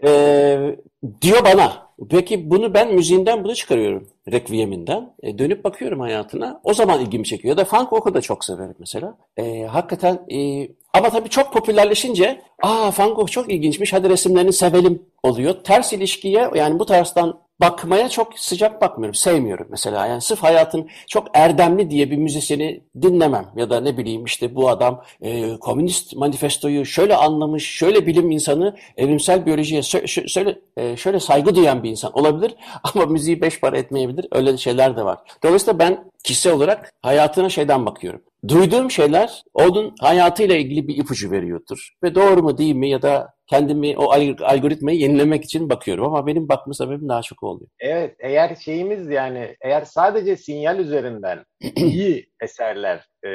e, 0.04 0.76
diyor 1.22 1.44
bana. 1.44 1.90
Peki 2.10 2.50
bunu 2.50 2.74
ben 2.74 2.94
müziğinden 2.94 3.44
bunu 3.44 3.54
çıkarıyorum. 3.54 4.08
Requiem'inden. 4.32 5.14
E, 5.22 5.38
dönüp 5.38 5.64
bakıyorum 5.64 6.00
hayatına. 6.00 6.60
O 6.64 6.74
zaman 6.74 7.00
ilgimi 7.00 7.24
çekiyor. 7.24 7.58
Ya 7.58 7.66
da 7.66 7.68
Van 7.72 7.86
Gogh'u 7.86 8.14
da 8.14 8.20
çok 8.20 8.44
severim 8.44 8.74
mesela. 8.78 9.16
E, 9.36 9.62
hakikaten 9.62 10.20
e, 10.32 10.68
ama 10.92 11.10
tabii 11.10 11.28
çok 11.28 11.52
popülerleşince 11.52 12.42
aa 12.62 12.90
Van 12.98 13.14
Gogh 13.14 13.30
çok 13.30 13.52
ilginçmiş 13.52 13.92
hadi 13.92 14.08
resimlerini 14.08 14.52
sevelim 14.52 15.02
oluyor. 15.22 15.54
Ters 15.64 15.92
ilişkiye 15.92 16.50
yani 16.54 16.78
bu 16.78 16.86
tarzdan 16.86 17.40
bakmaya 17.60 18.08
çok 18.08 18.38
sıcak 18.38 18.80
bakmıyorum. 18.80 19.14
Sevmiyorum 19.14 19.66
mesela. 19.70 20.06
Yani 20.06 20.20
sırf 20.20 20.42
hayatın 20.42 20.88
çok 21.08 21.26
erdemli 21.34 21.90
diye 21.90 22.10
bir 22.10 22.16
müzisyeni 22.16 22.82
dinlemem. 23.02 23.46
Ya 23.56 23.70
da 23.70 23.80
ne 23.80 23.98
bileyim 23.98 24.24
işte 24.24 24.54
bu 24.54 24.68
adam 24.68 25.02
e, 25.22 25.56
komünist 25.56 26.16
manifestoyu 26.16 26.86
şöyle 26.86 27.16
anlamış, 27.16 27.70
şöyle 27.70 28.06
bilim 28.06 28.30
insanı 28.30 28.76
evrimsel 28.96 29.46
biyolojiye 29.46 29.82
şöyle, 29.82 30.58
e, 30.76 30.96
şöyle 30.96 31.20
saygı 31.20 31.54
duyan 31.54 31.82
bir 31.82 31.90
insan 31.90 32.18
olabilir. 32.18 32.54
Ama 32.94 33.06
müziği 33.06 33.40
beş 33.40 33.60
para 33.60 33.78
etmeyebilir. 33.78 34.19
Öyle 34.32 34.56
şeyler 34.56 34.96
de 34.96 35.04
var. 35.04 35.18
Dolayısıyla 35.42 35.78
ben 35.78 36.10
kişisel 36.24 36.52
olarak 36.52 36.92
hayatına 37.02 37.48
şeyden 37.48 37.86
bakıyorum. 37.86 38.22
Duyduğum 38.48 38.90
şeyler 38.90 39.42
onun 39.54 39.94
hayatıyla 40.00 40.56
ilgili 40.56 40.88
bir 40.88 40.96
ipucu 40.96 41.30
veriyordur. 41.30 41.88
Ve 42.02 42.14
doğru 42.14 42.42
mu 42.42 42.58
değil 42.58 42.74
mi 42.74 42.90
ya 42.90 43.02
da 43.02 43.28
kendimi 43.46 43.98
o 43.98 44.10
algoritmayı 44.42 44.98
yenilemek 44.98 45.44
için 45.44 45.70
bakıyorum 45.70 46.04
ama 46.04 46.26
benim 46.26 46.48
bakma 46.48 46.74
sebebim 46.74 47.08
daha 47.08 47.22
çok 47.22 47.42
oluyor. 47.42 47.70
Evet 47.80 48.16
eğer 48.18 48.54
şeyimiz 48.54 49.08
yani 49.08 49.56
eğer 49.60 49.84
sadece 49.84 50.36
sinyal 50.36 50.78
üzerinden 50.78 51.44
iyi 51.76 52.26
eserler 52.42 53.06
e, 53.22 53.28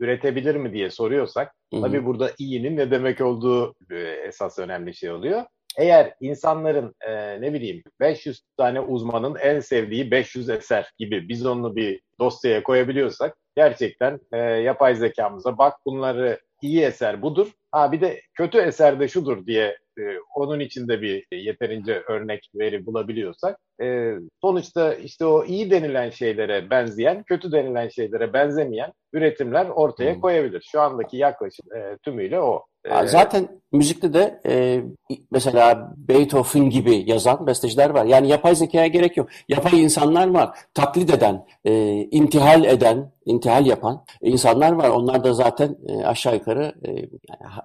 üretebilir 0.00 0.54
mi 0.54 0.72
diye 0.72 0.90
soruyorsak 0.90 1.54
tabii 1.72 2.06
burada 2.06 2.30
iyinin 2.38 2.76
ne 2.76 2.90
demek 2.90 3.20
olduğu 3.20 3.74
e, 3.90 3.98
esas 4.28 4.58
önemli 4.58 4.94
şey 4.94 5.10
oluyor. 5.10 5.44
Eğer 5.80 6.14
insanların 6.20 6.94
e, 7.00 7.40
ne 7.40 7.52
bileyim 7.52 7.82
500 8.00 8.42
tane 8.56 8.80
uzmanın 8.80 9.36
en 9.36 9.60
sevdiği 9.60 10.10
500 10.10 10.48
eser 10.48 10.92
gibi 10.98 11.28
biz 11.28 11.46
onu 11.46 11.76
bir 11.76 12.00
dosyaya 12.18 12.62
koyabiliyorsak 12.62 13.36
gerçekten 13.56 14.20
e, 14.32 14.38
yapay 14.38 14.94
zekamıza 14.94 15.58
bak 15.58 15.74
bunları 15.86 16.40
iyi 16.62 16.82
eser 16.82 17.22
budur. 17.22 17.52
Ha 17.72 17.92
bir 17.92 18.00
de 18.00 18.20
kötü 18.34 18.58
eser 18.58 19.00
de 19.00 19.08
şudur 19.08 19.46
diye 19.46 19.78
e, 19.98 20.02
onun 20.34 20.60
içinde 20.60 21.02
bir 21.02 21.26
yeterince 21.32 22.02
örnek 22.08 22.50
veri 22.54 22.86
bulabiliyorsak 22.86 23.58
e, 23.82 24.14
sonuçta 24.40 24.94
işte 24.94 25.26
o 25.26 25.44
iyi 25.44 25.70
denilen 25.70 26.10
şeylere 26.10 26.70
benzeyen, 26.70 27.22
kötü 27.22 27.52
denilen 27.52 27.88
şeylere 27.88 28.32
benzemeyen 28.32 28.92
üretimler 29.12 29.66
ortaya 29.66 30.14
hmm. 30.14 30.20
koyabilir. 30.20 30.68
Şu 30.72 30.80
andaki 30.80 31.16
yaklaşım 31.16 31.66
e, 31.76 31.96
tümüyle 32.04 32.40
o. 32.40 32.64
E, 32.84 33.06
zaten 33.06 33.48
müzikte 33.72 34.12
de 34.12 34.40
e, 34.46 34.82
mesela 35.30 35.94
Beethoven 35.96 36.70
gibi 36.70 37.04
yazan 37.06 37.46
besteciler 37.46 37.90
var. 37.90 38.04
Yani 38.04 38.28
yapay 38.28 38.54
zekaya 38.54 38.86
gerek 38.86 39.16
yok. 39.16 39.28
Yapay 39.48 39.82
insanlar 39.82 40.30
var. 40.30 40.58
Taklit 40.74 41.14
eden, 41.14 41.46
e, 41.64 41.94
intihal 42.10 42.64
eden, 42.64 43.12
intihal 43.24 43.66
yapan 43.66 44.04
insanlar 44.22 44.72
var. 44.72 44.88
Onlar 44.90 45.24
da 45.24 45.34
zaten 45.34 45.76
e, 45.88 46.04
aşağı 46.04 46.34
yukarı 46.34 46.74
e, 46.88 47.08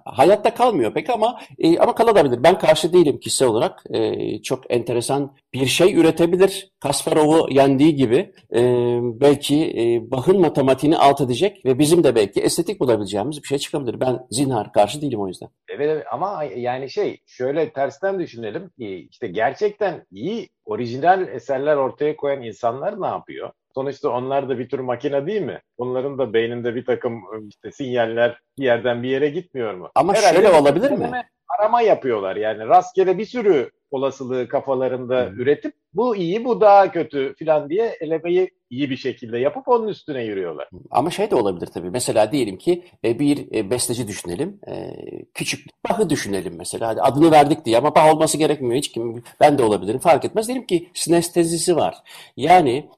hayatta 0.04 0.54
kalmıyor 0.54 0.94
pek 0.94 1.10
ama 1.10 1.40
e, 1.58 1.78
ama 1.78 1.94
kalabilir. 1.94 2.42
Ben 2.42 2.58
karşı 2.58 2.92
değilim 2.92 3.20
kişisel 3.20 3.48
olarak. 3.48 3.84
E, 3.90 4.42
çok 4.42 4.72
enteresan 4.72 5.36
bir 5.54 5.66
şey 5.66 5.92
üretebilir. 6.06 6.70
Kasparov'u 6.80 7.46
yendiği 7.50 7.94
gibi 7.94 8.32
e, 8.54 8.62
belki 9.02 9.64
e, 9.64 10.10
Bach'ın 10.10 10.40
matematiğini 10.40 10.96
alt 10.96 11.20
edecek 11.20 11.64
ve 11.64 11.78
bizim 11.78 12.04
de 12.04 12.14
belki 12.14 12.40
estetik 12.40 12.80
bulabileceğimiz 12.80 13.42
bir 13.42 13.48
şey 13.48 13.58
çıkabilir. 13.58 14.00
Ben 14.00 14.26
zinhar 14.30 14.72
karşı 14.72 15.02
değilim 15.02 15.20
o 15.20 15.28
yüzden. 15.28 15.48
Evet, 15.68 15.90
evet 15.90 16.06
ama 16.12 16.44
yani 16.56 16.90
şey 16.90 17.20
şöyle 17.26 17.72
tersten 17.72 18.18
düşünelim. 18.18 18.70
İşte 19.10 19.28
gerçekten 19.28 20.06
iyi 20.10 20.48
orijinal 20.64 21.28
eserler 21.28 21.76
ortaya 21.76 22.16
koyan 22.16 22.42
insanlar 22.42 23.02
ne 23.02 23.06
yapıyor? 23.06 23.50
sonuçta 23.76 24.08
onlar 24.08 24.48
da 24.48 24.58
bir 24.58 24.68
tür 24.68 24.78
makine 24.78 25.26
değil 25.26 25.42
mi? 25.42 25.60
Onların 25.76 26.18
da 26.18 26.32
beyninde 26.32 26.74
bir 26.74 26.84
takım 26.84 27.22
işte 27.48 27.72
sinyaller 27.72 28.38
bir 28.58 28.64
yerden 28.64 29.02
bir 29.02 29.08
yere 29.08 29.28
gitmiyor 29.28 29.74
mu? 29.74 29.90
Ama 29.94 30.14
Herhalde 30.14 30.34
şöyle 30.34 30.50
olabilir 30.50 30.90
mi? 30.90 31.24
Arama 31.58 31.82
yapıyorlar 31.82 32.36
yani 32.36 32.66
rastgele 32.66 33.18
bir 33.18 33.24
sürü 33.24 33.70
olasılığı 33.90 34.48
kafalarında 34.48 35.26
hmm. 35.26 35.40
üretip 35.40 35.74
bu 35.96 36.16
iyi 36.16 36.44
bu 36.44 36.60
daha 36.60 36.92
kötü 36.92 37.34
filan 37.34 37.70
diye 37.70 37.96
elemeyi 38.00 38.50
iyi 38.70 38.90
bir 38.90 38.96
şekilde 38.96 39.38
yapıp 39.38 39.68
onun 39.68 39.88
üstüne 39.88 40.24
yürüyorlar. 40.24 40.68
Ama 40.90 41.10
şey 41.10 41.30
de 41.30 41.34
olabilir 41.34 41.66
tabii. 41.66 41.90
Mesela 41.90 42.32
diyelim 42.32 42.58
ki 42.58 42.84
e, 43.04 43.18
bir 43.18 43.54
e, 43.54 43.70
besteci 43.70 44.08
düşünelim. 44.08 44.60
E, 44.68 44.92
küçük 45.34 45.66
Bach'ı 45.88 46.10
düşünelim 46.10 46.54
mesela. 46.58 46.90
Adını 47.00 47.30
verdik 47.30 47.64
diye 47.64 47.78
ama 47.78 47.94
Bach 47.94 48.14
olması 48.14 48.38
gerekmiyor. 48.38 48.74
Hiç 48.74 48.92
kim 48.92 49.22
ben 49.40 49.58
de 49.58 49.62
olabilirim. 49.62 50.00
Fark 50.00 50.24
etmez. 50.24 50.48
Diyelim 50.48 50.66
ki 50.66 50.88
sinestezisi 50.94 51.76
var. 51.76 51.96
Yani 52.36 52.88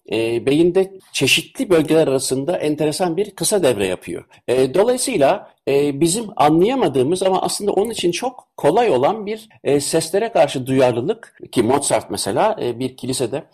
beyinde 0.46 0.92
çeşitli 1.12 1.70
bölgeler 1.70 2.08
arasında 2.08 2.56
enteresan 2.56 3.16
bir 3.16 3.30
kısa 3.30 3.62
devre 3.62 3.86
yapıyor. 3.86 4.24
Dolayısıyla 4.48 5.50
bizim 5.68 6.24
anlayamadığımız 6.36 7.22
ama 7.22 7.42
aslında 7.42 7.72
onun 7.72 7.90
için 7.90 8.12
çok 8.12 8.48
kolay 8.56 8.90
olan 8.90 9.26
bir 9.26 9.48
seslere 9.80 10.32
karşı 10.32 10.66
duyarlılık 10.66 11.38
ki 11.52 11.62
Mozart 11.62 12.10
mesela 12.10 12.56
bir 12.78 12.96
kilisede 12.96 13.44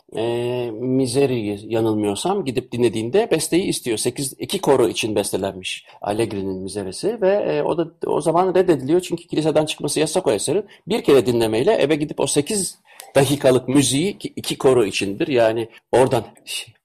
Miseri'yi 0.72 1.72
yanılmıyor 1.72 2.03
yanılmıyorsam 2.04 2.44
gidip 2.44 2.72
dinlediğinde 2.72 3.30
besteyi 3.30 3.64
istiyor. 3.64 3.98
8 3.98 4.34
iki 4.38 4.60
koro 4.60 4.88
için 4.88 5.14
bestelenmiş 5.14 5.84
Allegri'nin 6.02 6.62
mizeresi 6.62 7.20
ve 7.20 7.30
e, 7.30 7.62
o 7.62 7.78
da 7.78 7.88
o 8.06 8.20
zaman 8.20 8.54
reddediliyor 8.54 9.00
çünkü 9.00 9.26
kiliseden 9.26 9.66
çıkması 9.66 10.00
yasak 10.00 10.26
o 10.26 10.32
eserin. 10.32 10.66
Bir 10.86 11.04
kere 11.04 11.26
dinlemeyle 11.26 11.72
eve 11.72 11.96
gidip 11.96 12.20
o 12.20 12.26
8 12.26 12.78
dakikalık 13.14 13.68
müziği 13.68 14.18
iki 14.36 14.58
koro 14.58 14.84
içindir. 14.84 15.28
Yani 15.28 15.68
oradan 15.92 16.24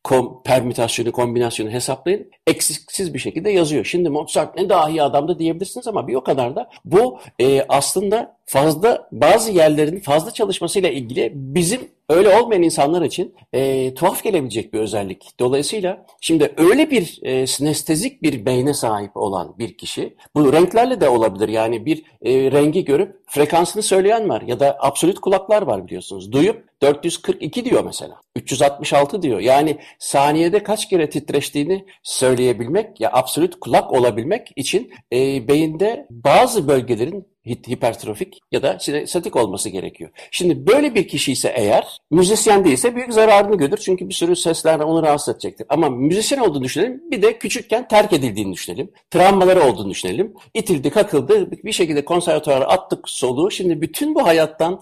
kom, 0.03 0.43
permütasyonu, 0.43 1.11
kombinasyonu 1.11 1.69
hesaplayın. 1.69 2.31
Eksiksiz 2.47 3.13
bir 3.13 3.19
şekilde 3.19 3.49
yazıyor. 3.49 3.85
Şimdi 3.85 4.09
Mozart 4.09 4.55
ne 4.57 4.69
dahi 4.69 5.03
adamdı 5.03 5.39
diyebilirsiniz 5.39 5.87
ama 5.87 6.07
bir 6.07 6.15
o 6.15 6.23
kadar 6.23 6.55
da 6.55 6.69
bu 6.85 7.19
e, 7.39 7.65
aslında 7.69 8.37
fazla 8.45 9.07
bazı 9.11 9.51
yerlerin 9.51 9.99
fazla 9.99 10.31
çalışmasıyla 10.31 10.89
ilgili 10.89 11.31
bizim 11.35 11.81
öyle 12.09 12.39
olmayan 12.39 12.63
insanlar 12.63 13.01
için 13.01 13.35
e, 13.53 13.93
tuhaf 13.93 14.23
gelebilecek 14.23 14.73
bir 14.73 14.79
özellik. 14.79 15.39
Dolayısıyla 15.39 16.05
şimdi 16.21 16.53
öyle 16.57 16.91
bir 16.91 17.19
e, 17.21 17.47
sinestezik 17.47 18.23
bir 18.23 18.45
beyne 18.45 18.73
sahip 18.73 19.17
olan 19.17 19.55
bir 19.59 19.77
kişi, 19.77 20.15
bu 20.35 20.53
renklerle 20.53 21.01
de 21.01 21.09
olabilir. 21.09 21.49
Yani 21.49 21.85
bir 21.85 22.03
e, 22.21 22.51
rengi 22.51 22.85
görüp 22.85 23.15
frekansını 23.27 23.83
söyleyen 23.83 24.29
var 24.29 24.41
ya 24.41 24.59
da 24.59 24.77
absolut 24.79 25.19
kulaklar 25.19 25.61
var 25.61 25.87
biliyorsunuz. 25.87 26.31
Duyup 26.31 26.68
442 26.81 27.65
diyor 27.65 27.83
mesela. 27.85 28.21
366 28.35 29.21
diyor. 29.21 29.39
Yani 29.39 29.77
saniyede 29.99 30.63
kaç 30.63 30.89
kere 30.89 31.09
titreştiğini 31.09 31.85
söyleyebilmek 32.03 33.01
ya 33.01 33.09
absolut 33.13 33.59
kulak 33.59 33.93
olabilmek 33.93 34.51
için 34.55 34.91
e, 35.13 35.47
beyinde 35.47 36.07
bazı 36.09 36.67
bölgelerin 36.67 37.27
hipertrofik 37.47 38.39
ya 38.51 38.63
da 38.63 38.79
statik 39.05 39.35
olması 39.35 39.69
gerekiyor. 39.69 40.09
Şimdi 40.31 40.67
böyle 40.67 40.95
bir 40.95 41.07
kişi 41.07 41.31
ise 41.31 41.53
eğer 41.55 41.97
müzisyen 42.11 42.65
değilse 42.65 42.95
büyük 42.95 43.13
zararını 43.13 43.57
görür. 43.57 43.77
Çünkü 43.77 44.09
bir 44.09 44.13
sürü 44.13 44.35
sesler 44.35 44.79
onu 44.79 45.03
rahatsız 45.03 45.35
edecektir. 45.35 45.67
Ama 45.69 45.89
müzisyen 45.89 46.39
olduğunu 46.39 46.63
düşünelim. 46.63 47.01
Bir 47.11 47.21
de 47.21 47.37
küçükken 47.37 47.87
terk 47.87 48.13
edildiğini 48.13 48.53
düşünelim. 48.53 48.91
Travmaları 49.11 49.63
olduğunu 49.63 49.89
düşünelim. 49.89 50.33
İtildi, 50.53 50.89
kakıldı. 50.89 51.51
Bir 51.51 51.71
şekilde 51.71 52.05
konservatuvara 52.05 52.65
attık 52.65 53.09
soluğu. 53.09 53.51
Şimdi 53.51 53.81
bütün 53.81 54.15
bu 54.15 54.27
hayattan, 54.27 54.81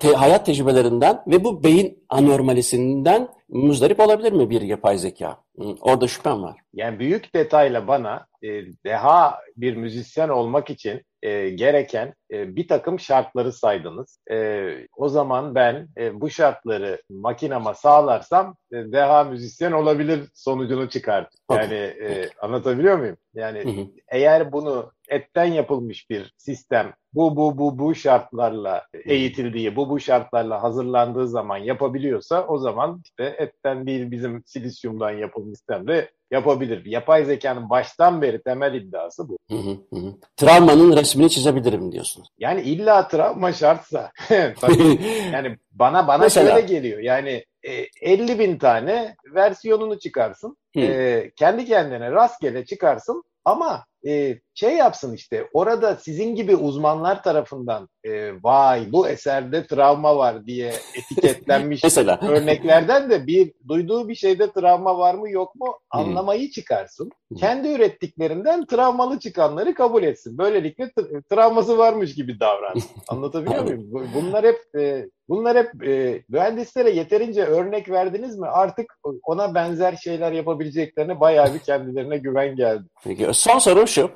te, 0.00 0.08
hayat 0.08 0.46
tecrübelerinden 0.46 1.22
ve 1.26 1.37
bu 1.44 1.64
beyin 1.64 2.04
anormalisinden 2.08 3.28
muzdarip 3.48 4.00
olabilir 4.00 4.32
mi 4.32 4.50
bir 4.50 4.60
yapay 4.60 4.98
zeka? 4.98 5.36
Orada 5.80 6.08
şüphem 6.08 6.42
var. 6.42 6.60
Yani 6.74 6.98
büyük 6.98 7.34
detayla 7.34 7.88
bana 7.88 8.26
e, 8.42 8.48
deha 8.84 9.38
bir 9.56 9.76
müzisyen 9.76 10.28
olmak 10.28 10.70
için 10.70 11.02
e, 11.22 11.50
gereken 11.50 12.14
e, 12.32 12.56
bir 12.56 12.68
takım 12.68 13.00
şartları 13.00 13.52
saydınız. 13.52 14.20
E, 14.30 14.68
o 14.96 15.08
zaman 15.08 15.54
ben 15.54 15.88
e, 15.98 16.20
bu 16.20 16.30
şartları 16.30 17.02
makinama 17.10 17.74
sağlarsam 17.74 18.56
e, 18.72 18.76
deha 18.76 19.24
müzisyen 19.24 19.72
olabilir 19.72 20.20
sonucunu 20.34 20.88
çıkarttım. 20.88 21.40
Yani 21.50 21.74
e, 21.74 22.30
anlatabiliyor 22.42 22.98
muyum? 22.98 23.16
Yani 23.34 23.64
hı 23.64 23.80
hı. 23.80 23.86
eğer 24.08 24.52
bunu 24.52 24.92
etten 25.08 25.44
yapılmış 25.44 26.10
bir 26.10 26.34
sistem 26.36 26.94
bu 27.12 27.36
bu 27.36 27.58
bu 27.58 27.78
bu 27.78 27.94
şartlarla 27.94 28.86
eğitildiği, 29.04 29.76
bu 29.76 29.90
bu 29.90 30.00
şartlarla 30.00 30.62
hazırlandığı 30.62 31.28
zaman 31.28 31.58
yapabiliyorsa 31.58 32.46
o 32.46 32.58
zaman 32.58 33.00
işte 33.04 33.24
etten 33.38 33.86
değil 33.86 34.10
bizim 34.10 34.42
silisyumdan 34.46 35.10
yapılmış 35.10 35.58
sistemde 35.58 36.10
yapabilir. 36.30 36.84
Yapay 36.84 37.24
zekanın 37.24 37.70
baştan 37.70 38.22
beri 38.22 38.42
temel 38.42 38.74
iddiası 38.74 39.28
bu. 39.28 39.38
Hı 39.50 39.56
hı 39.56 39.70
hı. 39.92 40.14
Travmanın 40.36 40.96
resmini 40.96 41.30
çizebilirim 41.30 41.92
diyorsunuz. 41.92 42.28
Yani 42.38 42.60
illa 42.60 43.08
travma 43.08 43.52
şartsa. 43.52 44.10
Tabii, 44.60 44.98
yani 45.32 45.56
bana 45.72 46.08
bana 46.08 46.22
Mesela, 46.22 46.50
şöyle 46.50 46.66
geliyor. 46.66 46.98
Yani 46.98 47.44
e, 47.62 47.72
50 48.00 48.38
bin 48.38 48.58
tane 48.58 49.16
versiyonunu 49.34 49.98
çıkarsın. 49.98 50.56
E, 50.76 51.30
kendi 51.36 51.64
kendine 51.64 52.10
rastgele 52.10 52.64
çıkarsın. 52.64 53.22
Ama 53.44 53.84
e, 54.06 54.38
şey 54.54 54.76
yapsın 54.76 55.14
işte 55.14 55.48
orada 55.52 55.96
sizin 55.96 56.34
gibi 56.34 56.56
uzmanlar 56.56 57.22
tarafından 57.22 57.88
e, 58.04 58.32
vay 58.42 58.92
bu 58.92 59.08
eserde 59.08 59.66
travma 59.66 60.16
var 60.16 60.46
diye 60.46 60.72
etiketlenmiş 60.94 61.82
Mesela. 61.84 62.20
örneklerden 62.22 63.10
de 63.10 63.26
bir 63.26 63.52
duyduğu 63.68 64.08
bir 64.08 64.14
şeyde 64.14 64.52
travma 64.52 64.98
var 64.98 65.14
mı 65.14 65.30
yok 65.30 65.54
mu 65.54 65.66
anlamayı 65.90 66.50
çıkarsın. 66.50 67.10
Kendi 67.38 67.68
ürettiklerinden 67.68 68.66
travmalı 68.66 69.18
çıkanları 69.18 69.74
kabul 69.74 70.02
etsin. 70.02 70.38
Böylelikle 70.38 70.90
travması 71.30 71.78
varmış 71.78 72.14
gibi 72.14 72.40
davransın. 72.40 72.90
Anlatabiliyor 73.08 73.62
muyum? 73.64 74.10
Bunlar 74.14 74.44
hep 74.44 74.58
e, 74.80 75.08
bunlar 75.28 75.56
hep 75.56 75.88
e, 75.88 76.22
mühendislere 76.28 76.90
yeterince 76.90 77.44
örnek 77.44 77.90
verdiniz 77.90 78.38
mi? 78.38 78.46
Artık 78.46 78.98
ona 79.24 79.54
benzer 79.54 79.96
şeyler 79.96 80.32
yapabileceklerine 80.32 81.20
bayağı 81.20 81.54
bir 81.54 81.58
kendilerine 81.58 82.18
güven 82.18 82.56
geldi. 82.56 82.82
Peki 83.04 83.28
son 83.32 83.58
soru 83.58 83.86
şu. 83.88 84.10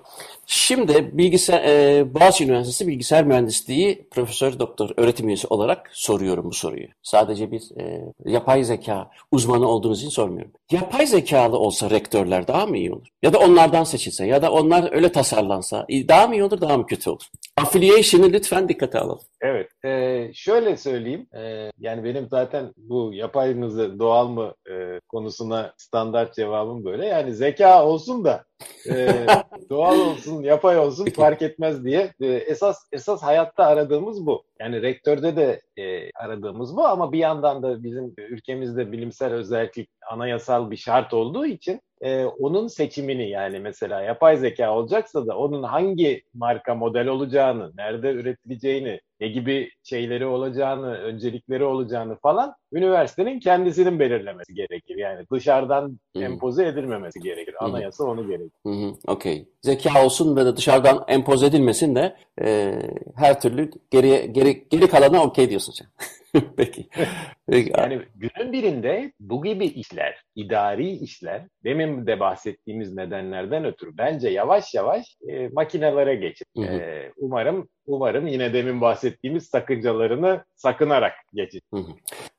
Şimdi 0.46 1.10
bilgisayar, 1.12 1.64
e, 1.64 2.14
Boğaziçi 2.14 2.44
Üniversitesi 2.44 2.86
Bilgisayar 2.86 3.24
Mühendisliği 3.24 4.08
Profesör 4.10 4.58
Doktor 4.58 4.90
öğretim 4.96 5.28
üyesi 5.28 5.46
olarak 5.46 5.90
soruyorum 5.92 6.44
bu 6.44 6.52
soruyu. 6.52 6.86
Sadece 7.02 7.50
bir 7.50 7.62
e, 7.80 8.00
yapay 8.24 8.64
zeka 8.64 9.10
uzmanı 9.30 9.68
olduğunuz 9.68 9.98
için 9.98 10.08
sormuyorum. 10.08 10.52
Yapay 10.70 11.06
zekalı 11.06 11.58
olsa 11.58 11.90
rektörler 11.90 12.48
daha 12.48 12.66
mı 12.66 12.78
iyi 12.78 12.92
olur? 12.92 13.06
Ya 13.22 13.32
da 13.32 13.38
onlardan 13.38 13.84
seçilse 13.84 14.26
ya 14.26 14.42
da 14.42 14.52
onlar 14.52 14.92
öyle 14.92 15.12
tasarlansa 15.12 15.86
daha 15.90 16.26
mı 16.26 16.34
iyi 16.34 16.44
olur 16.44 16.60
daha 16.60 16.78
mı 16.78 16.86
kötü 16.86 17.10
olur? 17.10 17.24
Affiliation'ı 17.56 18.32
lütfen 18.32 18.68
dikkate 18.68 18.98
alalım. 18.98 19.24
Evet. 19.40 19.68
E, 19.84 20.30
şöyle 20.34 20.76
söyleyeyim. 20.76 21.26
E, 21.34 21.70
yani 21.78 22.04
benim 22.04 22.28
zaten 22.28 22.72
bu 22.76 23.10
yapay 23.14 23.54
mı 23.54 23.98
doğal 23.98 24.28
mı 24.28 24.54
e, 24.70 25.00
konusuna 25.08 25.72
standart 25.76 26.34
cevabım 26.34 26.84
böyle. 26.84 27.06
Yani 27.06 27.34
zeka 27.34 27.86
olsun 27.86 28.24
da 28.24 28.44
e, 28.90 29.26
doğal 29.70 29.98
olsun, 29.98 30.42
yapay 30.42 30.78
olsun 30.78 31.06
fark 31.06 31.42
etmez 31.42 31.84
diye. 31.84 32.12
E, 32.20 32.26
esas 32.26 32.86
esas 32.92 33.22
hayatta 33.22 33.64
aradığımız 33.64 34.26
bu. 34.26 34.44
Yani 34.60 34.82
rektörde 34.82 35.36
de 35.36 35.60
e, 35.82 36.10
aradığımız 36.12 36.76
bu 36.76 36.86
ama 36.86 37.12
bir 37.12 37.18
yandan 37.18 37.62
da 37.62 37.82
bizim 37.82 38.14
ülkemizde 38.18 38.92
bilimsel 38.92 39.32
özellik 39.32 39.88
anayasal 40.10 40.70
bir 40.70 40.76
şart 40.76 41.14
olduğu 41.14 41.46
için 41.46 41.80
e, 42.00 42.24
onun 42.24 42.68
seçimini 42.68 43.30
yani 43.30 43.60
mesela 43.60 44.02
yapay 44.02 44.36
zeka 44.36 44.74
olacaksa 44.74 45.26
da 45.26 45.38
onun 45.38 45.62
hangi 45.62 46.22
marka 46.34 46.74
model 46.74 47.06
olacağını, 47.06 47.72
nerede 47.76 48.10
üretileceğini, 48.10 49.00
ne 49.20 49.28
gibi 49.28 49.70
şeyleri 49.82 50.26
olacağını, 50.26 50.94
öncelikleri 50.94 51.64
olacağını 51.64 52.16
falan 52.16 52.54
üniversitenin 52.72 53.40
kendisinin 53.40 54.00
belirlemesi 54.00 54.54
gerekir. 54.54 54.96
Yani 54.96 55.26
dışarıdan 55.32 55.98
Hı-hı. 56.16 56.24
empoze 56.24 56.66
edilmemesi 56.66 57.20
gerekir. 57.20 57.54
Anayasa 57.58 58.04
Hı-hı. 58.04 58.12
onu 58.12 58.26
gerekir. 58.28 58.98
Okey. 59.06 59.48
Zeka 59.62 60.04
olsun 60.04 60.36
ve 60.36 60.44
de 60.44 60.56
dışarıdan 60.56 61.04
empoze 61.08 61.46
edilmesin 61.46 61.94
de 61.94 62.16
e, 62.42 62.74
her 63.16 63.40
türlü 63.40 63.70
geri 63.90 64.32
geri 64.32 64.68
geri 64.70 64.88
kalana 64.88 65.22
okey 65.22 65.50
diyorsun 65.50 65.72
sen. 65.72 65.86
Peki. 66.56 66.86
Peki. 67.50 67.72
Yani 67.78 68.02
günün 68.14 68.52
birinde 68.52 69.12
bu 69.20 69.42
gibi 69.42 69.66
işler, 69.66 70.22
idari 70.34 70.90
işler, 70.90 71.42
demin 71.64 72.06
de 72.06 72.20
bahsettiğimiz 72.20 72.94
nedenlerden 72.94 73.64
ötürü 73.64 73.98
bence 73.98 74.28
yavaş 74.28 74.74
yavaş 74.74 75.16
e, 75.28 75.48
makinelere 75.48 76.14
geçir. 76.14 76.46
E, 76.58 77.12
umarım 77.16 77.68
umarım 77.86 78.26
yine 78.26 78.54
demin 78.54 78.80
bahsettiğimiz 78.80 79.46
sakıncalarını 79.46 80.44
sakınarak 80.54 81.12
geçir. 81.34 81.62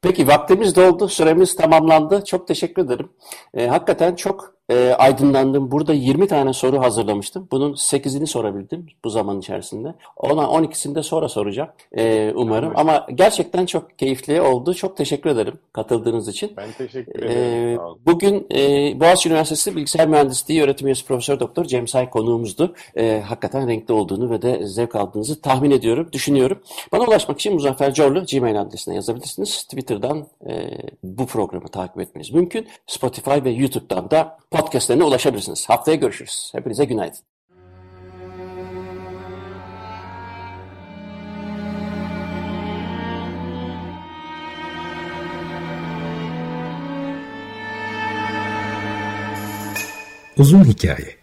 Peki 0.01 0.22
vaktimiz 0.28 0.76
doldu, 0.76 1.07
süremiz 1.07 1.55
tamamlandı. 1.55 2.24
Çok 2.26 2.47
teşekkür 2.47 2.86
ederim. 2.86 3.09
E, 3.53 3.67
hakikaten 3.67 4.15
çok 4.15 4.53
e, 4.70 4.89
aydınlandım. 4.97 5.72
Burada 5.72 5.93
20 5.93 6.28
tane 6.28 6.53
soru 6.53 6.80
hazırlamıştım. 6.80 7.47
Bunun 7.51 7.74
8'ini 7.74 8.28
sorabildim 8.28 8.88
bu 9.03 9.09
zaman 9.09 9.39
içerisinde. 9.39 9.93
Ona 10.18 10.41
12'sini 10.43 10.95
de 10.95 11.03
sonra 11.03 11.30
soracağım 11.30 11.70
e, 11.97 12.32
umarım. 12.36 12.74
Ama 12.76 13.07
gerçekten 13.16 13.66
çok 13.66 13.99
keyifli 13.99 14.41
oldu. 14.41 14.74
Çok 14.74 14.97
teşekkür 14.97 15.30
ederim 15.30 15.53
katıldığınız 15.74 16.28
için. 16.28 16.53
Ben 16.57 16.72
teşekkür 16.78 17.24
ederim. 17.24 17.32
E, 17.32 17.78
bugün 18.05 18.47
e, 18.55 18.59
Boğaziçi 18.99 19.30
Üniversitesi 19.30 19.76
Bilgisayar 19.76 20.07
Mühendisliği 20.07 20.64
Öğretim 20.64 20.88
Üyesi 20.88 21.05
Profesör 21.05 21.39
Doktor 21.39 21.66
Cem 21.66 21.88
Say 21.88 22.09
konuğumuzdu. 22.09 22.76
E, 22.95 23.24
hakikaten 23.26 23.68
renkli 23.68 23.93
olduğunu 23.93 24.30
ve 24.30 24.41
de 24.41 24.68
zevk 24.68 24.95
aldığınızı 24.95 25.41
tahmin 25.41 25.72
ediyorum, 25.72 26.09
düşünüyorum. 26.11 26.59
Bana 26.91 27.03
ulaşmak 27.03 27.39
için 27.39 27.53
Muzaffer 27.53 27.93
Corlu 27.93 28.26
Gmail 28.32 28.61
adresine 28.61 28.95
yazabilirsiniz. 28.95 29.64
Twitter'dan 29.64 30.28
e, 30.49 30.70
bu 31.03 31.26
programı 31.26 31.68
takip 31.68 31.99
etmeniz 31.99 32.32
mümkün. 32.32 32.68
Spotify 32.88 33.43
ve 33.43 33.49
YouTube'dan 33.49 34.11
da 34.11 34.38
podcastlerine 34.54 35.04
ulaşabilirsiniz. 35.04 35.70
Haftaya 35.70 35.95
görüşürüz. 35.95 36.51
Hepinize 36.56 36.86
günaydın. 36.86 37.20
Uzun 50.38 50.64
Hikaye 50.64 51.22